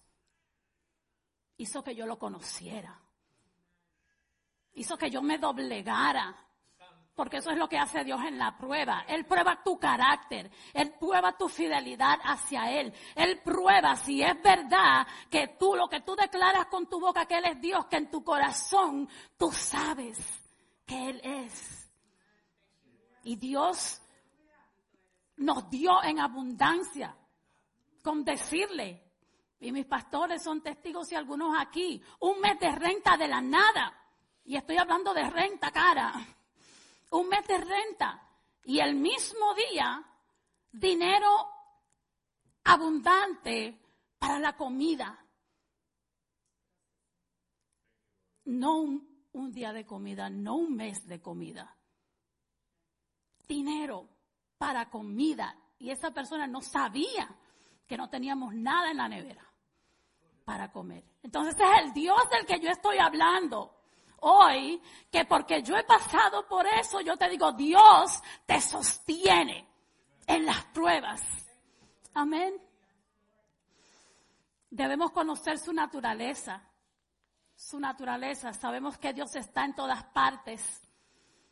Hizo 1.57 1.83
que 1.83 1.95
yo 1.95 2.05
lo 2.05 2.17
conociera. 2.17 2.99
Hizo 4.73 4.97
que 4.97 5.09
yo 5.09 5.21
me 5.21 5.37
doblegara. 5.37 6.35
Porque 7.15 7.37
eso 7.37 7.51
es 7.51 7.57
lo 7.57 7.69
que 7.69 7.77
hace 7.77 8.03
Dios 8.03 8.19
en 8.25 8.39
la 8.39 8.57
prueba. 8.57 9.05
Él 9.07 9.25
prueba 9.25 9.61
tu 9.63 9.77
carácter. 9.77 10.49
Él 10.73 10.95
prueba 10.99 11.37
tu 11.37 11.47
fidelidad 11.47 12.19
hacia 12.23 12.71
Él. 12.71 12.91
Él 13.15 13.39
prueba 13.43 13.95
si 13.95 14.23
es 14.23 14.41
verdad 14.41 15.05
que 15.29 15.55
tú, 15.59 15.75
lo 15.75 15.87
que 15.87 16.01
tú 16.01 16.15
declaras 16.15 16.65
con 16.67 16.87
tu 16.87 16.99
boca 16.99 17.27
que 17.27 17.37
Él 17.37 17.45
es 17.45 17.61
Dios, 17.61 17.85
que 17.85 17.97
en 17.97 18.09
tu 18.09 18.23
corazón 18.23 19.07
tú 19.37 19.51
sabes 19.51 20.17
que 20.87 21.09
Él 21.09 21.21
es. 21.23 21.91
Y 23.23 23.35
Dios 23.35 24.01
nos 25.37 25.69
dio 25.69 26.03
en 26.03 26.19
abundancia 26.19 27.15
con 28.01 28.23
decirle, 28.23 29.03
y 29.59 29.71
mis 29.71 29.85
pastores 29.85 30.43
son 30.43 30.61
testigos 30.61 31.11
y 31.11 31.15
algunos 31.15 31.55
aquí, 31.59 32.01
un 32.21 32.41
mes 32.41 32.59
de 32.59 32.71
renta 32.71 33.15
de 33.17 33.27
la 33.27 33.39
nada. 33.39 33.99
Y 34.45 34.57
estoy 34.57 34.77
hablando 34.77 35.13
de 35.13 35.29
renta 35.29 35.71
cara 35.71 36.13
un 37.13 37.29
mes 37.29 37.45
de 37.47 37.57
renta 37.57 38.27
y 38.63 38.79
el 38.79 38.95
mismo 38.95 39.53
día 39.53 40.03
dinero 40.71 41.47
abundante 42.63 43.79
para 44.17 44.39
la 44.39 44.55
comida. 44.55 45.19
No 48.45 48.77
un, 48.77 49.27
un, 49.33 49.51
día 49.51 49.71
de 49.71 49.85
comida, 49.85 50.29
no 50.29 50.55
un 50.55 50.75
mes 50.75 51.05
de 51.07 51.21
comida. 51.21 51.77
Dinero 53.47 54.09
para 54.57 54.89
comida. 54.89 55.57
Y 55.77 55.91
esa 55.91 56.11
persona 56.11 56.47
no 56.47 56.61
sabía 56.61 57.37
que 57.85 57.97
no 57.97 58.09
teníamos 58.09 58.53
nada 58.55 58.91
en 58.91 58.97
la 58.97 59.07
nevera 59.07 59.47
para 60.45 60.71
comer. 60.71 61.03
Entonces 61.21 61.55
es 61.55 61.85
el 61.85 61.93
Dios 61.93 62.17
del 62.29 62.45
que 62.45 62.59
yo 62.59 62.69
estoy 62.69 62.97
hablando 62.97 63.82
hoy 64.23 64.81
que 65.11 65.25
porque 65.25 65.61
yo 65.61 65.75
he 65.75 65.83
pasado 65.83 66.47
por 66.47 66.65
eso, 66.65 67.01
yo 67.01 67.17
te 67.17 67.29
digo, 67.29 67.51
Dios 67.51 68.21
te 68.45 68.59
sostiene 68.59 69.67
en 70.25 70.45
las 70.45 70.65
pruebas. 70.65 71.21
Amén. 72.13 72.55
Debemos 74.69 75.11
conocer 75.11 75.59
su 75.59 75.73
naturaleza. 75.73 76.63
Su 77.55 77.79
naturaleza. 77.79 78.53
Sabemos 78.53 78.97
que 78.97 79.13
Dios 79.13 79.35
está 79.35 79.65
en 79.65 79.75
todas 79.75 80.03
partes. 80.05 80.81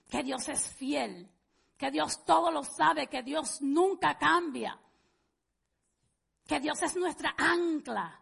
Que 0.10 0.24
Dios 0.24 0.48
es 0.50 0.74
fiel. 0.74 1.30
Que 1.78 1.92
Dios 1.92 2.26
todo 2.26 2.52
lo 2.52 2.64
sabe. 2.64 3.08
Que 3.08 3.22
Dios 3.22 3.62
nunca 3.62 4.18
cambia. 4.18 4.80
Que 6.48 6.60
Dios 6.60 6.82
es 6.82 6.96
nuestra 6.96 7.36
ancla 7.38 8.21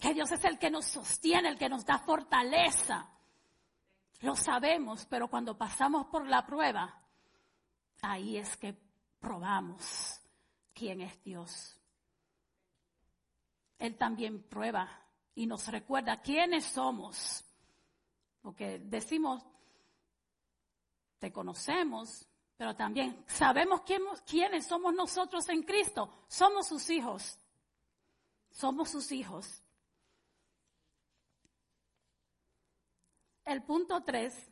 que 0.00 0.14
Dios 0.14 0.32
es 0.32 0.42
el 0.44 0.58
que 0.58 0.70
nos 0.70 0.86
sostiene, 0.86 1.50
el 1.50 1.58
que 1.58 1.68
nos 1.68 1.84
da 1.84 1.98
fortaleza. 1.98 3.08
Lo 4.20 4.34
sabemos, 4.34 5.06
pero 5.06 5.28
cuando 5.28 5.56
pasamos 5.56 6.06
por 6.06 6.26
la 6.26 6.44
prueba, 6.46 7.02
ahí 8.02 8.38
es 8.38 8.56
que 8.56 8.74
probamos 9.20 10.20
quién 10.72 11.02
es 11.02 11.22
Dios. 11.22 11.76
Él 13.78 13.96
también 13.96 14.42
prueba 14.42 14.88
y 15.34 15.46
nos 15.46 15.68
recuerda 15.68 16.20
quiénes 16.20 16.64
somos. 16.64 17.44
Porque 18.40 18.78
decimos, 18.78 19.42
te 21.18 21.30
conocemos, 21.30 22.26
pero 22.56 22.74
también 22.74 23.24
sabemos 23.26 23.82
quién, 23.82 24.02
quiénes 24.26 24.66
somos 24.66 24.94
nosotros 24.94 25.46
en 25.50 25.62
Cristo. 25.62 26.24
Somos 26.26 26.68
sus 26.68 26.88
hijos. 26.88 27.38
Somos 28.50 28.90
sus 28.90 29.12
hijos. 29.12 29.62
El 33.50 33.64
punto 33.64 34.00
tres, 34.04 34.48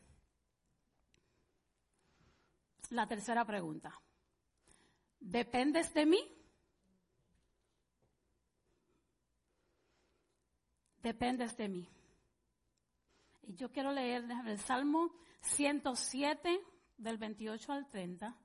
la 2.90 3.06
tercera 3.06 3.44
pregunta. 3.44 3.96
¿Dependes 5.20 5.94
de 5.94 6.04
mí? 6.04 6.18
Dependes 11.00 11.56
de 11.56 11.68
mí. 11.68 11.88
Y 13.44 13.54
yo 13.54 13.70
quiero 13.70 13.92
leer 13.92 14.24
el 14.44 14.58
Salmo 14.58 15.14
107 15.42 16.60
del 16.96 17.18
28 17.18 17.72
al 17.72 17.86
30. 17.86 18.36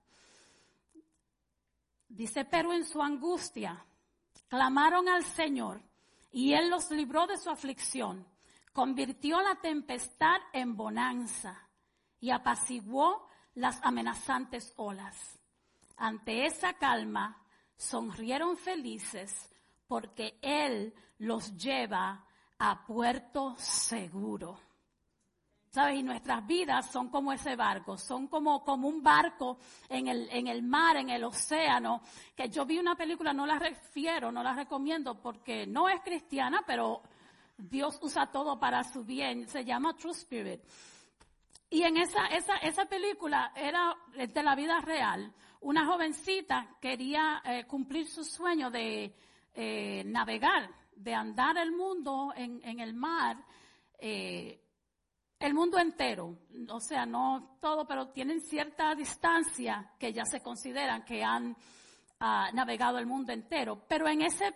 Dice, 2.09 2.45
pero 2.45 2.73
en 2.73 2.85
su 2.85 3.01
angustia 3.01 3.83
clamaron 4.47 5.09
al 5.09 5.23
Señor 5.23 5.81
y 6.31 6.53
Él 6.53 6.69
los 6.69 6.91
libró 6.91 7.25
de 7.25 7.39
su 7.39 7.49
aflicción 7.49 8.31
convirtió 8.73 9.39
la 9.41 9.55
tempestad 9.55 10.37
en 10.51 10.75
bonanza 10.75 11.69
y 12.19 12.31
apaciguó 12.31 13.27
las 13.53 13.79
amenazantes 13.83 14.73
olas. 14.77 15.39
Ante 15.95 16.45
esa 16.45 16.73
calma, 16.73 17.45
sonrieron 17.77 18.57
felices 18.57 19.49
porque 19.87 20.39
Él 20.41 20.93
los 21.19 21.55
lleva 21.55 22.25
a 22.57 22.85
puerto 22.85 23.55
seguro. 23.57 24.59
¿Sabes? 25.69 25.99
Y 25.99 26.03
nuestras 26.03 26.45
vidas 26.45 26.91
son 26.91 27.09
como 27.09 27.33
ese 27.33 27.55
barco, 27.55 27.97
son 27.97 28.27
como, 28.27 28.63
como 28.63 28.87
un 28.87 29.01
barco 29.01 29.57
en 29.89 30.07
el, 30.07 30.29
en 30.31 30.47
el 30.47 30.61
mar, 30.61 30.97
en 30.97 31.09
el 31.09 31.23
océano, 31.23 32.01
que 32.35 32.47
yo 32.47 32.63
vi 32.63 32.77
una 32.77 32.95
película, 32.95 33.33
no 33.33 33.47
la 33.47 33.57
refiero, 33.57 34.31
no 34.31 34.43
la 34.43 34.53
recomiendo 34.53 35.19
porque 35.19 35.65
no 35.65 35.89
es 35.89 35.99
cristiana, 36.01 36.63
pero 36.65 37.01
Dios 37.57 37.99
usa 38.01 38.31
todo 38.31 38.59
para 38.59 38.83
su 38.83 39.03
bien. 39.03 39.47
Se 39.47 39.63
llama 39.63 39.95
True 39.95 40.13
Spirit. 40.13 40.61
Y 41.69 41.83
en 41.83 41.97
esa, 41.97 42.27
esa, 42.27 42.57
esa 42.57 42.85
película 42.85 43.51
era 43.55 43.95
de 44.15 44.43
la 44.43 44.55
vida 44.55 44.79
real. 44.81 45.33
Una 45.61 45.85
jovencita 45.85 46.77
quería 46.79 47.41
eh, 47.45 47.65
cumplir 47.65 48.07
su 48.07 48.23
sueño 48.23 48.69
de 48.69 49.15
eh, 49.55 50.03
navegar, 50.05 50.69
de 50.95 51.13
andar 51.15 51.57
el 51.57 51.71
mundo 51.71 52.33
en, 52.35 52.61
en 52.63 52.79
el 52.79 52.93
mar, 52.93 53.37
eh, 53.97 54.59
el 55.39 55.53
mundo 55.53 55.79
entero. 55.79 56.37
O 56.69 56.79
sea, 56.79 57.05
no 57.05 57.57
todo, 57.59 57.87
pero 57.87 58.09
tienen 58.09 58.41
cierta 58.41 58.93
distancia 58.93 59.93
que 59.97 60.13
ya 60.13 60.25
se 60.25 60.41
consideran 60.41 61.03
que 61.03 61.23
han 61.23 61.55
ah, 62.19 62.49
navegado 62.53 62.97
el 62.97 63.05
mundo 63.05 63.33
entero. 63.33 63.83
Pero 63.87 64.07
en 64.07 64.21
ese 64.21 64.53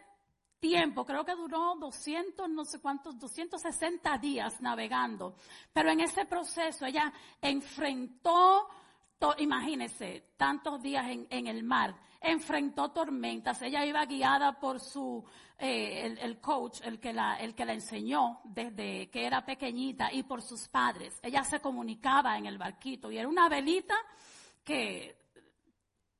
tiempo, 0.60 1.06
creo 1.06 1.24
que 1.24 1.36
duró 1.36 1.76
200, 1.76 2.50
no 2.50 2.66
sé 2.66 2.80
cuántos, 2.80 3.18
260 3.20 4.18
días 4.18 4.62
navegando. 4.62 5.36
Pero 5.74 5.92
en 5.92 6.02
ese 6.02 6.26
proceso 6.26 6.86
ella 6.86 7.12
enfrentó, 7.42 8.68
imagínense, 9.38 10.34
tantos 10.38 10.82
días 10.82 11.08
en, 11.10 11.28
en, 11.30 11.48
el 11.48 11.64
mar, 11.64 11.96
enfrentó 12.22 12.92
tormentas. 12.92 13.62
Ella 13.62 13.86
iba 13.86 14.06
guiada 14.06 14.60
por 14.60 14.80
su, 14.80 15.24
eh, 15.60 16.06
el, 16.06 16.18
el, 16.20 16.40
coach, 16.40 16.82
el 16.84 17.00
que, 17.00 17.14
la, 17.14 17.36
el 17.38 17.56
que 17.56 17.66
la 17.66 17.74
enseñó 17.74 18.42
desde 18.44 19.10
que 19.10 19.26
era 19.26 19.46
pequeñita 19.46 20.12
y 20.12 20.24
por 20.24 20.42
sus 20.42 20.68
padres. 20.68 21.20
Ella 21.22 21.44
se 21.44 21.60
comunicaba 21.60 22.38
en 22.38 22.46
el 22.46 22.58
barquito 22.58 23.12
y 23.12 23.18
era 23.18 23.28
una 23.28 23.50
velita 23.50 23.96
que 24.64 25.18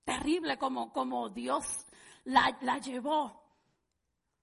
terrible 0.04 0.58
como, 0.58 0.94
como 0.94 1.30
Dios 1.30 1.86
la, 2.24 2.58
la 2.62 2.78
llevó 2.78 3.47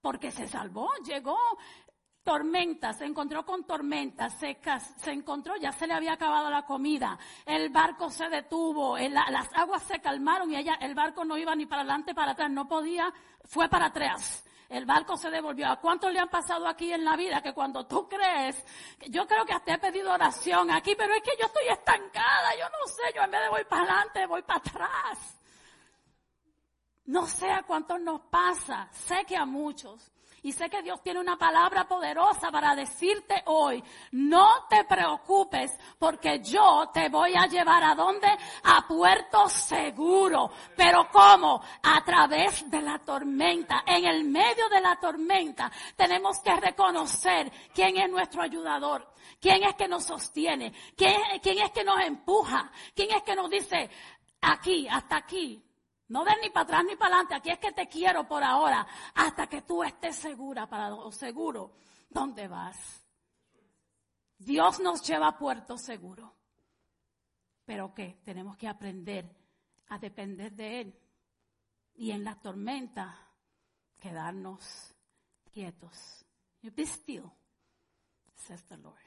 porque 0.05 0.29
se 0.29 0.47
salvó, 0.47 0.91
llegó, 1.03 1.35
tormenta, 2.21 2.93
se 2.93 3.05
encontró 3.05 3.43
con 3.43 3.65
tormenta, 3.65 4.29
se, 4.29 4.55
se 4.97 5.11
encontró, 5.11 5.55
ya 5.55 5.71
se 5.71 5.87
le 5.87 5.95
había 5.95 6.13
acabado 6.13 6.47
la 6.51 6.63
comida, 6.63 7.17
el 7.43 7.69
barco 7.71 8.11
se 8.11 8.29
detuvo, 8.29 8.99
las 8.99 9.49
aguas 9.55 9.81
se 9.81 9.99
calmaron 10.01 10.51
y 10.51 10.57
ella, 10.57 10.75
el 10.79 10.93
barco 10.93 11.25
no 11.25 11.39
iba 11.39 11.55
ni 11.55 11.65
para 11.65 11.81
adelante 11.81 12.13
para 12.13 12.33
atrás, 12.33 12.51
no 12.51 12.67
podía, 12.67 13.11
fue 13.45 13.67
para 13.67 13.87
atrás. 13.87 14.45
El 14.69 14.85
barco 14.85 15.17
se 15.17 15.31
devolvió. 15.31 15.67
¿A 15.69 15.79
cuántos 15.79 16.13
le 16.13 16.19
han 16.19 16.29
pasado 16.29 16.67
aquí 16.67 16.93
en 16.93 17.03
la 17.03 17.15
vida 17.15 17.41
que 17.41 17.53
cuando 17.53 17.87
tú 17.87 18.07
crees, 18.07 18.63
yo 19.09 19.25
creo 19.25 19.43
que 19.43 19.53
hasta 19.53 19.73
he 19.73 19.79
pedido 19.79 20.13
oración 20.13 20.69
aquí, 20.69 20.93
pero 20.95 21.15
es 21.15 21.23
que 21.23 21.35
yo 21.39 21.47
estoy 21.47 21.67
estancada, 21.69 22.55
yo 22.59 22.65
no 22.69 22.85
sé, 22.85 23.11
yo 23.15 23.23
en 23.23 23.31
vez 23.31 23.41
de 23.41 23.49
voy 23.49 23.63
para 23.63 23.81
adelante, 23.81 24.27
voy 24.27 24.43
para 24.43 24.59
atrás. 24.59 25.35
No 27.05 27.27
sé 27.27 27.51
a 27.51 27.63
cuántos 27.63 27.99
nos 27.99 28.21
pasa, 28.21 28.89
sé 28.91 29.25
que 29.25 29.37
a 29.37 29.45
muchos. 29.45 30.11
Y 30.45 30.51
sé 30.51 30.69
que 30.69 30.83
Dios 30.83 31.01
tiene 31.01 31.19
una 31.19 31.39
palabra 31.39 31.87
poderosa 31.87 32.51
para 32.51 32.75
decirte 32.75 33.41
hoy, 33.45 33.83
no 34.11 34.67
te 34.69 34.83
preocupes 34.83 35.75
porque 35.97 36.39
yo 36.39 36.91
te 36.93 37.09
voy 37.09 37.33
a 37.35 37.47
llevar 37.47 37.83
a 37.83 37.95
dónde? 37.95 38.27
A 38.63 38.87
puerto 38.87 39.49
seguro. 39.49 40.51
Pero 40.77 41.09
¿cómo? 41.11 41.63
A 41.81 42.03
través 42.05 42.69
de 42.69 42.79
la 42.79 42.99
tormenta. 42.99 43.83
En 43.87 44.05
el 44.05 44.25
medio 44.25 44.69
de 44.69 44.81
la 44.81 44.97
tormenta 44.97 45.71
tenemos 45.95 46.39
que 46.41 46.55
reconocer 46.55 47.51
quién 47.73 47.97
es 47.97 48.07
nuestro 48.07 48.43
ayudador. 48.43 49.15
¿Quién 49.41 49.63
es 49.63 49.73
que 49.73 49.87
nos 49.87 50.03
sostiene? 50.03 50.71
¿Quién, 50.95 51.19
quién 51.41 51.57
es 51.57 51.71
que 51.71 51.83
nos 51.83 51.99
empuja? 52.01 52.71
¿Quién 52.93 53.09
es 53.15 53.23
que 53.23 53.35
nos 53.35 53.49
dice, 53.49 53.89
aquí, 54.41 54.87
hasta 54.87 55.17
aquí? 55.17 55.64
No 56.07 56.23
des 56.23 56.35
ni 56.41 56.49
para 56.49 56.63
atrás 56.63 56.85
ni 56.85 56.95
para 56.95 57.15
adelante. 57.15 57.35
Aquí 57.35 57.49
es 57.49 57.59
que 57.59 57.71
te 57.71 57.87
quiero 57.87 58.27
por 58.27 58.43
ahora. 58.43 58.85
Hasta 59.15 59.47
que 59.47 59.63
tú 59.63 59.83
estés 59.83 60.15
segura 60.15 60.67
para, 60.67 60.93
o 60.93 61.11
seguro 61.11 61.77
dónde 62.09 62.47
vas. 62.47 63.03
Dios 64.37 64.79
nos 64.79 65.01
lleva 65.01 65.29
a 65.29 65.37
puerto 65.37 65.77
seguro. 65.77 66.35
Pero 67.65 67.93
¿qué? 67.93 68.19
Tenemos 68.23 68.57
que 68.57 68.67
aprender 68.67 69.35
a 69.87 69.97
depender 69.97 70.51
de 70.51 70.81
Él. 70.81 70.99
Y 71.95 72.11
en 72.11 72.23
la 72.23 72.35
tormenta, 72.35 73.17
quedarnos 73.99 74.93
quietos. 75.51 76.25
Be 76.61 76.83
still, 76.83 77.31
says 78.35 78.63
the 78.65 78.77
Lord. 78.77 78.99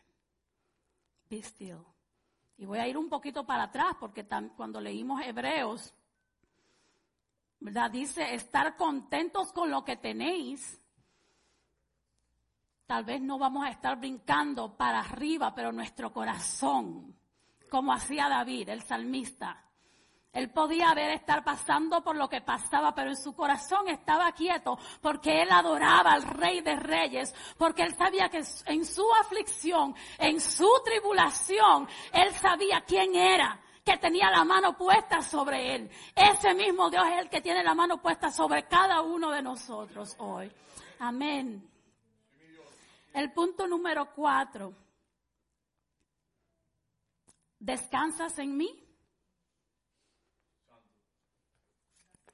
Be 1.28 1.42
still. 1.42 1.84
Y 2.56 2.66
voy 2.66 2.78
a 2.78 2.88
ir 2.88 2.96
un 2.96 3.08
poquito 3.08 3.46
para 3.46 3.64
atrás 3.64 3.94
porque 4.00 4.26
cuando 4.56 4.80
leímos 4.80 5.20
Hebreos, 5.22 5.94
¿verdad? 7.60 7.90
Dice 7.90 8.34
estar 8.34 8.76
contentos 8.76 9.52
con 9.52 9.70
lo 9.70 9.84
que 9.84 9.96
tenéis. 9.96 10.80
Tal 12.86 13.04
vez 13.04 13.20
no 13.20 13.38
vamos 13.38 13.66
a 13.66 13.70
estar 13.70 13.98
brincando 13.98 14.76
para 14.76 15.00
arriba, 15.00 15.54
pero 15.54 15.72
nuestro 15.72 16.12
corazón, 16.12 17.18
como 17.70 17.92
hacía 17.92 18.28
David, 18.28 18.70
el 18.70 18.82
salmista, 18.82 19.68
él 20.32 20.50
podía 20.50 20.90
haber 20.90 21.10
estar 21.10 21.42
pasando 21.42 22.02
por 22.02 22.16
lo 22.16 22.28
que 22.28 22.40
pasaba, 22.42 22.94
pero 22.94 23.10
en 23.10 23.16
su 23.16 23.34
corazón 23.34 23.88
estaba 23.88 24.30
quieto 24.32 24.78
porque 25.00 25.42
él 25.42 25.48
adoraba 25.50 26.12
al 26.12 26.22
Rey 26.22 26.60
de 26.60 26.76
Reyes, 26.76 27.34
porque 27.56 27.82
él 27.82 27.94
sabía 27.96 28.28
que 28.28 28.42
en 28.66 28.84
su 28.84 29.04
aflicción, 29.20 29.94
en 30.18 30.40
su 30.40 30.68
tribulación, 30.84 31.88
él 32.12 32.32
sabía 32.34 32.82
quién 32.86 33.14
era 33.16 33.60
que 33.88 33.96
tenía 33.96 34.30
la 34.30 34.44
mano 34.44 34.76
puesta 34.76 35.22
sobre 35.22 35.74
él. 35.74 35.90
Ese 36.14 36.52
mismo 36.52 36.90
Dios 36.90 37.04
es 37.10 37.22
el 37.22 37.30
que 37.30 37.40
tiene 37.40 37.64
la 37.64 37.74
mano 37.74 38.02
puesta 38.02 38.30
sobre 38.30 38.68
cada 38.68 39.00
uno 39.00 39.30
de 39.30 39.40
nosotros 39.40 40.14
hoy. 40.18 40.52
Amén. 40.98 41.66
El 43.14 43.32
punto 43.32 43.66
número 43.66 44.12
cuatro. 44.14 44.74
¿Descansas 47.58 48.38
en 48.38 48.58
mí? 48.58 48.84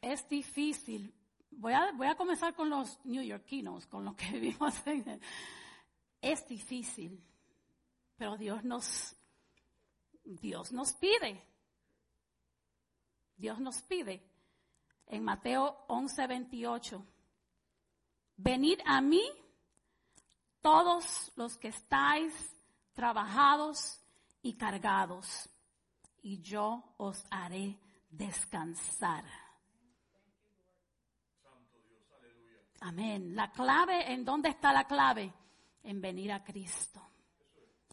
Es 0.00 0.28
difícil. 0.28 1.14
Voy 1.52 1.72
a, 1.72 1.92
voy 1.92 2.08
a 2.08 2.16
comenzar 2.16 2.54
con 2.54 2.68
los 2.68 2.98
neoyorquinos, 3.04 3.86
con 3.86 4.04
los 4.04 4.16
que 4.16 4.26
vivimos 4.32 4.74
en... 4.86 5.20
Es 6.20 6.48
difícil, 6.48 7.22
pero 8.16 8.36
Dios 8.36 8.64
nos 8.64 9.14
Dios 10.24 10.72
nos 10.72 10.92
pide. 10.94 11.42
Dios 13.36 13.60
nos 13.60 13.82
pide. 13.82 14.22
En 15.06 15.22
Mateo 15.22 15.84
11, 15.88 16.26
28. 16.26 17.06
Venid 18.36 18.80
a 18.86 19.00
mí 19.00 19.22
todos 20.60 21.30
los 21.36 21.56
que 21.58 21.68
estáis 21.68 22.32
trabajados 22.94 24.00
y 24.40 24.54
cargados, 24.54 25.48
y 26.22 26.40
yo 26.40 26.94
os 26.96 27.24
haré 27.30 27.78
descansar. 28.10 29.24
Amén. 32.80 33.34
La 33.34 33.50
clave, 33.52 34.12
¿en 34.12 34.24
dónde 34.24 34.50
está 34.50 34.72
la 34.72 34.84
clave? 34.84 35.32
En 35.82 36.00
venir 36.00 36.32
a 36.32 36.42
Cristo, 36.42 37.00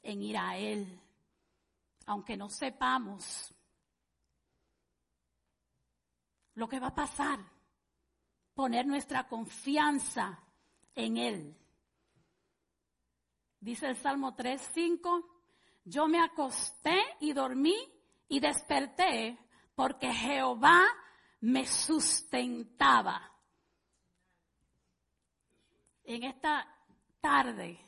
en 0.02 0.22
ir 0.22 0.38
a 0.38 0.58
Él 0.58 1.02
aunque 2.06 2.38
no 2.38 2.50
sepamos 2.50 3.54
lo 6.56 6.68
que 6.68 6.80
va 6.80 6.88
a 6.88 6.96
pasar, 6.96 7.40
poner 8.54 8.86
nuestra 8.86 9.28
confianza 9.28 10.40
en 10.96 11.18
Él. 11.18 11.58
Dice 13.60 13.88
el 13.88 13.96
Salmo 13.96 14.36
3:5, 14.36 15.24
yo 15.86 16.08
me 16.08 16.20
acosté 16.20 17.00
y 17.20 17.34
dormí 17.34 17.76
y 18.28 18.40
desperté 18.40 19.38
porque 19.76 20.12
Jehová 20.14 20.84
me 21.42 21.66
sustentaba. 21.66 23.32
En 26.04 26.24
esta 26.24 26.68
tarde, 27.20 27.80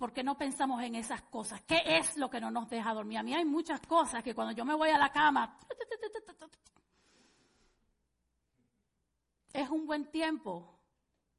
¿Por 0.00 0.14
qué 0.14 0.22
no 0.22 0.38
pensamos 0.38 0.82
en 0.82 0.94
esas 0.94 1.20
cosas? 1.20 1.60
¿Qué 1.66 1.82
es 1.84 2.16
lo 2.16 2.30
que 2.30 2.40
no 2.40 2.50
nos 2.50 2.70
deja 2.70 2.94
dormir? 2.94 3.18
A 3.18 3.22
mí 3.22 3.34
hay 3.34 3.44
muchas 3.44 3.82
cosas 3.82 4.24
que 4.24 4.34
cuando 4.34 4.54
yo 4.54 4.64
me 4.64 4.72
voy 4.74 4.88
a 4.88 4.96
la 4.96 5.12
cama, 5.12 5.58
es 9.52 9.68
un 9.68 9.86
buen 9.86 10.10
tiempo 10.10 10.74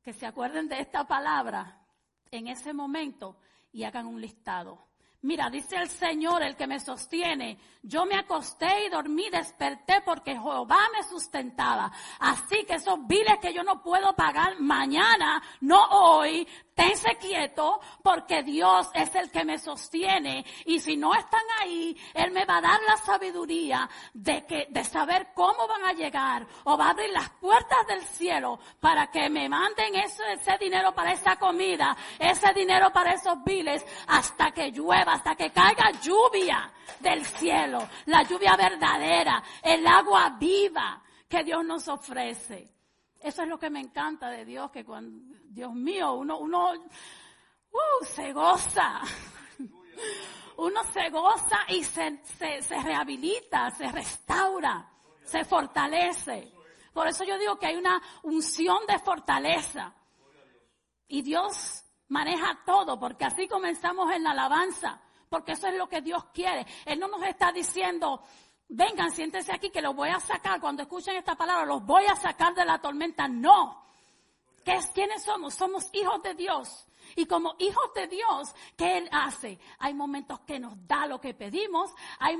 que 0.04 0.14
se 0.14 0.28
acuerden 0.28 0.68
de 0.68 0.80
esta 0.80 1.08
palabra 1.08 1.82
en 2.30 2.50
ese 2.50 2.72
momento 2.72 3.36
y 3.72 3.84
hagan 3.84 4.06
un 4.06 4.22
listado. 4.22 4.92
Mira, 5.24 5.52
dice 5.52 5.76
el 5.76 5.88
Señor, 5.88 6.42
el 6.42 6.56
que 6.56 6.66
me 6.66 6.80
sostiene, 6.80 7.60
yo 7.84 8.08
me 8.08 8.16
acosté 8.16 8.86
y 8.86 8.90
dormí, 8.90 9.30
desperté 9.30 10.02
porque 10.04 10.32
Jehová 10.32 10.80
me 10.92 11.04
sustentaba. 11.04 11.92
Así 12.20 12.64
que 12.66 12.76
esos 12.76 13.06
biles 13.06 13.38
que 13.40 13.54
yo 13.54 13.64
no 13.64 13.84
puedo 13.84 14.16
pagar 14.16 14.60
mañana, 14.60 15.40
no 15.62 15.80
hoy, 15.92 16.48
tense 16.82 17.16
quieto 17.18 17.80
porque 18.02 18.42
Dios 18.42 18.90
es 18.94 19.14
el 19.16 19.30
que 19.30 19.46
me 19.46 19.60
sostiene 19.60 20.44
y 20.66 20.80
si 20.80 20.98
no 20.98 21.14
están 21.14 21.44
ahí, 21.60 21.96
Él 22.14 22.32
me 22.32 22.46
va 22.46 22.58
a 22.58 22.62
dar 22.62 22.82
la 22.88 22.98
sabiduría 22.98 23.88
de 24.14 24.46
que, 24.48 24.68
de 24.70 24.84
saber 24.84 25.28
cómo 25.36 25.68
van 25.68 25.86
a 25.86 25.94
llegar 25.94 26.48
o 26.64 26.76
va 26.78 26.88
a 26.88 26.90
abrir 26.92 27.12
las 27.12 27.30
puertas 27.32 27.86
del 27.88 28.02
cielo 28.02 28.60
para 28.80 29.12
que 29.12 29.30
me 29.30 29.48
manden 29.48 29.96
ese, 29.96 30.24
ese 30.34 30.58
dinero 30.58 30.94
para 30.96 31.14
esa 31.14 31.36
comida, 31.36 31.96
ese 32.18 32.52
dinero 32.54 32.92
para 32.92 33.14
esos 33.14 33.44
biles 33.44 33.86
hasta 34.08 34.52
que 34.52 34.72
llueva, 34.72 35.14
hasta 35.14 35.36
que 35.36 35.52
caiga 35.52 35.92
lluvia 36.02 36.72
del 37.00 37.24
cielo, 37.26 37.88
la 38.06 38.24
lluvia 38.24 38.56
verdadera, 38.56 39.44
el 39.62 39.86
agua 39.86 40.36
viva 40.40 41.02
que 41.30 41.44
Dios 41.44 41.64
nos 41.64 41.88
ofrece. 41.88 42.81
Eso 43.22 43.44
es 43.44 43.48
lo 43.48 43.60
que 43.60 43.70
me 43.70 43.80
encanta 43.80 44.30
de 44.30 44.46
Dios, 44.46 44.72
que 44.72 44.84
cuando, 44.84 45.36
Dios 45.44 45.74
mío, 45.74 46.14
uno, 46.14 46.40
uno, 46.40 46.72
uh, 46.74 48.06
se 48.06 48.34
goza. 48.34 49.02
Uno 50.58 50.84
se 50.92 51.10
goza 51.10 51.60
y 51.70 51.84
se, 51.84 52.22
se, 52.24 52.62
se 52.62 52.82
rehabilita, 52.82 53.72
se 53.72 53.88
restaura, 53.92 54.88
se 55.24 55.44
fortalece. 55.44 56.52
Por 56.94 57.08
eso 57.08 57.24
yo 57.24 57.38
digo 57.38 57.58
que 57.58 57.68
hay 57.68 57.78
una 57.78 58.02
unción 58.24 58.86
de 58.86 59.00
fortaleza. 59.00 59.94
Y 61.08 61.22
Dios 61.22 61.84
maneja 62.10 62.60
todo, 62.66 63.00
porque 63.00 63.26
así 63.26 63.48
comenzamos 63.48 64.12
en 64.12 64.24
la 64.24 64.32
alabanza, 64.32 65.02
porque 65.30 65.54
eso 65.54 65.68
es 65.68 65.76
lo 65.76 65.88
que 65.88 66.02
Dios 66.02 66.26
quiere. 66.34 66.66
Él 66.86 67.00
no 67.00 67.08
nos 67.08 67.24
está 67.24 67.52
diciendo, 67.52 68.22
vengan, 68.72 69.12
siéntense 69.12 69.54
aquí 69.54 69.70
que 69.70 69.82
los 69.82 69.96
voy 69.96 70.10
a 70.10 70.20
sacar. 70.20 70.60
Cuando 70.60 70.82
escuchen 70.82 71.16
esta 71.16 71.36
palabra, 71.36 71.66
los 71.66 71.86
voy 71.86 72.06
a 72.06 72.16
sacar 72.16 72.54
de 72.56 72.66
la 72.66 72.80
tormenta. 72.80 73.28
No. 73.28 73.84
¿Qué 74.66 74.76
es, 74.76 74.88
¿Quiénes 74.88 75.24
somos? 75.24 75.54
Somos 75.54 75.90
hijos 75.94 76.22
de 76.24 76.34
Dios. 76.34 76.88
Y 77.16 77.26
como 77.26 77.56
hijos 77.60 77.94
de 77.94 78.08
Dios, 78.08 78.54
¿qué 78.78 79.00
Él 79.00 79.10
hace? 79.12 79.60
Hay 79.80 79.94
momentos 79.94 80.40
que 80.42 80.60
nos 80.60 80.74
da 80.88 81.06
lo 81.08 81.20
que 81.20 81.34
pedimos, 81.34 81.92
hay, 82.20 82.38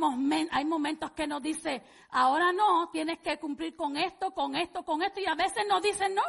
hay 0.52 0.66
momentos 0.66 1.12
que 1.12 1.28
nos 1.28 1.42
dice, 1.42 1.84
ahora 2.12 2.54
no, 2.54 2.90
tienes 2.90 3.20
que 3.20 3.38
cumplir 3.38 3.76
con 3.76 3.98
esto, 3.98 4.32
con 4.32 4.56
esto, 4.56 4.84
con 4.84 5.02
esto, 5.02 5.20
y 5.20 5.26
a 5.26 5.36
veces 5.36 5.66
nos 5.68 5.82
dice 5.82 6.08
no. 6.10 6.22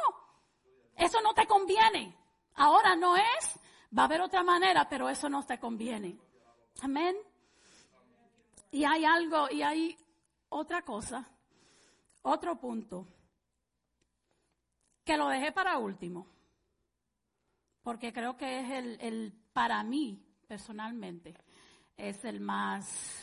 Eso 0.96 1.20
no 1.20 1.34
te 1.34 1.46
conviene. 1.46 2.16
Ahora 2.54 2.96
no 2.96 3.16
es. 3.16 3.58
Va 3.96 4.02
a 4.02 4.04
haber 4.06 4.22
otra 4.22 4.42
manera, 4.42 4.88
pero 4.88 5.08
eso 5.08 5.28
no 5.28 5.44
te 5.44 5.58
conviene. 5.58 6.18
Amén. 6.80 7.16
Y 8.72 8.84
hay 8.84 9.04
algo, 9.04 9.48
y 9.50 9.62
hay 9.62 9.96
otra 10.48 10.82
cosa, 10.82 11.30
otro 12.22 12.58
punto, 12.58 13.06
que 15.04 15.16
lo 15.16 15.28
dejé 15.28 15.52
para 15.52 15.78
último, 15.78 16.26
porque 17.82 18.12
creo 18.12 18.36
que 18.36 18.60
es 18.60 18.70
el, 18.70 19.00
el 19.00 19.32
para 19.52 19.84
mí, 19.84 20.24
personalmente, 20.48 21.34
es 21.96 22.24
el 22.24 22.40
más 22.40 23.22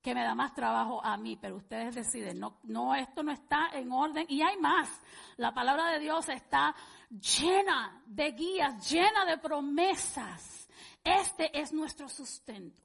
que 0.00 0.14
me 0.14 0.22
da 0.22 0.34
más 0.34 0.54
trabajo 0.54 1.02
a 1.02 1.16
mí, 1.16 1.36
pero 1.40 1.56
ustedes 1.56 1.94
deciden, 1.94 2.38
no, 2.38 2.58
no, 2.64 2.94
esto 2.94 3.22
no 3.22 3.32
está 3.32 3.70
en 3.72 3.90
orden 3.90 4.26
y 4.28 4.42
hay 4.42 4.58
más. 4.58 5.00
La 5.38 5.54
palabra 5.54 5.92
de 5.92 5.98
Dios 5.98 6.28
está 6.28 6.74
llena 7.08 8.02
de 8.04 8.32
guías, 8.32 8.90
llena 8.90 9.24
de 9.24 9.38
promesas. 9.38 10.68
Este 11.02 11.58
es 11.58 11.72
nuestro 11.72 12.06
sustento. 12.06 12.83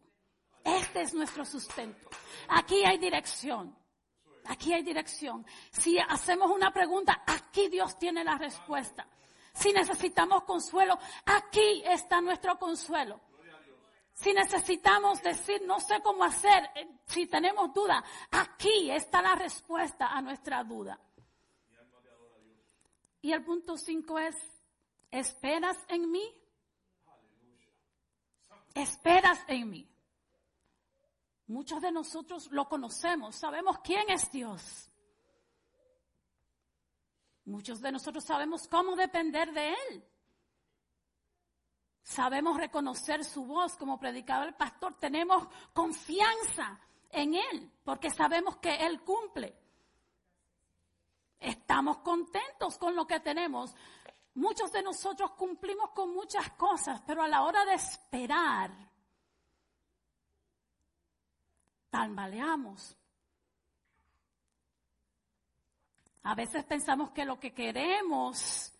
Este 0.78 1.02
es 1.02 1.14
nuestro 1.14 1.46
sustento. 1.46 2.10
Aquí 2.50 2.84
hay 2.86 2.98
dirección. 2.98 3.76
Aquí 4.46 4.74
hay 4.74 4.84
dirección. 4.84 5.46
Si 5.72 5.98
hacemos 6.00 6.52
una 6.52 6.72
pregunta, 6.72 7.24
aquí 7.26 7.68
Dios 7.70 7.98
tiene 7.98 8.24
la 8.24 8.38
respuesta. 8.38 9.08
Si 9.54 9.72
necesitamos 9.74 10.44
consuelo, 10.44 10.98
aquí 11.26 11.84
está 11.86 12.22
nuestro 12.22 12.58
consuelo. 12.58 13.20
Si 14.14 14.34
necesitamos 14.34 15.22
decir, 15.22 15.62
no 15.66 15.80
sé 15.80 16.02
cómo 16.02 16.24
hacer, 16.24 16.70
eh, 16.76 16.88
si 17.06 17.26
tenemos 17.28 17.74
duda, 17.74 18.04
aquí 18.32 18.92
está 18.92 19.22
la 19.22 19.36
respuesta 19.36 20.08
a 20.08 20.22
nuestra 20.22 20.64
duda. 20.64 21.00
Y 23.22 23.32
el 23.32 23.44
punto 23.44 23.78
cinco 23.78 24.20
es, 24.20 24.36
¿esperas 25.10 25.78
en 25.88 26.12
mí? 26.12 26.36
Esperas 28.74 29.40
en 29.48 29.70
mí. 29.70 29.90
Muchos 31.50 31.82
de 31.82 31.92
nosotros 31.92 32.48
lo 32.52 32.70
conocemos, 32.70 33.36
sabemos 33.36 33.80
quién 33.80 34.08
es 34.12 34.32
Dios. 34.32 34.88
Muchos 37.46 37.82
de 37.82 37.92
nosotros 37.92 38.24
sabemos 38.24 38.68
cómo 38.68 38.96
depender 38.96 39.52
de 39.52 39.70
Él. 39.70 40.06
Sabemos 42.04 42.56
reconocer 42.56 43.26
su 43.26 43.46
voz 43.46 43.76
como 43.78 44.00
predicaba 44.00 44.46
el 44.46 44.54
pastor. 44.54 45.00
Tenemos 45.00 45.48
confianza 45.74 46.80
en 47.10 47.34
Él 47.34 47.72
porque 47.84 48.12
sabemos 48.12 48.58
que 48.58 48.76
Él 48.86 49.02
cumple. 49.02 49.58
Estamos 51.40 51.98
contentos 51.98 52.78
con 52.78 52.96
lo 52.96 53.08
que 53.08 53.22
tenemos. 53.22 53.74
Muchos 54.36 54.72
de 54.72 54.84
nosotros 54.84 55.32
cumplimos 55.32 55.90
con 55.96 56.14
muchas 56.14 56.52
cosas, 56.52 57.02
pero 57.08 57.24
a 57.24 57.28
la 57.28 57.42
hora 57.42 57.66
de 57.66 57.74
esperar, 57.74 58.89
tambaleamos. 61.90 62.96
A 66.24 66.36
veces 66.36 66.64
pensamos 66.66 67.12
que 67.12 67.26
lo 67.26 67.40
que 67.40 67.54
queremos 67.54 68.74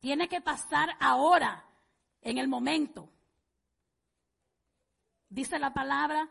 tiene 0.00 0.28
que 0.28 0.40
pasar 0.40 0.96
ahora 1.00 1.64
en 2.20 2.38
el 2.38 2.48
momento. 2.48 3.08
Dice 5.28 5.58
la 5.58 5.72
palabra, 5.72 6.28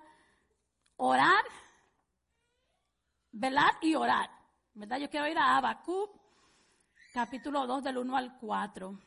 orar, 0.98 1.44
velar 3.32 3.74
y 3.82 3.96
orar. 3.96 4.30
¿Verdad? 4.74 4.98
Yo 4.98 5.10
quiero 5.10 5.28
ir 5.28 5.38
a 5.38 5.58
Habacuc, 5.58 6.10
capítulo 7.14 7.68
2 7.68 7.84
del 7.84 7.98
1 8.00 8.18
al 8.18 8.38
4. 8.40 9.00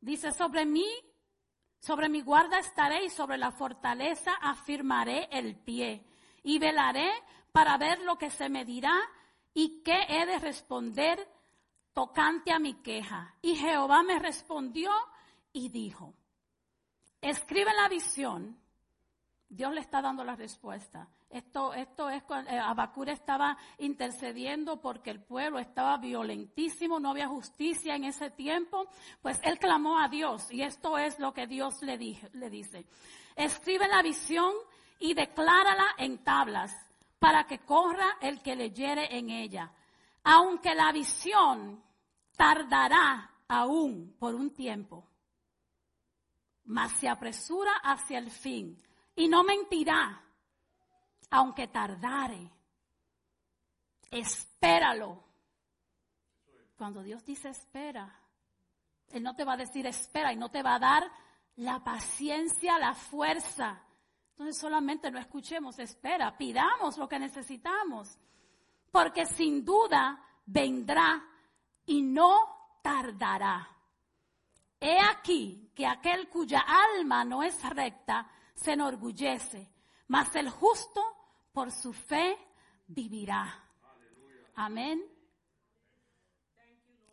Dice, 0.00 0.32
sobre 0.32 0.64
mí, 0.64 0.86
sobre 1.80 2.08
mi 2.08 2.20
guarda 2.22 2.58
estaré 2.58 3.04
y 3.04 3.10
sobre 3.10 3.38
la 3.38 3.50
fortaleza 3.50 4.34
afirmaré 4.40 5.28
el 5.30 5.56
pie 5.56 6.04
y 6.42 6.58
velaré 6.58 7.10
para 7.52 7.76
ver 7.78 8.00
lo 8.02 8.18
que 8.18 8.30
se 8.30 8.48
me 8.48 8.64
dirá 8.64 8.94
y 9.54 9.82
qué 9.82 10.06
he 10.08 10.26
de 10.26 10.38
responder 10.38 11.28
tocante 11.92 12.52
a 12.52 12.58
mi 12.58 12.74
queja. 12.74 13.34
Y 13.42 13.56
Jehová 13.56 14.02
me 14.02 14.18
respondió 14.18 14.90
y 15.52 15.68
dijo, 15.68 16.14
escribe 17.20 17.72
la 17.74 17.88
visión. 17.88 18.58
Dios 19.48 19.72
le 19.72 19.80
está 19.80 20.02
dando 20.02 20.24
la 20.24 20.36
respuesta. 20.36 21.08
Esto, 21.30 21.74
esto 21.74 22.08
es 22.08 22.22
eh, 22.48 22.58
Abacur 22.58 23.10
estaba 23.10 23.58
intercediendo 23.78 24.80
porque 24.80 25.10
el 25.10 25.22
pueblo 25.22 25.58
estaba 25.58 25.98
violentísimo, 25.98 26.98
no 26.98 27.10
había 27.10 27.28
justicia 27.28 27.94
en 27.96 28.04
ese 28.04 28.30
tiempo. 28.30 28.88
Pues 29.20 29.38
él 29.42 29.58
clamó 29.58 29.98
a 29.98 30.08
Dios 30.08 30.50
y 30.50 30.62
esto 30.62 30.96
es 30.96 31.18
lo 31.18 31.34
que 31.34 31.46
Dios 31.46 31.82
le, 31.82 31.98
le 32.32 32.50
dice. 32.50 32.86
Escribe 33.36 33.86
la 33.88 34.02
visión 34.02 34.54
y 34.98 35.12
declárala 35.12 35.94
en 35.98 36.24
tablas 36.24 36.72
para 37.18 37.44
que 37.44 37.58
corra 37.58 38.16
el 38.20 38.40
que 38.40 38.56
leyere 38.56 39.16
en 39.16 39.28
ella. 39.28 39.70
Aunque 40.24 40.74
la 40.74 40.92
visión 40.92 41.82
tardará 42.36 43.30
aún 43.48 44.16
por 44.18 44.34
un 44.34 44.54
tiempo, 44.54 45.06
mas 46.64 46.92
se 46.92 47.08
apresura 47.08 47.72
hacia 47.82 48.18
el 48.18 48.30
fin 48.30 48.80
y 49.14 49.28
no 49.28 49.42
mentirá, 49.42 50.22
aunque 51.30 51.68
tardare. 51.68 52.50
Espéralo. 54.10 55.24
Cuando 56.76 57.02
Dios 57.02 57.24
dice 57.24 57.48
espera, 57.48 58.20
Él 59.10 59.22
no 59.22 59.34
te 59.34 59.44
va 59.44 59.54
a 59.54 59.56
decir 59.58 59.86
espera 59.86 60.32
y 60.32 60.36
no 60.36 60.50
te 60.50 60.62
va 60.62 60.76
a 60.76 60.78
dar 60.78 61.10
la 61.56 61.82
paciencia, 61.82 62.78
la 62.78 62.94
fuerza. 62.94 63.82
Entonces 64.30 64.58
solamente 64.58 65.10
no 65.10 65.18
escuchemos, 65.18 65.78
espera, 65.80 66.36
pidamos 66.38 66.96
lo 66.96 67.08
que 67.08 67.18
necesitamos, 67.18 68.16
porque 68.92 69.26
sin 69.26 69.64
duda 69.64 70.24
vendrá 70.46 71.24
y 71.86 72.02
no 72.02 72.78
tardará. 72.80 73.68
He 74.80 75.00
aquí 75.00 75.72
que 75.74 75.84
aquel 75.84 76.28
cuya 76.28 76.60
alma 76.60 77.24
no 77.24 77.42
es 77.42 77.60
recta 77.68 78.30
se 78.54 78.74
enorgullece, 78.74 79.68
mas 80.06 80.34
el 80.36 80.48
justo 80.48 81.17
por 81.58 81.72
su 81.72 81.92
fe 81.92 82.38
vivirá. 82.86 83.52
Amén. 84.54 85.04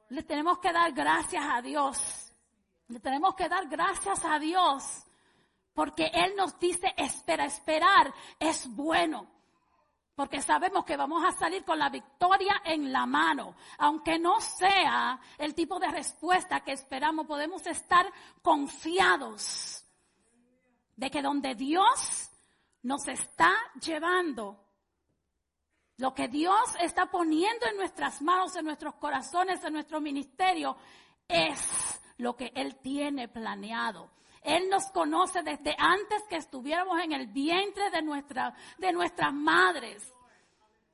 Le 0.09 0.21
tenemos 0.21 0.59
que 0.59 0.71
dar 0.71 0.91
gracias 0.91 1.43
a 1.43 1.63
Dios. 1.63 2.31
Le 2.89 2.99
tenemos 2.99 3.33
que 3.33 3.49
dar 3.49 3.67
gracias 3.67 4.23
a 4.23 4.37
Dios. 4.37 5.03
Porque 5.73 6.11
Él 6.13 6.35
nos 6.37 6.59
dice, 6.59 6.93
espera, 6.95 7.45
esperar 7.45 8.13
es 8.37 8.67
bueno 8.75 9.27
porque 10.13 10.41
sabemos 10.41 10.85
que 10.85 10.95
vamos 10.95 11.25
a 11.25 11.31
salir 11.31 11.65
con 11.65 11.79
la 11.79 11.89
victoria 11.89 12.61
en 12.63 12.93
la 12.93 13.07
mano. 13.07 13.55
Aunque 13.79 14.19
no 14.19 14.39
sea 14.39 15.19
el 15.39 15.55
tipo 15.55 15.79
de 15.79 15.89
respuesta 15.89 16.63
que 16.63 16.71
esperamos, 16.71 17.25
podemos 17.25 17.65
estar 17.65 18.05
confiados 18.43 19.83
de 20.95 21.09
que 21.09 21.23
donde 21.23 21.55
Dios 21.55 22.29
nos 22.85 23.07
está 23.07 23.51
llevando, 23.81 24.59
lo 25.97 26.13
que 26.13 26.27
Dios 26.27 26.75
está 26.79 27.07
poniendo 27.07 27.65
en 27.65 27.77
nuestras 27.77 28.21
manos, 28.21 28.55
en 28.55 28.65
nuestros 28.65 28.93
corazones, 28.95 29.63
en 29.63 29.73
nuestro 29.73 29.99
ministerio, 29.99 30.77
es 31.27 31.99
lo 32.17 32.35
que 32.35 32.51
Él 32.53 32.75
tiene 32.83 33.27
planeado. 33.27 34.11
Él 34.43 34.69
nos 34.69 34.91
conoce 34.91 35.41
desde 35.41 35.75
antes 35.79 36.21
que 36.29 36.35
estuviéramos 36.35 36.99
en 37.01 37.13
el 37.13 37.25
vientre 37.25 37.89
de, 37.89 38.03
nuestra, 38.03 38.53
de 38.77 38.93
nuestras 38.93 39.33
madres. 39.33 40.13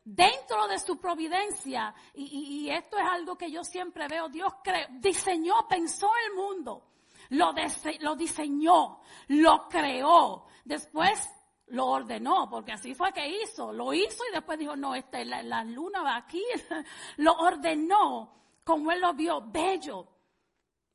Dentro 0.05 0.67
de 0.69 0.79
su 0.79 0.97
providencia, 0.97 1.93
y, 2.13 2.69
esto 2.69 2.97
es 2.97 3.05
algo 3.05 3.37
que 3.37 3.51
yo 3.51 3.65
siempre 3.65 4.07
veo, 4.07 4.29
Dios 4.29 4.53
diseñó, 4.91 5.67
pensó 5.67 6.09
el 6.25 6.35
mundo, 6.35 6.85
lo, 7.31 7.53
lo 7.99 8.15
diseñó, 8.15 9.01
lo 9.27 9.67
creó, 9.67 10.45
después 10.63 11.29
lo 11.71 11.87
ordenó, 11.87 12.49
porque 12.49 12.71
así 12.73 12.95
fue 12.95 13.11
que 13.11 13.27
hizo, 13.27 13.73
lo 13.73 13.93
hizo 13.93 14.23
y 14.29 14.33
después 14.33 14.57
dijo, 14.57 14.75
no, 14.75 14.95
este, 14.95 15.25
la, 15.25 15.43
la 15.43 15.63
luna 15.63 16.03
va 16.03 16.15
aquí, 16.15 16.43
lo 17.17 17.33
ordenó 17.33 18.41
como 18.63 18.91
él 18.91 19.01
lo 19.01 19.13
vio, 19.13 19.41
bello, 19.41 20.07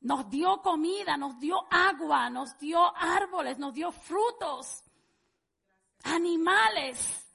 nos 0.01 0.29
dio 0.29 0.61
comida, 0.61 1.17
nos 1.17 1.39
dio 1.39 1.59
agua, 1.69 2.29
nos 2.29 2.57
dio 2.57 2.95
árboles, 2.95 3.57
nos 3.57 3.73
dio 3.73 3.91
frutos, 3.91 4.83
animales. 6.03 7.25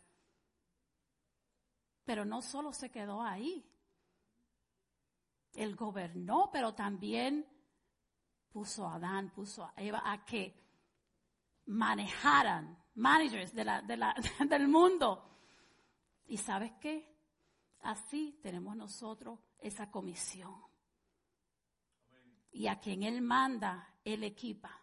Pero 2.04 2.24
no 2.24 2.40
solo 2.42 2.72
se 2.72 2.90
quedó 2.90 3.22
ahí. 3.22 3.64
Él 5.54 5.76
gobernó, 5.76 6.50
pero 6.50 6.74
también 6.74 7.46
puso 8.50 8.86
a 8.86 8.94
Adán, 8.94 9.30
puso 9.30 9.64
a 9.64 9.74
Eva 9.76 10.02
a 10.04 10.24
que 10.24 10.58
manejaran, 11.66 12.81
managers 12.94 13.52
de 13.54 13.64
la, 13.64 13.82
de 13.82 13.96
la, 13.96 14.14
del 14.48 14.68
mundo. 14.68 15.28
¿Y 16.26 16.38
sabes 16.38 16.72
qué? 16.80 17.08
Así 17.80 18.38
tenemos 18.42 18.76
nosotros 18.76 19.38
esa 19.58 19.90
comisión. 19.90 20.54
Y 22.52 22.66
a 22.66 22.78
quien 22.78 23.02
Él 23.02 23.22
manda, 23.22 23.96
Él 24.04 24.24
equipa. 24.24 24.78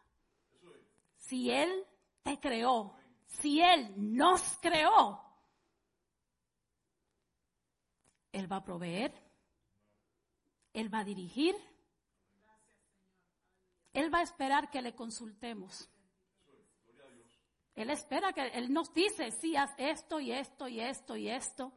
Si 1.18 1.50
Él 1.52 1.86
te 2.24 2.40
creó, 2.40 2.96
si 3.26 3.62
Él 3.62 3.94
nos 3.98 4.42
creó, 4.58 5.22
Él 8.32 8.52
va 8.52 8.58
a 8.58 8.64
proveer, 8.64 9.14
Él 10.74 10.94
va 10.94 11.00
a 11.00 11.04
dirigir, 11.04 11.56
Él 13.94 14.14
va 14.14 14.20
a 14.20 14.24
esperar 14.24 14.70
que 14.70 14.82
le 14.82 14.96
consultemos. 14.96 15.90
Él 17.80 17.92
espera 17.92 18.34
que 18.34 18.46
Él 18.46 18.74
nos 18.74 18.94
dice, 18.94 19.32
sí, 19.32 19.56
haz 19.56 19.74
esto 19.78 20.20
y 20.20 20.34
esto 20.34 20.68
y 20.68 20.82
esto 20.82 21.16
y 21.16 21.30
esto. 21.30 21.72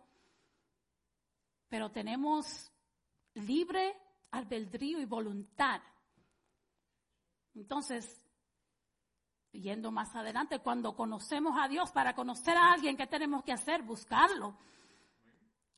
Pero 1.69 1.93
tenemos 1.93 2.73
libre 3.35 3.97
albedrío 4.33 5.01
y 5.01 5.05
voluntad. 5.05 5.81
Entonces, 7.55 8.21
yendo 9.53 9.93
más 9.93 10.13
adelante, 10.17 10.59
cuando 10.59 10.97
conocemos 10.97 11.55
a 11.57 11.69
Dios, 11.69 11.93
para 11.93 12.17
conocer 12.17 12.57
a 12.57 12.73
alguien, 12.73 12.97
¿qué 12.97 13.07
tenemos 13.07 13.45
que 13.45 13.53
hacer? 13.53 13.83
Buscarlo. 13.83 14.59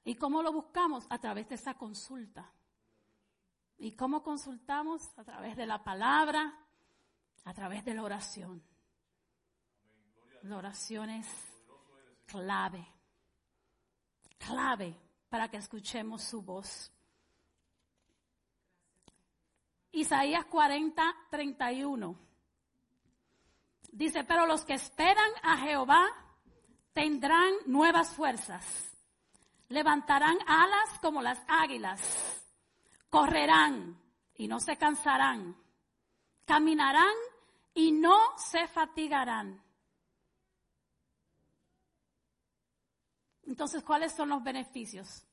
¿Y 0.05 0.15
cómo 0.15 0.43
lo 0.43 0.55
buscamos? 0.55 1.05
A 1.11 1.19
través 1.19 1.51
de 1.51 1.57
esa 1.57 1.75
consulta. 1.75 2.51
¿Y 3.77 3.95
cómo 3.95 4.23
consultamos? 4.23 5.03
A 5.19 5.25
través 5.25 5.55
de 5.55 5.67
la 5.67 5.85
palabra, 5.85 6.67
a 7.45 7.53
través 7.53 7.85
de 7.85 7.93
la 7.93 8.03
oración. 8.05 8.74
La 10.45 10.59
oración 10.59 11.09
es 11.09 11.27
clave, 12.27 12.87
clave 14.37 14.95
para 15.31 15.49
que 15.49 15.57
escuchemos 15.57 16.23
su 16.23 16.43
voz. 16.43 16.93
Isaías 19.93 20.45
40, 20.45 21.03
31. 21.31 22.19
Dice, 23.91 24.25
pero 24.25 24.45
los 24.45 24.67
que 24.67 24.75
esperan 24.75 25.31
a 25.43 25.57
Jehová 25.57 26.11
tendrán 26.93 27.55
nuevas 27.65 28.11
fuerzas, 28.11 28.95
levantarán 29.71 30.37
alas 30.47 30.99
como 31.01 31.23
las 31.23 31.41
águilas, 31.49 32.45
correrán 33.09 33.99
y 34.35 34.47
no 34.47 34.61
se 34.61 34.77
cansarán, 34.77 35.57
caminarán 36.45 37.15
y 37.73 37.93
no 37.93 38.19
se 38.37 38.69
fatigarán. 38.69 39.64
Entonces, 43.55 43.85
¿cuáles 43.85 44.13
son 44.13 44.31
los 44.31 44.43
beneficios? 44.43 45.25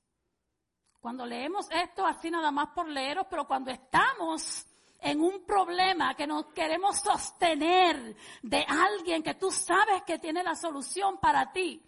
Cuando 1.00 1.26
leemos 1.26 1.68
esto 1.72 2.06
así 2.06 2.30
nada 2.30 2.52
más 2.52 2.70
por 2.70 2.88
leeros, 2.88 3.26
pero 3.28 3.48
cuando 3.48 3.72
estamos 3.72 4.64
en 5.00 5.22
un 5.22 5.44
problema 5.44 6.14
que 6.14 6.28
nos 6.28 6.46
queremos 6.54 7.00
sostener 7.00 8.16
de 8.44 8.64
alguien 8.70 9.24
que 9.24 9.34
tú 9.34 9.50
sabes 9.50 10.04
que 10.04 10.20
tiene 10.20 10.44
la 10.44 10.54
solución 10.54 11.18
para 11.18 11.52
ti, 11.52 11.84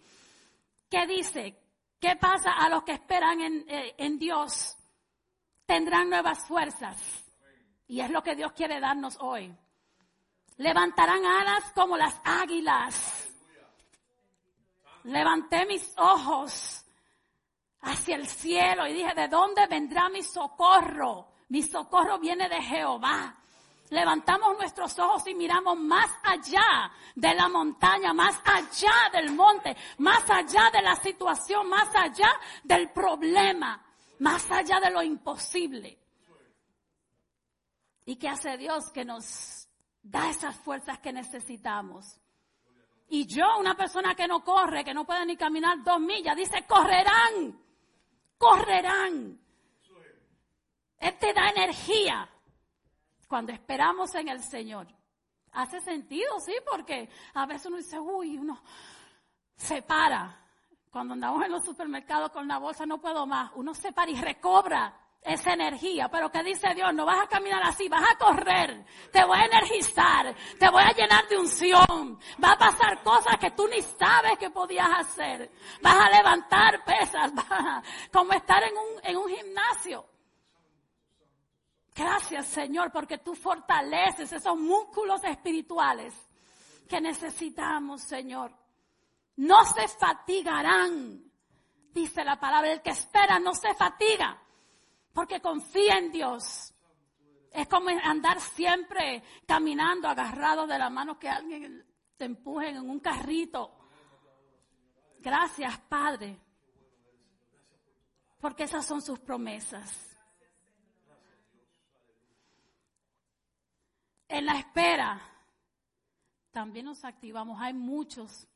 ¿qué 0.90 1.06
dice? 1.06 1.56
¿Qué 2.00 2.16
pasa 2.16 2.50
a 2.50 2.68
los 2.68 2.82
que 2.82 2.94
esperan 2.94 3.40
en, 3.40 3.64
eh, 3.68 3.94
en 3.96 4.18
Dios? 4.18 4.76
Tendrán 5.64 6.10
nuevas 6.10 6.48
fuerzas. 6.48 6.96
Y 7.86 8.00
es 8.00 8.10
lo 8.10 8.24
que 8.24 8.34
Dios 8.34 8.50
quiere 8.54 8.80
darnos 8.80 9.16
hoy. 9.20 9.56
Levantarán 10.56 11.24
alas 11.24 11.70
como 11.76 11.96
las 11.96 12.20
águilas. 12.24 13.23
Levanté 15.04 15.66
mis 15.66 15.92
ojos 15.96 16.84
hacia 17.82 18.16
el 18.16 18.26
cielo 18.26 18.86
y 18.86 18.94
dije, 18.94 19.14
¿de 19.14 19.28
dónde 19.28 19.66
vendrá 19.66 20.08
mi 20.08 20.22
socorro? 20.22 21.28
Mi 21.48 21.62
socorro 21.62 22.18
viene 22.18 22.48
de 22.48 22.60
Jehová. 22.62 23.36
Levantamos 23.90 24.56
nuestros 24.56 24.98
ojos 24.98 25.26
y 25.26 25.34
miramos 25.34 25.78
más 25.78 26.10
allá 26.22 26.90
de 27.14 27.34
la 27.34 27.48
montaña, 27.48 28.14
más 28.14 28.40
allá 28.44 29.10
del 29.12 29.32
monte, 29.34 29.76
más 29.98 30.28
allá 30.30 30.70
de 30.72 30.80
la 30.80 30.96
situación, 30.96 31.68
más 31.68 31.94
allá 31.94 32.30
del 32.62 32.90
problema, 32.90 33.84
más 34.20 34.50
allá 34.50 34.80
de 34.80 34.90
lo 34.90 35.02
imposible. 35.02 35.98
¿Y 38.06 38.16
qué 38.16 38.28
hace 38.28 38.56
Dios? 38.56 38.90
Que 38.90 39.04
nos 39.04 39.68
da 40.02 40.30
esas 40.30 40.56
fuerzas 40.56 40.98
que 40.98 41.12
necesitamos. 41.12 42.18
Y 43.14 43.26
yo, 43.26 43.58
una 43.58 43.76
persona 43.76 44.14
que 44.14 44.26
no 44.26 44.42
corre, 44.42 44.84
que 44.84 44.92
no 44.92 45.04
puede 45.04 45.24
ni 45.24 45.36
caminar 45.36 45.82
dos 45.84 46.00
millas, 46.00 46.36
dice, 46.36 46.64
correrán 46.66 47.64
correrán. 48.44 49.40
Él 50.98 51.18
te 51.18 51.32
da 51.32 51.50
energía 51.50 52.28
cuando 53.28 53.52
esperamos 53.52 54.14
en 54.14 54.28
el 54.28 54.42
Señor. 54.42 54.86
Hace 55.52 55.80
sentido, 55.80 56.40
sí, 56.40 56.54
porque 56.68 57.08
a 57.34 57.46
veces 57.46 57.66
uno 57.66 57.76
dice, 57.76 57.98
uy, 57.98 58.36
uno 58.36 58.62
se 59.56 59.82
para. 59.82 60.40
Cuando 60.90 61.14
andamos 61.14 61.44
en 61.44 61.52
los 61.52 61.64
supermercados 61.64 62.30
con 62.30 62.46
la 62.46 62.58
bolsa, 62.58 62.86
no 62.86 63.00
puedo 63.00 63.26
más. 63.26 63.50
Uno 63.54 63.74
se 63.74 63.92
para 63.92 64.10
y 64.10 64.20
recobra 64.20 65.03
esa 65.24 65.54
energía. 65.54 66.08
Pero 66.08 66.30
¿qué 66.30 66.42
dice 66.42 66.74
Dios? 66.74 66.92
No 66.94 67.06
vas 67.06 67.24
a 67.24 67.26
caminar 67.26 67.62
así, 67.64 67.88
vas 67.88 68.04
a 68.08 68.16
correr. 68.16 68.84
Te 69.10 69.24
voy 69.24 69.38
a 69.38 69.46
energizar, 69.46 70.34
te 70.58 70.68
voy 70.68 70.82
a 70.82 70.92
llenar 70.92 71.26
de 71.28 71.38
unción. 71.38 72.20
Va 72.42 72.52
a 72.52 72.58
pasar 72.58 73.02
cosas 73.02 73.38
que 73.38 73.50
tú 73.52 73.66
ni 73.66 73.80
sabes 73.80 74.38
que 74.38 74.50
podías 74.50 74.88
hacer. 74.98 75.50
Vas 75.80 75.96
a 75.96 76.10
levantar 76.10 76.84
pesas, 76.84 77.32
como 78.12 78.32
estar 78.34 78.62
en 78.62 78.76
un, 78.76 79.00
en 79.02 79.16
un 79.16 79.28
gimnasio. 79.28 80.06
Gracias 81.94 82.46
Señor, 82.48 82.92
porque 82.92 83.18
tú 83.18 83.34
fortaleces 83.34 84.32
esos 84.32 84.56
músculos 84.56 85.22
espirituales 85.24 86.12
que 86.88 87.00
necesitamos, 87.00 88.02
Señor. 88.02 88.52
No 89.36 89.64
se 89.64 89.88
fatigarán, 89.88 91.24
dice 91.92 92.24
la 92.24 92.38
palabra. 92.38 92.72
El 92.72 92.82
que 92.82 92.90
espera 92.90 93.38
no 93.38 93.54
se 93.54 93.72
fatiga 93.74 94.43
porque 95.14 95.40
confía 95.40 95.96
en 95.96 96.12
Dios. 96.12 96.74
Es 97.50 97.68
como 97.68 97.88
andar 97.88 98.40
siempre 98.40 99.22
caminando 99.46 100.08
agarrado 100.08 100.66
de 100.66 100.76
la 100.76 100.90
mano 100.90 101.18
que 101.18 101.28
alguien 101.28 101.86
te 102.16 102.24
empuje 102.24 102.70
en 102.70 102.90
un 102.90 102.98
carrito. 102.98 103.78
Gracias, 105.20 105.78
Padre, 105.88 106.38
porque 108.40 108.64
esas 108.64 108.84
son 108.84 109.00
sus 109.00 109.20
promesas. 109.20 110.18
En 114.28 114.46
la 114.46 114.58
espera 114.58 115.20
también 116.50 116.86
nos 116.86 117.04
activamos. 117.04 117.60
Hay 117.60 117.72
muchos 117.72 118.48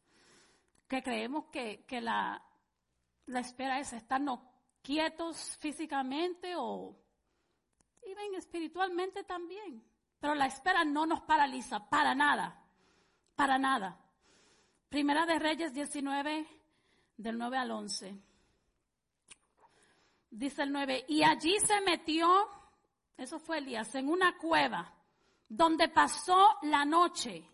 que 0.89 1.02
creemos 1.05 1.47
que, 1.52 1.85
la, 2.01 2.43
la 3.26 3.40
espera 3.40 3.78
es 3.78 3.93
estarnos 3.93 4.40
quietos 4.82 5.56
físicamente 5.59 6.55
o 6.56 6.96
viven 8.05 8.34
espiritualmente 8.34 9.24
también. 9.24 9.84
Pero 10.20 10.34
la 10.34 10.46
espera 10.46 10.84
no 10.84 11.06
nos 11.06 11.20
paraliza 11.22 11.88
para 11.88 12.14
nada, 12.14 12.64
para 13.36 13.59
nada. 13.59 14.00
Primera 14.88 15.26
de 15.26 15.38
Reyes 15.38 15.72
19, 15.72 16.46
del 17.16 17.38
9 17.38 17.59
al 17.59 17.70
11. 17.70 18.18
Dice 20.30 20.62
el 20.62 20.72
9, 20.72 21.05
y 21.09 21.22
allí 21.22 21.59
se 21.60 21.80
metió, 21.80 22.48
eso 23.16 23.38
fue 23.38 23.59
Elías, 23.59 23.94
en 23.94 24.09
una 24.09 24.36
cueva 24.36 24.94
donde 25.48 25.88
pasó 25.88 26.59
la 26.62 26.84
noche. 26.84 27.44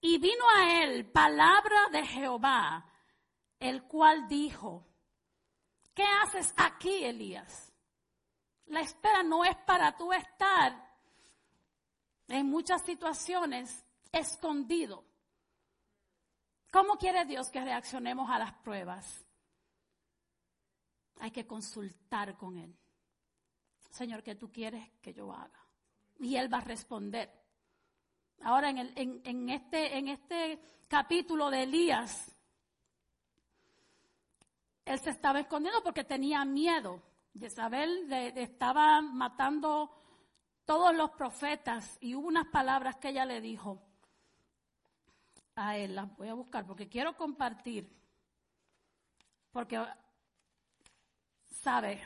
Y 0.00 0.18
vino 0.18 0.44
a 0.56 0.82
él 0.82 1.10
palabra 1.10 1.88
de 1.92 2.06
Jehová, 2.06 2.86
el 3.58 3.82
cual 3.84 4.28
dijo, 4.28 4.86
¿Qué 6.00 6.06
haces 6.06 6.54
aquí, 6.56 7.04
Elías? 7.04 7.70
La 8.68 8.80
espera 8.80 9.22
no 9.22 9.44
es 9.44 9.54
para 9.66 9.94
tú 9.94 10.10
estar 10.14 10.74
en 12.26 12.46
muchas 12.46 12.82
situaciones 12.86 13.84
escondido. 14.10 15.04
¿Cómo 16.72 16.96
quiere 16.96 17.26
Dios 17.26 17.50
que 17.50 17.62
reaccionemos 17.62 18.30
a 18.30 18.38
las 18.38 18.54
pruebas? 18.62 19.26
Hay 21.18 21.32
que 21.32 21.46
consultar 21.46 22.34
con 22.38 22.56
Él. 22.56 22.74
Señor, 23.90 24.22
¿qué 24.22 24.36
tú 24.36 24.50
quieres 24.50 24.90
que 25.02 25.12
yo 25.12 25.30
haga? 25.30 25.68
Y 26.18 26.36
Él 26.36 26.50
va 26.50 26.58
a 26.58 26.62
responder. 26.62 27.30
Ahora, 28.40 28.70
en, 28.70 29.50
este, 29.50 29.98
en 29.98 30.08
este 30.08 30.62
capítulo 30.88 31.50
de 31.50 31.64
Elías, 31.64 32.34
él 34.90 34.98
se 34.98 35.10
estaba 35.10 35.40
escondiendo 35.40 35.82
porque 35.82 36.02
tenía 36.02 36.44
miedo. 36.44 37.00
Jezabel 37.38 38.12
estaba 38.36 39.00
matando 39.00 39.90
todos 40.64 40.94
los 40.94 41.10
profetas 41.10 41.96
y 42.00 42.16
hubo 42.16 42.26
unas 42.26 42.48
palabras 42.48 42.96
que 42.96 43.10
ella 43.10 43.24
le 43.24 43.40
dijo 43.40 43.80
a 45.54 45.76
él, 45.76 45.94
las 45.94 46.16
voy 46.16 46.28
a 46.28 46.34
buscar 46.34 46.66
porque 46.66 46.88
quiero 46.88 47.16
compartir, 47.16 47.88
porque 49.52 49.80
sabe, 51.46 52.00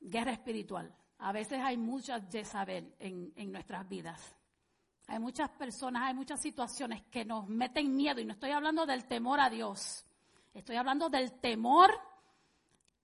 guerra 0.00 0.32
espiritual. 0.32 0.94
A 1.18 1.32
veces 1.32 1.60
hay 1.62 1.76
muchas 1.76 2.30
Jezabel 2.30 2.94
en 2.98 3.52
nuestras 3.52 3.86
vidas. 3.86 4.34
Hay 5.06 5.18
muchas 5.18 5.50
personas, 5.50 6.02
hay 6.04 6.14
muchas 6.14 6.40
situaciones 6.40 7.02
que 7.10 7.26
nos 7.26 7.46
meten 7.46 7.94
miedo 7.94 8.20
y 8.20 8.24
no 8.24 8.32
estoy 8.32 8.52
hablando 8.52 8.86
del 8.86 9.06
temor 9.06 9.40
a 9.40 9.50
Dios. 9.50 10.06
Estoy 10.54 10.76
hablando 10.76 11.08
del 11.08 11.32
temor 11.40 11.90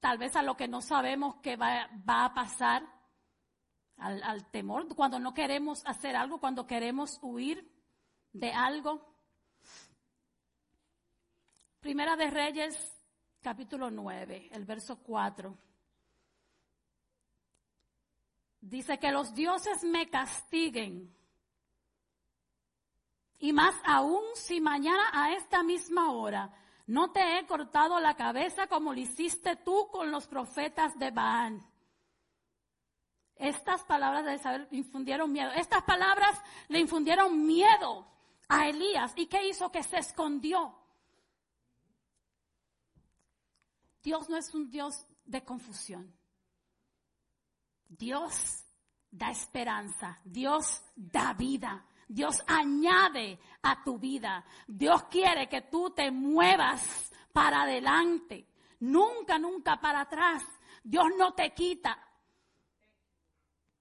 tal 0.05 0.19
vez 0.19 0.37
a 0.37 0.43
lo 0.43 0.55
que 0.55 0.69
no 0.69 0.83
sabemos 0.83 1.37
que 1.37 1.57
va, 1.57 1.89
a 2.07 2.35
pasar, 2.35 2.87
al, 3.97 4.23
al 4.23 4.51
temor 4.51 4.87
cuando 4.95 5.19
no 5.19 5.33
queremos 5.33 5.83
hacer 5.87 6.15
algo, 6.15 6.39
cuando 6.39 6.67
queremos 6.67 7.19
huir 7.23 7.67
de 8.35 8.53
algo. 8.53 9.03
Primera 11.81 12.17
de 12.17 12.31
Reyes, 12.31 13.03
capítulo 13.41 13.91
9, 13.91 14.51
el 14.53 14.67
verso 14.67 14.99
4. 15.03 15.57
Dice 18.61 18.99
que 18.99 19.11
los 19.11 19.35
dioses 19.35 19.85
me 19.85 20.11
castiguen. 20.11 21.17
Y 23.39 23.55
más 23.55 23.75
aún 23.87 24.23
si 24.35 24.61
mañana 24.61 25.09
a 25.15 25.33
esta 25.33 25.63
misma 25.63 26.13
hora 26.13 26.53
no 26.87 27.13
te 27.13 27.39
he 27.39 27.47
cortado 27.47 27.99
la 28.01 28.15
cabeza 28.15 28.67
como 28.67 28.93
lo 28.93 29.01
hiciste 29.01 29.57
tú 29.57 29.89
con 29.91 30.11
los 30.11 30.27
profetas 30.27 30.99
de 30.99 31.11
Baal. 31.11 31.63
Estas 33.37 33.83
palabras 33.85 34.25
de 34.25 34.35
Isabel 34.35 34.69
infundieron 34.71 35.33
miedo. 35.33 35.51
Estas 35.53 35.83
palabras 35.83 36.41
le 36.69 36.79
infundieron 36.79 37.47
miedo 37.47 38.07
a 38.49 38.69
Elías. 38.69 39.13
¿Y 39.17 39.27
qué 39.27 39.49
hizo? 39.49 39.73
Que 39.73 39.83
se 39.83 39.99
escondió. 39.99 40.75
Dios 44.03 44.29
no 44.29 44.37
es 44.37 44.55
un 44.55 44.71
Dios 44.71 45.07
de 45.25 45.43
confusión. 45.43 46.15
Dios 47.89 48.65
da 49.11 49.31
esperanza. 49.31 50.21
Dios 50.25 50.83
da 50.95 51.33
vida. 51.33 51.87
Dios 52.09 52.43
añade 52.47 53.39
a 53.63 53.83
tu 53.83 53.99
vida. 53.99 54.45
Dios 54.67 55.05
quiere 55.05 55.49
que 55.49 55.63
tú 55.63 55.91
te 55.91 56.11
muevas 56.11 57.13
para 57.33 57.63
adelante. 57.63 58.47
Nunca, 58.81 59.39
nunca 59.39 59.81
para 59.81 60.03
atrás. 60.03 60.43
Dios 60.83 61.07
no 61.17 61.35
te 61.35 61.53
quita. 61.53 61.99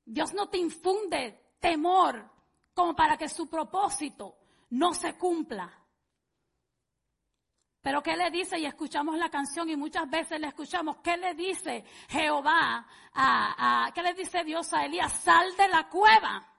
Dios 0.06 0.34
no 0.34 0.50
te 0.50 0.58
infunde 0.58 1.56
temor 1.60 2.30
como 2.74 2.95
para 2.95 3.18
que 3.18 3.30
su 3.30 3.50
propósito 3.50 4.38
no 4.72 4.94
se 4.94 5.18
cumpla. 5.18 5.72
Pero 7.82 8.02
¿qué 8.02 8.16
le 8.16 8.32
dice? 8.32 8.58
Y 8.58 8.66
escuchamos 8.66 9.18
la 9.18 9.30
canción 9.30 9.70
y 9.70 9.76
muchas 9.76 10.10
veces 10.10 10.40
le 10.40 10.48
escuchamos. 10.48 10.98
¿Qué 11.04 11.18
le 11.18 11.34
dice 11.34 11.84
Jehová? 12.08 12.88
A, 13.14 13.86
a, 13.86 13.91
¿Qué 13.91 14.02
le 14.02 14.14
dice 14.14 14.44
Dios 14.45 14.74
a 14.74 14.86
Elías? 14.86 15.12
Sal 15.22 15.56
de 15.58 15.68
la 15.68 15.90
cueva. 15.90 16.53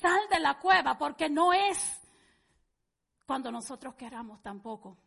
Sal 0.00 0.28
de 0.30 0.40
la 0.40 0.58
cueva 0.58 0.96
porque 0.96 1.28
no 1.28 1.52
es 1.52 2.00
cuando 3.26 3.50
nosotros 3.50 3.94
queramos 3.94 4.42
tampoco. 4.42 4.98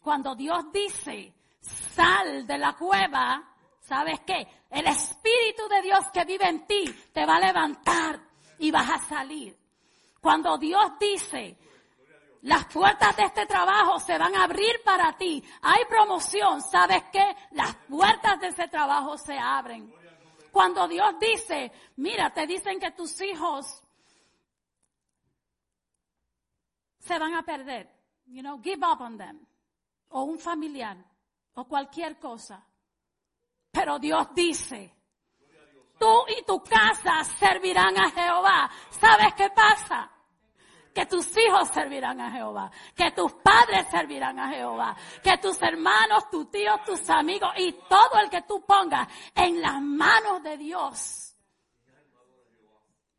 Cuando 0.00 0.34
Dios 0.34 0.72
dice, 0.72 1.34
sal 1.60 2.46
de 2.46 2.58
la 2.58 2.74
cueva, 2.74 3.54
¿sabes 3.80 4.20
qué? 4.20 4.46
El 4.70 4.86
Espíritu 4.86 5.68
de 5.68 5.82
Dios 5.82 6.06
que 6.12 6.24
vive 6.24 6.48
en 6.48 6.66
ti 6.66 6.84
te 7.12 7.26
va 7.26 7.36
a 7.36 7.40
levantar 7.40 8.20
y 8.58 8.70
vas 8.70 8.90
a 8.90 8.98
salir. 8.98 9.58
Cuando 10.20 10.56
Dios 10.56 10.92
dice, 10.98 11.58
las 12.42 12.64
puertas 12.66 13.14
de 13.16 13.24
este 13.24 13.46
trabajo 13.46 13.98
se 13.98 14.16
van 14.16 14.34
a 14.34 14.44
abrir 14.44 14.82
para 14.84 15.16
ti, 15.16 15.42
hay 15.62 15.84
promoción, 15.86 16.62
¿sabes 16.62 17.04
qué? 17.12 17.36
Las 17.52 17.74
puertas 17.88 18.40
de 18.40 18.48
ese 18.48 18.68
trabajo 18.68 19.18
se 19.18 19.38
abren. 19.38 19.92
Cuando 20.50 20.88
Dios 20.88 21.14
dice, 21.20 21.70
mira, 21.96 22.30
te 22.32 22.46
dicen 22.46 22.80
que 22.80 22.90
tus 22.92 23.20
hijos 23.20 23.82
se 27.00 27.18
van 27.18 27.34
a 27.34 27.42
perder. 27.42 27.88
You 28.26 28.42
know, 28.42 28.60
give 28.62 28.82
up 28.84 29.00
on 29.00 29.18
them. 29.18 29.46
O 30.10 30.22
un 30.22 30.38
familiar. 30.38 30.96
O 31.54 31.64
cualquier 31.64 32.18
cosa. 32.18 32.64
Pero 33.72 33.98
Dios 33.98 34.28
dice, 34.34 34.92
tú 35.98 36.24
y 36.28 36.42
tu 36.44 36.62
casa 36.62 37.24
servirán 37.24 37.96
a 37.98 38.10
Jehová. 38.10 38.70
¿Sabes 38.90 39.34
qué 39.34 39.50
pasa? 39.50 40.10
Que 40.94 41.06
tus 41.06 41.26
hijos 41.36 41.68
servirán 41.68 42.20
a 42.20 42.32
Jehová, 42.32 42.68
que 42.96 43.12
tus 43.12 43.32
padres 43.34 43.86
servirán 43.90 44.40
a 44.40 44.48
Jehová, 44.48 44.96
que 45.22 45.38
tus 45.38 45.62
hermanos, 45.62 46.28
tus 46.30 46.50
tíos, 46.50 46.82
tus 46.84 47.08
amigos 47.10 47.50
y 47.58 47.72
todo 47.88 48.18
el 48.20 48.28
que 48.28 48.42
tú 48.42 48.64
pongas 48.66 49.06
en 49.36 49.60
las 49.62 49.80
manos 49.80 50.42
de 50.42 50.56
Dios 50.56 51.36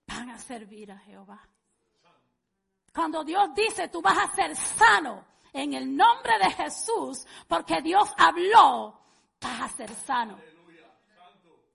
van 0.06 0.32
a 0.32 0.38
servir 0.38 0.92
a 0.92 0.98
Jehová. 1.00 1.51
Cuando 2.94 3.24
Dios 3.24 3.54
dice 3.56 3.88
tú 3.88 4.02
vas 4.02 4.18
a 4.18 4.36
ser 4.36 4.56
sano 4.56 5.26
en 5.54 5.74
el 5.74 5.96
nombre 5.96 6.38
de 6.40 6.52
Jesús, 6.52 7.26
porque 7.48 7.82
Dios 7.82 8.14
habló, 8.18 9.00
vas 9.40 9.62
a 9.62 9.68
ser 9.70 9.90
sano. 9.90 10.38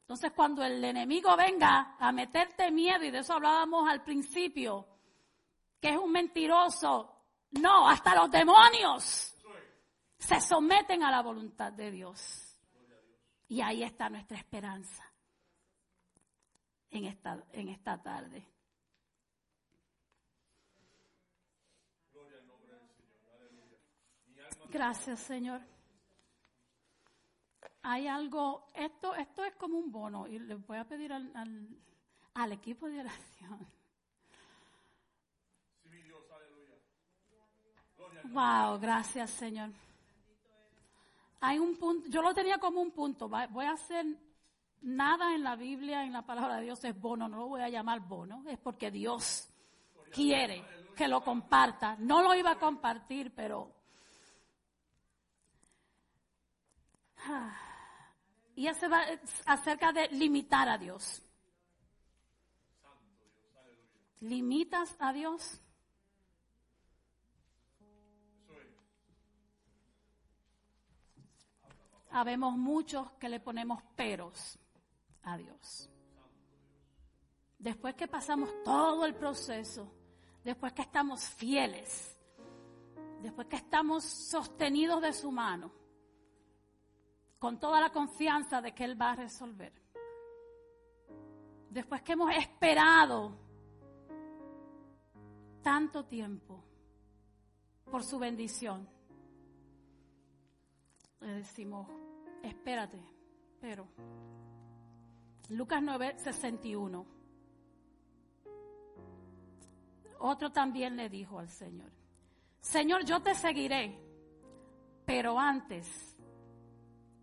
Entonces 0.00 0.32
cuando 0.32 0.62
el 0.62 0.82
enemigo 0.84 1.36
venga 1.36 1.96
a 1.98 2.12
meterte 2.12 2.70
miedo, 2.70 3.04
y 3.04 3.10
de 3.10 3.18
eso 3.18 3.34
hablábamos 3.34 3.88
al 3.88 4.04
principio, 4.04 4.86
que 5.80 5.90
es 5.90 5.96
un 5.98 6.12
mentiroso, 6.12 7.12
no, 7.50 7.88
hasta 7.88 8.14
los 8.14 8.30
demonios 8.30 9.34
se 10.18 10.40
someten 10.40 11.02
a 11.02 11.10
la 11.10 11.22
voluntad 11.22 11.72
de 11.72 11.90
Dios. 11.90 12.58
Y 13.48 13.60
ahí 13.60 13.82
está 13.82 14.08
nuestra 14.08 14.38
esperanza 14.38 15.04
en 16.90 17.04
esta, 17.04 17.42
en 17.52 17.68
esta 17.68 18.02
tarde. 18.02 18.46
Gracias, 24.70 25.20
Señor. 25.20 25.60
Hay 27.82 28.08
algo, 28.08 28.66
esto, 28.74 29.14
esto 29.14 29.44
es 29.44 29.54
como 29.54 29.78
un 29.78 29.92
bono 29.92 30.26
y 30.26 30.38
le 30.38 30.56
voy 30.56 30.78
a 30.78 30.84
pedir 30.84 31.12
al, 31.12 31.30
al, 31.36 31.68
al 32.34 32.52
equipo 32.52 32.88
de 32.88 33.00
oración. 33.00 33.66
Wow, 38.24 38.78
gracias, 38.80 39.30
Señor. 39.30 39.70
Hay 41.40 41.58
un 41.58 41.76
punto, 41.76 42.08
yo 42.08 42.22
lo 42.22 42.34
tenía 42.34 42.58
como 42.58 42.80
un 42.80 42.90
punto. 42.90 43.28
Voy 43.28 43.66
a 43.66 43.72
hacer 43.72 44.04
nada 44.82 45.34
en 45.34 45.44
la 45.44 45.54
Biblia, 45.54 46.02
en 46.02 46.12
la 46.12 46.22
palabra 46.22 46.56
de 46.56 46.64
Dios 46.64 46.82
es 46.84 47.00
bono, 47.00 47.28
no 47.28 47.36
lo 47.36 47.48
voy 47.48 47.62
a 47.62 47.68
llamar 47.68 48.00
bono, 48.00 48.42
es 48.48 48.58
porque 48.58 48.90
Dios 48.90 49.48
quiere 50.12 50.64
que 50.96 51.06
lo 51.06 51.22
comparta. 51.22 51.96
No 52.00 52.22
lo 52.22 52.34
iba 52.34 52.52
a 52.52 52.58
compartir, 52.58 53.32
pero 53.34 53.75
Y 58.54 58.72
se 58.74 58.88
va 58.88 59.04
acerca 59.44 59.92
de 59.92 60.08
limitar 60.08 60.68
a 60.68 60.78
Dios. 60.78 61.22
¿Limitas 64.20 64.96
a 64.98 65.12
Dios? 65.12 65.60
Habemos 72.10 72.56
muchos 72.56 73.12
que 73.12 73.28
le 73.28 73.40
ponemos 73.40 73.82
peros 73.94 74.58
a 75.22 75.36
Dios. 75.36 75.90
Después 77.58 77.94
que 77.94 78.08
pasamos 78.08 78.50
todo 78.64 79.04
el 79.04 79.14
proceso, 79.14 79.92
después 80.42 80.72
que 80.72 80.82
estamos 80.82 81.24
fieles, 81.24 82.16
después 83.20 83.48
que 83.48 83.56
estamos 83.56 84.04
sostenidos 84.04 85.02
de 85.02 85.12
su 85.12 85.30
mano, 85.30 85.72
con 87.38 87.58
toda 87.58 87.80
la 87.80 87.90
confianza 87.90 88.60
de 88.60 88.72
que 88.72 88.84
Él 88.84 89.00
va 89.00 89.12
a 89.12 89.16
resolver. 89.16 89.72
Después 91.70 92.02
que 92.02 92.12
hemos 92.12 92.34
esperado 92.34 93.36
tanto 95.62 96.04
tiempo 96.06 96.62
por 97.90 98.02
su 98.02 98.18
bendición, 98.18 98.88
le 101.20 101.34
decimos, 101.34 101.88
espérate, 102.42 103.02
pero 103.60 103.86
Lucas 105.50 105.82
9, 105.82 106.18
61. 106.18 107.06
Otro 110.18 110.50
también 110.50 110.96
le 110.96 111.08
dijo 111.08 111.38
al 111.38 111.48
Señor, 111.48 111.90
Señor, 112.60 113.04
yo 113.04 113.20
te 113.20 113.34
seguiré, 113.34 114.00
pero 115.04 115.38
antes 115.38 116.15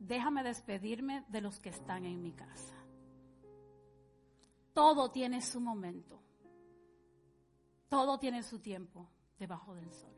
déjame 0.03 0.43
despedirme 0.43 1.23
de 1.29 1.41
los 1.41 1.59
que 1.59 1.69
están 1.69 2.05
en 2.05 2.21
mi 2.21 2.33
casa. 2.33 2.75
Todo 4.73 5.11
tiene 5.11 5.41
su 5.41 5.59
momento. 5.59 6.19
Todo 7.89 8.19
tiene 8.19 8.43
su 8.43 8.59
tiempo 8.59 9.09
debajo 9.37 9.75
del 9.75 9.91
sol. 9.91 10.13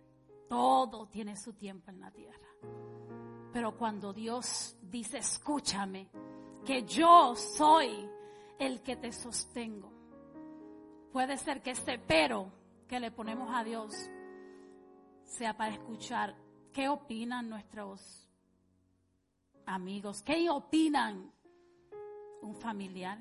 Todo 0.49 1.07
tiene 1.07 1.35
su 1.35 1.53
tiempo 1.53 1.91
en 1.91 1.99
la 1.99 2.11
tierra. 2.11 2.47
Pero 3.53 3.77
cuando 3.77 4.13
Dios 4.13 4.77
dice, 4.81 5.19
escúchame, 5.19 6.09
que 6.65 6.83
yo 6.83 7.35
soy 7.35 8.09
el 8.59 8.81
que 8.81 8.95
te 8.95 9.11
sostengo. 9.11 9.91
Puede 11.11 11.37
ser 11.37 11.61
que 11.61 11.71
ese 11.71 11.99
pero 11.99 12.51
que 12.87 12.99
le 12.99 13.11
ponemos 13.11 13.49
a 13.53 13.63
Dios 13.63 13.93
sea 15.23 15.55
para 15.55 15.73
escuchar 15.73 16.35
qué 16.71 16.89
opinan 16.89 17.49
nuestros 17.49 18.24
amigos, 19.65 20.21
qué 20.23 20.49
opinan 20.49 21.31
un 22.41 22.55
familiar, 22.55 23.19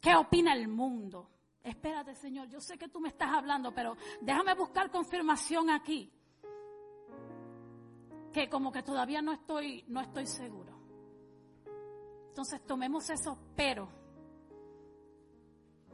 qué 0.00 0.14
opina 0.14 0.54
el 0.54 0.68
mundo. 0.68 1.30
Espérate, 1.62 2.14
Señor, 2.14 2.48
yo 2.48 2.60
sé 2.60 2.78
que 2.78 2.88
tú 2.88 3.00
me 3.00 3.08
estás 3.08 3.30
hablando, 3.30 3.72
pero 3.74 3.96
déjame 4.20 4.54
buscar 4.54 4.90
confirmación 4.90 5.70
aquí. 5.70 6.10
Que 8.32 8.48
como 8.48 8.72
que 8.72 8.82
todavía 8.82 9.20
no 9.20 9.32
estoy, 9.32 9.84
no 9.88 10.00
estoy 10.00 10.26
seguro. 10.26 10.78
Entonces 12.28 12.64
tomemos 12.64 13.10
eso, 13.10 13.36
pero 13.54 13.88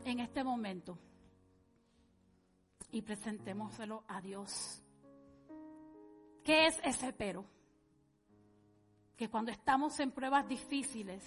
en 0.05 0.21
este 0.21 0.45
momento 0.45 0.99
y 2.93 3.03
presentémoselo 3.03 4.05
a 4.07 4.21
Dios. 4.21 4.83
¿Qué 6.45 6.67
es 6.67 6.81
ese 6.85 7.13
pero? 7.13 7.45
Que 9.17 9.31
cuando 9.31 9.51
estamos 9.51 9.99
en 10.01 10.11
pruebas 10.11 10.47
difíciles, 10.47 11.23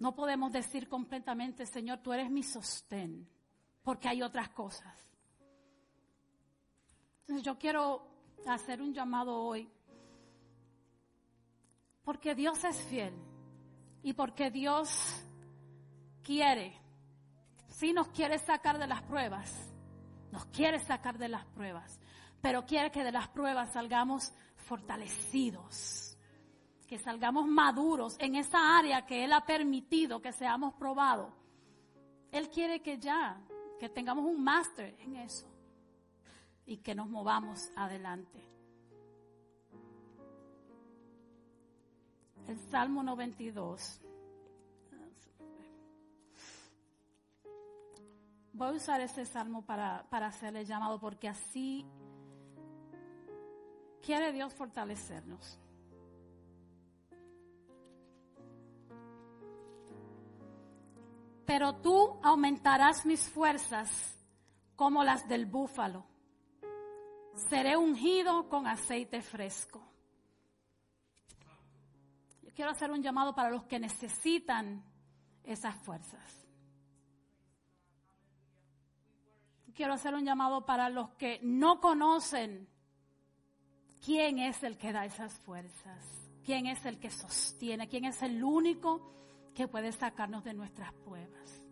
no 0.00 0.14
podemos 0.14 0.50
decir 0.50 0.88
completamente, 0.88 1.66
Señor, 1.66 1.98
tú 1.98 2.12
eres 2.12 2.30
mi 2.30 2.42
sostén, 2.42 3.28
porque 3.82 4.08
hay 4.08 4.22
otras 4.22 4.48
cosas. 4.48 4.96
Entonces 7.20 7.44
yo 7.44 7.58
quiero 7.58 8.08
hacer 8.46 8.80
un 8.80 8.94
llamado 8.94 9.36
hoy, 9.36 9.70
porque 12.02 12.34
Dios 12.34 12.64
es 12.64 12.82
fiel 12.86 13.14
y 14.02 14.14
porque 14.14 14.50
Dios 14.50 15.22
quiere, 16.22 16.80
sí 17.68 17.92
nos 17.92 18.08
quiere 18.08 18.38
sacar 18.38 18.78
de 18.78 18.86
las 18.86 19.02
pruebas, 19.02 19.54
nos 20.32 20.46
quiere 20.46 20.78
sacar 20.78 21.18
de 21.18 21.28
las 21.28 21.44
pruebas, 21.44 22.00
pero 22.40 22.64
quiere 22.64 22.90
que 22.90 23.04
de 23.04 23.12
las 23.12 23.28
pruebas 23.28 23.74
salgamos 23.74 24.32
fortalecidos 24.56 26.09
que 26.90 26.98
salgamos 26.98 27.46
maduros 27.46 28.16
en 28.18 28.34
esa 28.34 28.76
área 28.76 29.06
que 29.06 29.22
Él 29.22 29.32
ha 29.32 29.46
permitido 29.46 30.20
que 30.20 30.32
seamos 30.32 30.74
probados. 30.74 31.32
Él 32.32 32.50
quiere 32.50 32.82
que 32.82 32.98
ya, 32.98 33.40
que 33.78 33.88
tengamos 33.88 34.24
un 34.24 34.42
máster 34.42 34.96
en 34.98 35.14
eso 35.14 35.46
y 36.66 36.78
que 36.78 36.92
nos 36.96 37.08
movamos 37.08 37.70
adelante. 37.76 38.44
El 42.48 42.58
Salmo 42.58 43.04
92. 43.04 44.00
Voy 48.52 48.66
a 48.66 48.72
usar 48.72 49.00
ese 49.00 49.24
salmo 49.26 49.62
para, 49.64 50.04
para 50.10 50.26
hacerle 50.26 50.64
llamado 50.64 50.98
porque 50.98 51.28
así 51.28 51.86
quiere 54.02 54.32
Dios 54.32 54.52
fortalecernos. 54.54 55.59
Pero 61.50 61.74
tú 61.74 62.20
aumentarás 62.22 63.04
mis 63.04 63.28
fuerzas 63.28 64.16
como 64.76 65.02
las 65.02 65.26
del 65.26 65.46
búfalo. 65.46 66.06
Seré 67.48 67.76
ungido 67.76 68.48
con 68.48 68.68
aceite 68.68 69.20
fresco. 69.20 69.82
Yo 72.44 72.54
quiero 72.54 72.70
hacer 72.70 72.92
un 72.92 73.02
llamado 73.02 73.34
para 73.34 73.50
los 73.50 73.64
que 73.64 73.80
necesitan 73.80 74.84
esas 75.42 75.74
fuerzas. 75.82 76.22
Quiero 79.74 79.94
hacer 79.94 80.14
un 80.14 80.24
llamado 80.24 80.64
para 80.64 80.88
los 80.88 81.10
que 81.14 81.40
no 81.42 81.80
conocen 81.80 82.68
quién 84.04 84.38
es 84.38 84.62
el 84.62 84.78
que 84.78 84.92
da 84.92 85.04
esas 85.04 85.36
fuerzas, 85.40 86.30
quién 86.44 86.68
es 86.68 86.86
el 86.86 87.00
que 87.00 87.10
sostiene, 87.10 87.88
quién 87.88 88.04
es 88.04 88.22
el 88.22 88.44
único 88.44 89.19
que 89.54 89.68
puede 89.68 89.92
sacarnos 89.92 90.44
de 90.44 90.54
nuestras 90.54 90.92
pruebas, 90.92 91.64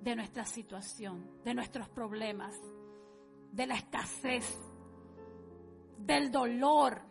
de 0.00 0.16
nuestra 0.16 0.44
situación, 0.44 1.42
de 1.44 1.54
nuestros 1.54 1.88
problemas, 1.88 2.54
de 3.52 3.66
la 3.66 3.74
escasez, 3.74 4.58
del 5.98 6.30
dolor. 6.30 7.02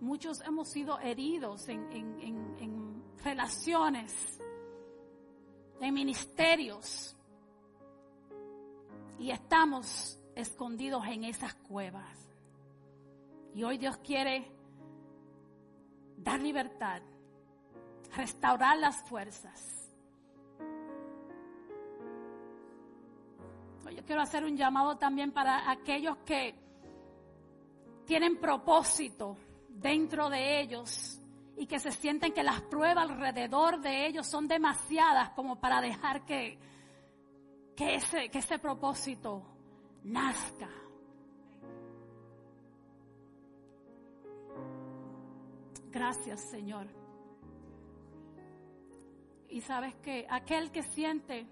Muchos 0.00 0.40
hemos 0.42 0.68
sido 0.68 0.98
heridos 1.00 1.68
en, 1.68 1.92
en 1.92 3.02
relaciones, 3.24 4.40
en 5.80 5.94
ministerios, 5.94 7.16
y 9.18 9.30
estamos 9.30 10.18
escondidos 10.36 11.04
en 11.06 11.24
esas 11.24 11.54
cuevas. 11.54 12.28
Y 13.54 13.64
hoy 13.64 13.78
Dios 13.78 13.96
quiere 13.98 14.57
dar 16.18 16.40
libertad, 16.40 17.02
restaurar 18.14 18.78
las 18.78 19.02
fuerzas. 19.08 19.74
Yo 23.94 24.04
quiero 24.04 24.20
hacer 24.20 24.44
un 24.44 24.56
llamado 24.56 24.96
también 24.96 25.32
para 25.32 25.70
aquellos 25.70 26.18
que 26.18 26.54
tienen 28.04 28.38
propósito 28.38 29.36
dentro 29.68 30.28
de 30.28 30.60
ellos 30.60 31.20
y 31.56 31.66
que 31.66 31.78
se 31.78 31.90
sienten 31.90 32.32
que 32.32 32.42
las 32.42 32.60
pruebas 32.62 33.10
alrededor 33.10 33.80
de 33.80 34.06
ellos 34.06 34.26
son 34.26 34.46
demasiadas 34.46 35.30
como 35.30 35.58
para 35.58 35.80
dejar 35.80 36.24
que, 36.24 36.58
que, 37.74 37.94
ese, 37.94 38.28
que 38.28 38.38
ese 38.38 38.58
propósito 38.58 39.42
nazca. 40.04 40.68
Gracias, 45.98 46.38
Señor. 46.42 46.86
Y 49.48 49.60
sabes 49.62 49.96
que 49.96 50.28
aquel 50.30 50.70
que 50.70 50.84
siente 50.84 51.44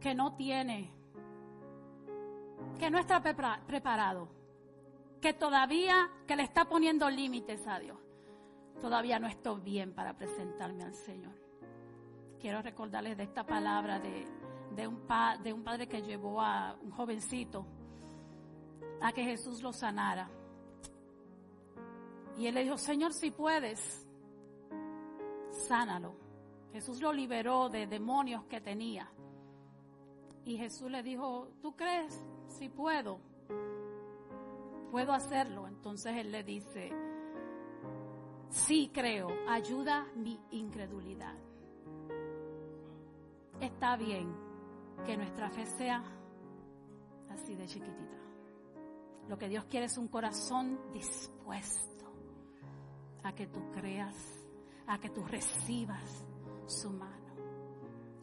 que 0.00 0.14
no 0.14 0.36
tiene, 0.36 0.88
que 2.78 2.90
no 2.90 3.00
está 3.00 3.20
preparado, 3.20 4.28
que 5.20 5.32
todavía, 5.32 6.08
que 6.28 6.36
le 6.36 6.44
está 6.44 6.66
poniendo 6.66 7.10
límites 7.10 7.66
a 7.66 7.80
Dios, 7.80 7.98
todavía 8.80 9.18
no 9.18 9.26
estoy 9.26 9.60
bien 9.60 9.92
para 9.92 10.16
presentarme 10.16 10.84
al 10.84 10.94
Señor. 10.94 11.34
Quiero 12.38 12.62
recordarles 12.62 13.16
de 13.16 13.24
esta 13.24 13.44
palabra 13.44 13.98
de, 13.98 14.28
de, 14.76 14.86
un, 14.86 15.02
de 15.42 15.52
un 15.52 15.64
padre 15.64 15.88
que 15.88 16.02
llevó 16.02 16.40
a 16.40 16.76
un 16.80 16.92
jovencito 16.92 17.66
a 19.00 19.10
que 19.10 19.24
Jesús 19.24 19.60
lo 19.60 19.72
sanara. 19.72 20.30
Y 22.36 22.46
él 22.46 22.54
le 22.54 22.64
dijo, 22.64 22.78
Señor, 22.78 23.12
si 23.12 23.30
puedes, 23.30 24.06
sánalo. 25.50 26.16
Jesús 26.72 27.00
lo 27.00 27.12
liberó 27.12 27.68
de 27.68 27.86
demonios 27.86 28.44
que 28.46 28.60
tenía. 28.60 29.08
Y 30.44 30.56
Jesús 30.58 30.90
le 30.90 31.02
dijo, 31.02 31.48
¿tú 31.62 31.76
crees? 31.76 32.20
Si 32.48 32.68
puedo, 32.68 33.20
puedo 34.90 35.12
hacerlo. 35.12 35.68
Entonces 35.68 36.16
él 36.16 36.32
le 36.32 36.42
dice, 36.42 36.90
sí 38.50 38.90
creo, 38.92 39.28
ayuda 39.48 40.06
mi 40.16 40.38
incredulidad. 40.50 41.36
Está 43.60 43.96
bien 43.96 44.34
que 45.06 45.16
nuestra 45.16 45.48
fe 45.50 45.64
sea 45.66 46.02
así 47.30 47.54
de 47.54 47.66
chiquitita. 47.66 48.16
Lo 49.28 49.38
que 49.38 49.48
Dios 49.48 49.64
quiere 49.66 49.86
es 49.86 49.96
un 49.96 50.08
corazón 50.08 50.78
dispuesto 50.92 52.03
a 53.24 53.34
que 53.34 53.46
tú 53.46 53.60
creas, 53.72 54.14
a 54.86 54.98
que 54.98 55.10
tú 55.10 55.24
recibas 55.24 56.26
su 56.66 56.90
mano, 56.90 57.34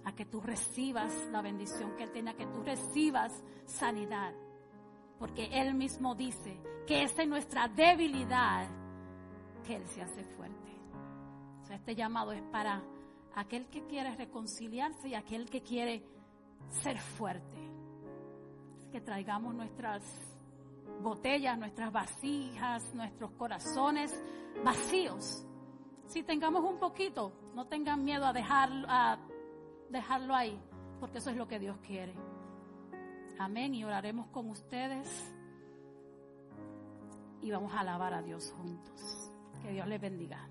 a 0.06 0.14
que 0.14 0.26
tú 0.26 0.40
recibas 0.40 1.14
la 1.32 1.41
bendición 1.41 1.95
que 1.98 2.03
Él 2.03 2.11
tiene, 2.11 2.32
a 2.32 2.36
que 2.36 2.45
tú 2.48 2.64
recibas 2.64 3.32
sanidad. 3.65 4.34
Porque 5.19 5.49
Él 5.52 5.73
mismo 5.73 6.15
dice 6.15 6.57
que 6.88 7.03
es 7.03 7.18
en 7.19 7.30
nuestra 7.30 7.68
debilidad 7.68 8.68
que 9.65 9.76
Él 9.76 9.88
se 9.88 10.02
hace 10.02 10.23
fuerte. 10.23 10.72
Este 11.69 11.95
llamado 11.95 12.34
es 12.34 12.41
para 12.52 12.84
aquel 13.36 13.68
que 13.68 13.86
quiere 13.88 14.14
reconciliarse 14.15 15.07
y 15.07 15.15
aquel 15.15 15.49
que 15.49 15.61
quiere 15.61 16.03
ser 16.69 16.98
fuerte. 16.99 17.60
que 18.91 18.99
traigamos 18.99 19.56
nuestras 19.56 20.03
botellas, 21.02 21.58
nuestras 21.58 21.92
vasijas, 21.92 22.94
nuestros 22.94 23.32
corazones 23.32 24.12
vacíos. 24.64 25.46
Si 26.08 26.24
tengamos 26.24 26.64
un 26.64 26.78
poquito, 26.78 27.32
no 27.56 27.68
tengan 27.68 28.04
miedo 28.04 28.26
a, 28.26 28.34
dejar, 28.34 28.70
a 28.88 29.18
dejarlo 29.90 30.36
ahí, 30.36 30.60
porque 31.00 31.20
eso 31.20 31.30
es 31.30 31.38
lo 31.38 31.48
que 31.48 31.60
Dios 31.60 31.78
quiere. 31.86 32.14
Amén. 33.40 33.74
Y 33.74 33.84
oraremos 33.84 34.28
con 34.28 34.50
ustedes. 34.50 35.34
y 37.42 37.50
vamos 37.50 37.74
a 37.74 37.80
alabar 37.80 38.14
a 38.14 38.22
Dios 38.22 38.54
juntos. 38.56 39.32
Que 39.64 39.72
Dios 39.72 39.88
les 39.88 40.00
bendiga. 40.00 40.48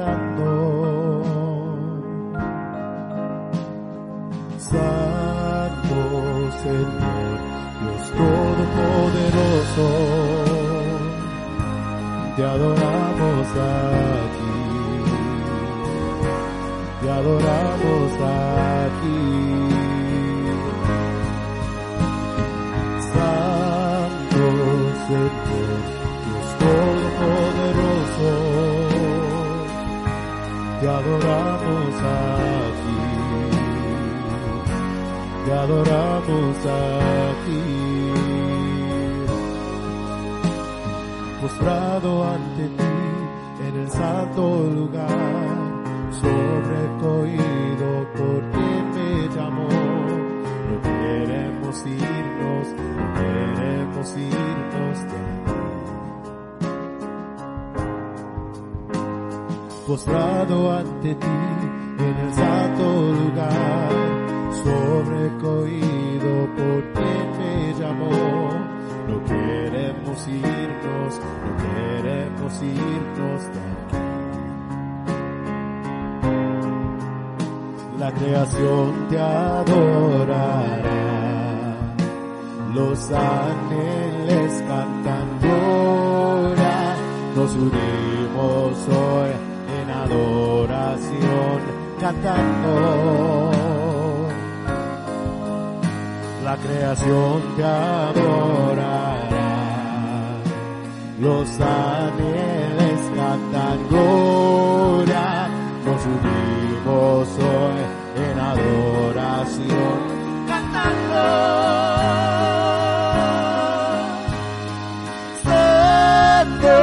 Cantando. 0.00 1.22
Santo 4.58 5.96
Señor, 6.62 7.38
Dios 7.80 8.04
Todopoderoso, 8.16 9.88
te 12.36 12.42
adoramos 12.44 13.48
aquí, 13.56 14.58
te 17.02 17.10
adoramos 17.10 18.12
aquí. 18.20 19.49
Adoramos 31.10 31.94
aquí, 31.96 33.00
te 35.44 35.52
adoramos 35.52 36.56
aquí 36.66 37.64
postrado 41.40 42.24
ante 42.24 42.68
ti 42.68 43.66
en 43.66 43.80
el 43.80 43.90
santo 43.90 44.70
lugar, 44.72 45.58
sobrecogido 46.12 47.88
por 48.16 48.40
quien 48.52 48.84
me 48.94 49.34
llamó. 49.34 49.68
No 50.68 50.76
queremos 50.82 51.86
irnos, 51.86 52.66
no 52.96 53.14
queremos 53.14 54.16
irnos 54.16 54.98
Postrado 59.90 60.70
ante 60.70 61.16
ti 61.16 61.26
en 61.98 62.16
el 62.16 62.32
santo 62.32 62.84
lugar, 63.10 63.90
sobrecogido 64.62 66.32
por 66.54 66.80
quien 66.92 67.26
me 67.38 67.74
llamó. 67.74 68.18
No 69.08 69.16
queremos 69.24 70.28
irnos, 70.28 71.20
no 71.42 71.50
queremos 71.64 72.62
irnos 72.62 73.40
de 73.52 73.62
aquí. 73.80 74.02
La 77.98 78.10
creación 78.12 79.08
te 79.08 79.18
adorará, 79.18 80.78
los 82.74 83.10
ángeles 83.10 84.62
cantan 84.68 85.28
gloria, 85.40 86.94
nos 87.34 87.56
cantando 92.00 93.50
la 96.44 96.56
creación 96.56 97.42
te 97.56 97.62
adorará. 97.64 99.10
Los 101.20 101.48
ángeles 101.60 103.00
cantan 103.14 103.78
gloria, 103.90 105.48
nos 105.84 106.02
unimos 106.16 107.28
hoy 107.38 107.82
en 108.24 108.36
adoración 108.40 109.98
cantando. 110.48 111.24
Santo 115.44 116.74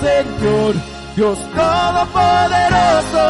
Señor, 0.00 0.74
Dios 1.16 1.38
Todopoderoso, 1.54 3.26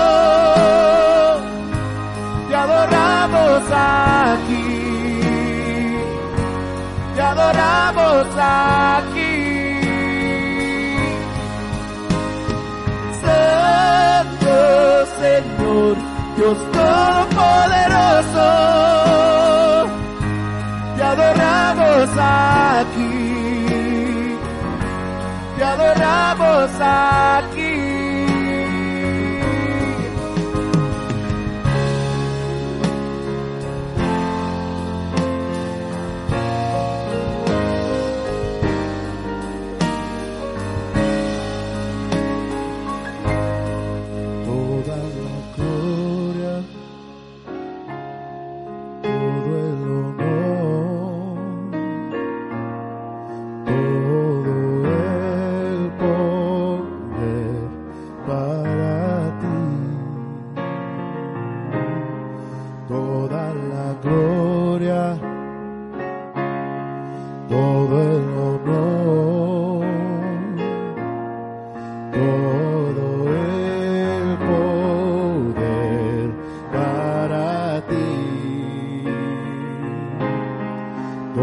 adoramos 7.77 8.27
aquí. 8.37 9.35
Santo 13.23 14.57
Señor, 15.21 15.97
Dios 16.37 16.59
Todopoderoso, 16.73 18.49
te 20.97 21.03
adoramos 21.03 22.09
aquí, 22.19 23.19
te 25.57 25.65
adoramos 25.65 26.71
aquí. 26.81 27.46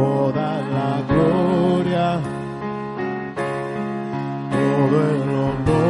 toda 0.03 0.61
la 0.75 1.01
gloria, 1.07 2.19
todo 4.51 4.97
el 5.11 5.21
honor. 5.43 5.82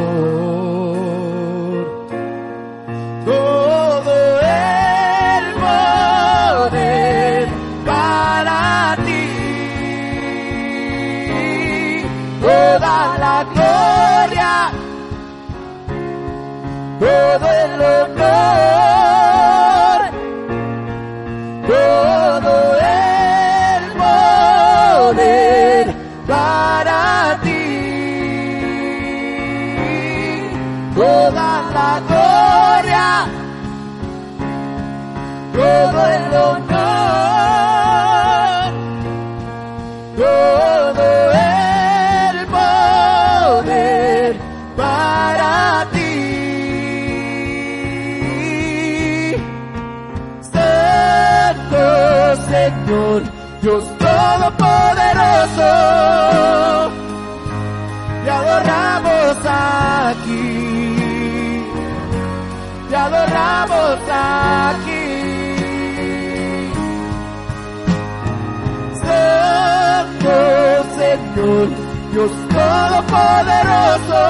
Todopoderoso, 72.74 74.24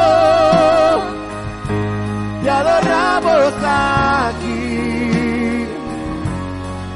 te 2.43 2.51
adoramos 2.51 3.55
aquí, 3.65 4.59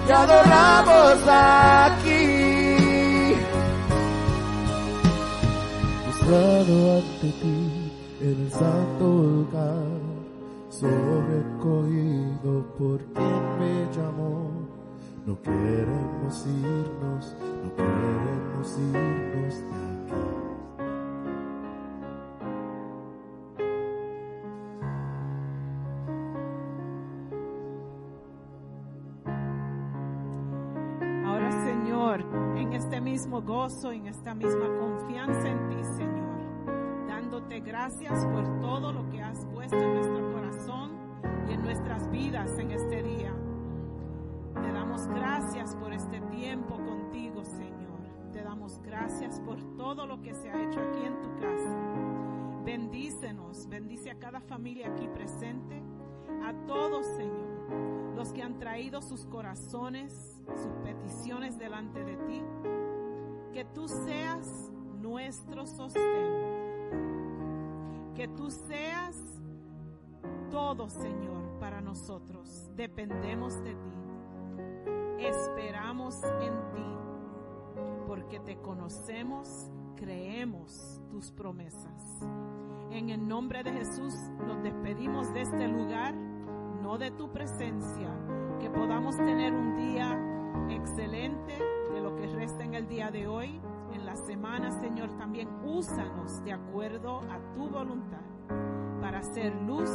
te 0.06 0.12
adoramos 0.12 1.18
aquí. 1.26 2.24
postrado 6.04 6.76
ante 6.98 7.28
ti 7.40 7.58
en 8.20 8.36
el 8.44 8.50
santo 8.50 9.04
lugar, 9.06 10.00
sobrecogido 10.68 12.52
por 12.78 12.98
quien 13.14 13.42
me 13.58 13.74
llamó. 13.96 14.36
No 15.26 15.34
queremos 15.42 16.46
irnos, 16.46 17.24
no 17.64 17.68
queremos 17.76 18.66
irnos 18.78 19.27
gozo, 33.68 33.92
en 33.92 34.06
esta 34.06 34.34
misma 34.34 34.66
confianza 34.78 35.46
en 35.46 35.68
ti, 35.68 35.84
Señor, 35.84 37.06
dándote 37.06 37.60
gracias 37.60 38.24
por 38.24 38.60
todo 38.60 38.94
lo 38.94 39.10
que 39.10 39.20
has 39.20 39.44
puesto 39.44 39.76
en 39.76 39.94
nuestro 39.94 40.32
corazón 40.32 40.92
y 41.46 41.52
en 41.52 41.62
nuestras 41.62 42.10
vidas 42.10 42.58
en 42.58 42.70
este 42.70 43.02
día. 43.02 43.34
Te 44.54 44.72
damos 44.72 45.06
gracias 45.08 45.76
por 45.76 45.92
este 45.92 46.18
tiempo 46.30 46.76
contigo, 46.76 47.44
Señor. 47.44 48.00
Te 48.32 48.42
damos 48.42 48.80
gracias 48.82 49.38
por 49.40 49.62
todo 49.76 50.06
lo 50.06 50.22
que 50.22 50.32
se 50.32 50.48
ha 50.48 50.62
hecho 50.62 50.80
aquí 50.80 51.04
en 51.04 51.20
tu 51.20 51.28
casa. 51.38 52.62
Bendícenos, 52.64 53.68
bendice 53.68 54.10
a 54.10 54.18
cada 54.18 54.40
familia 54.40 54.88
aquí 54.88 55.06
presente, 55.08 55.82
a 56.42 56.54
todos, 56.66 57.04
Señor, 57.18 58.16
los 58.16 58.32
que 58.32 58.42
han 58.42 58.58
traído 58.58 59.02
sus 59.02 59.26
corazones, 59.26 60.40
sus 60.56 60.72
peticiones 60.82 61.58
delante 61.58 62.02
de 62.02 62.16
ti. 62.16 62.42
Que 63.58 63.64
tú 63.64 63.88
seas 63.88 64.70
nuestro 65.00 65.66
sostén. 65.66 66.04
Que 68.14 68.28
tú 68.28 68.52
seas 68.52 69.20
todo, 70.48 70.88
Señor, 70.88 71.58
para 71.58 71.80
nosotros. 71.80 72.70
Dependemos 72.76 73.60
de 73.64 73.74
ti. 73.74 75.24
Esperamos 75.24 76.22
en 76.22 76.52
ti. 76.70 76.86
Porque 78.06 78.38
te 78.38 78.58
conocemos, 78.58 79.68
creemos 79.96 81.02
tus 81.10 81.32
promesas. 81.32 82.20
En 82.92 83.10
el 83.10 83.26
nombre 83.26 83.64
de 83.64 83.72
Jesús 83.72 84.14
nos 84.46 84.62
despedimos 84.62 85.34
de 85.34 85.40
este 85.40 85.66
lugar, 85.66 86.14
no 86.14 86.96
de 86.96 87.10
tu 87.10 87.32
presencia. 87.32 88.08
Que 88.60 88.70
podamos 88.70 89.16
tener 89.16 89.52
un 89.52 89.74
día 89.74 90.16
excelente 90.70 91.77
de 91.92 92.00
lo 92.00 92.14
que 92.16 92.26
resta 92.26 92.64
en 92.64 92.74
el 92.74 92.88
día 92.88 93.10
de 93.10 93.26
hoy, 93.26 93.60
en 93.92 94.06
la 94.06 94.16
semana, 94.16 94.70
Señor, 94.80 95.16
también 95.16 95.48
úsanos 95.64 96.42
de 96.44 96.52
acuerdo 96.52 97.20
a 97.30 97.38
tu 97.52 97.68
voluntad 97.68 98.22
para 99.00 99.22
ser 99.22 99.54
luz 99.62 99.90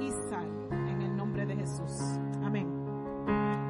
y 0.00 0.10
sal 0.30 0.48
en 0.70 1.02
el 1.02 1.16
nombre 1.16 1.46
de 1.46 1.56
Jesús. 1.56 1.92
Amén. 2.44 3.67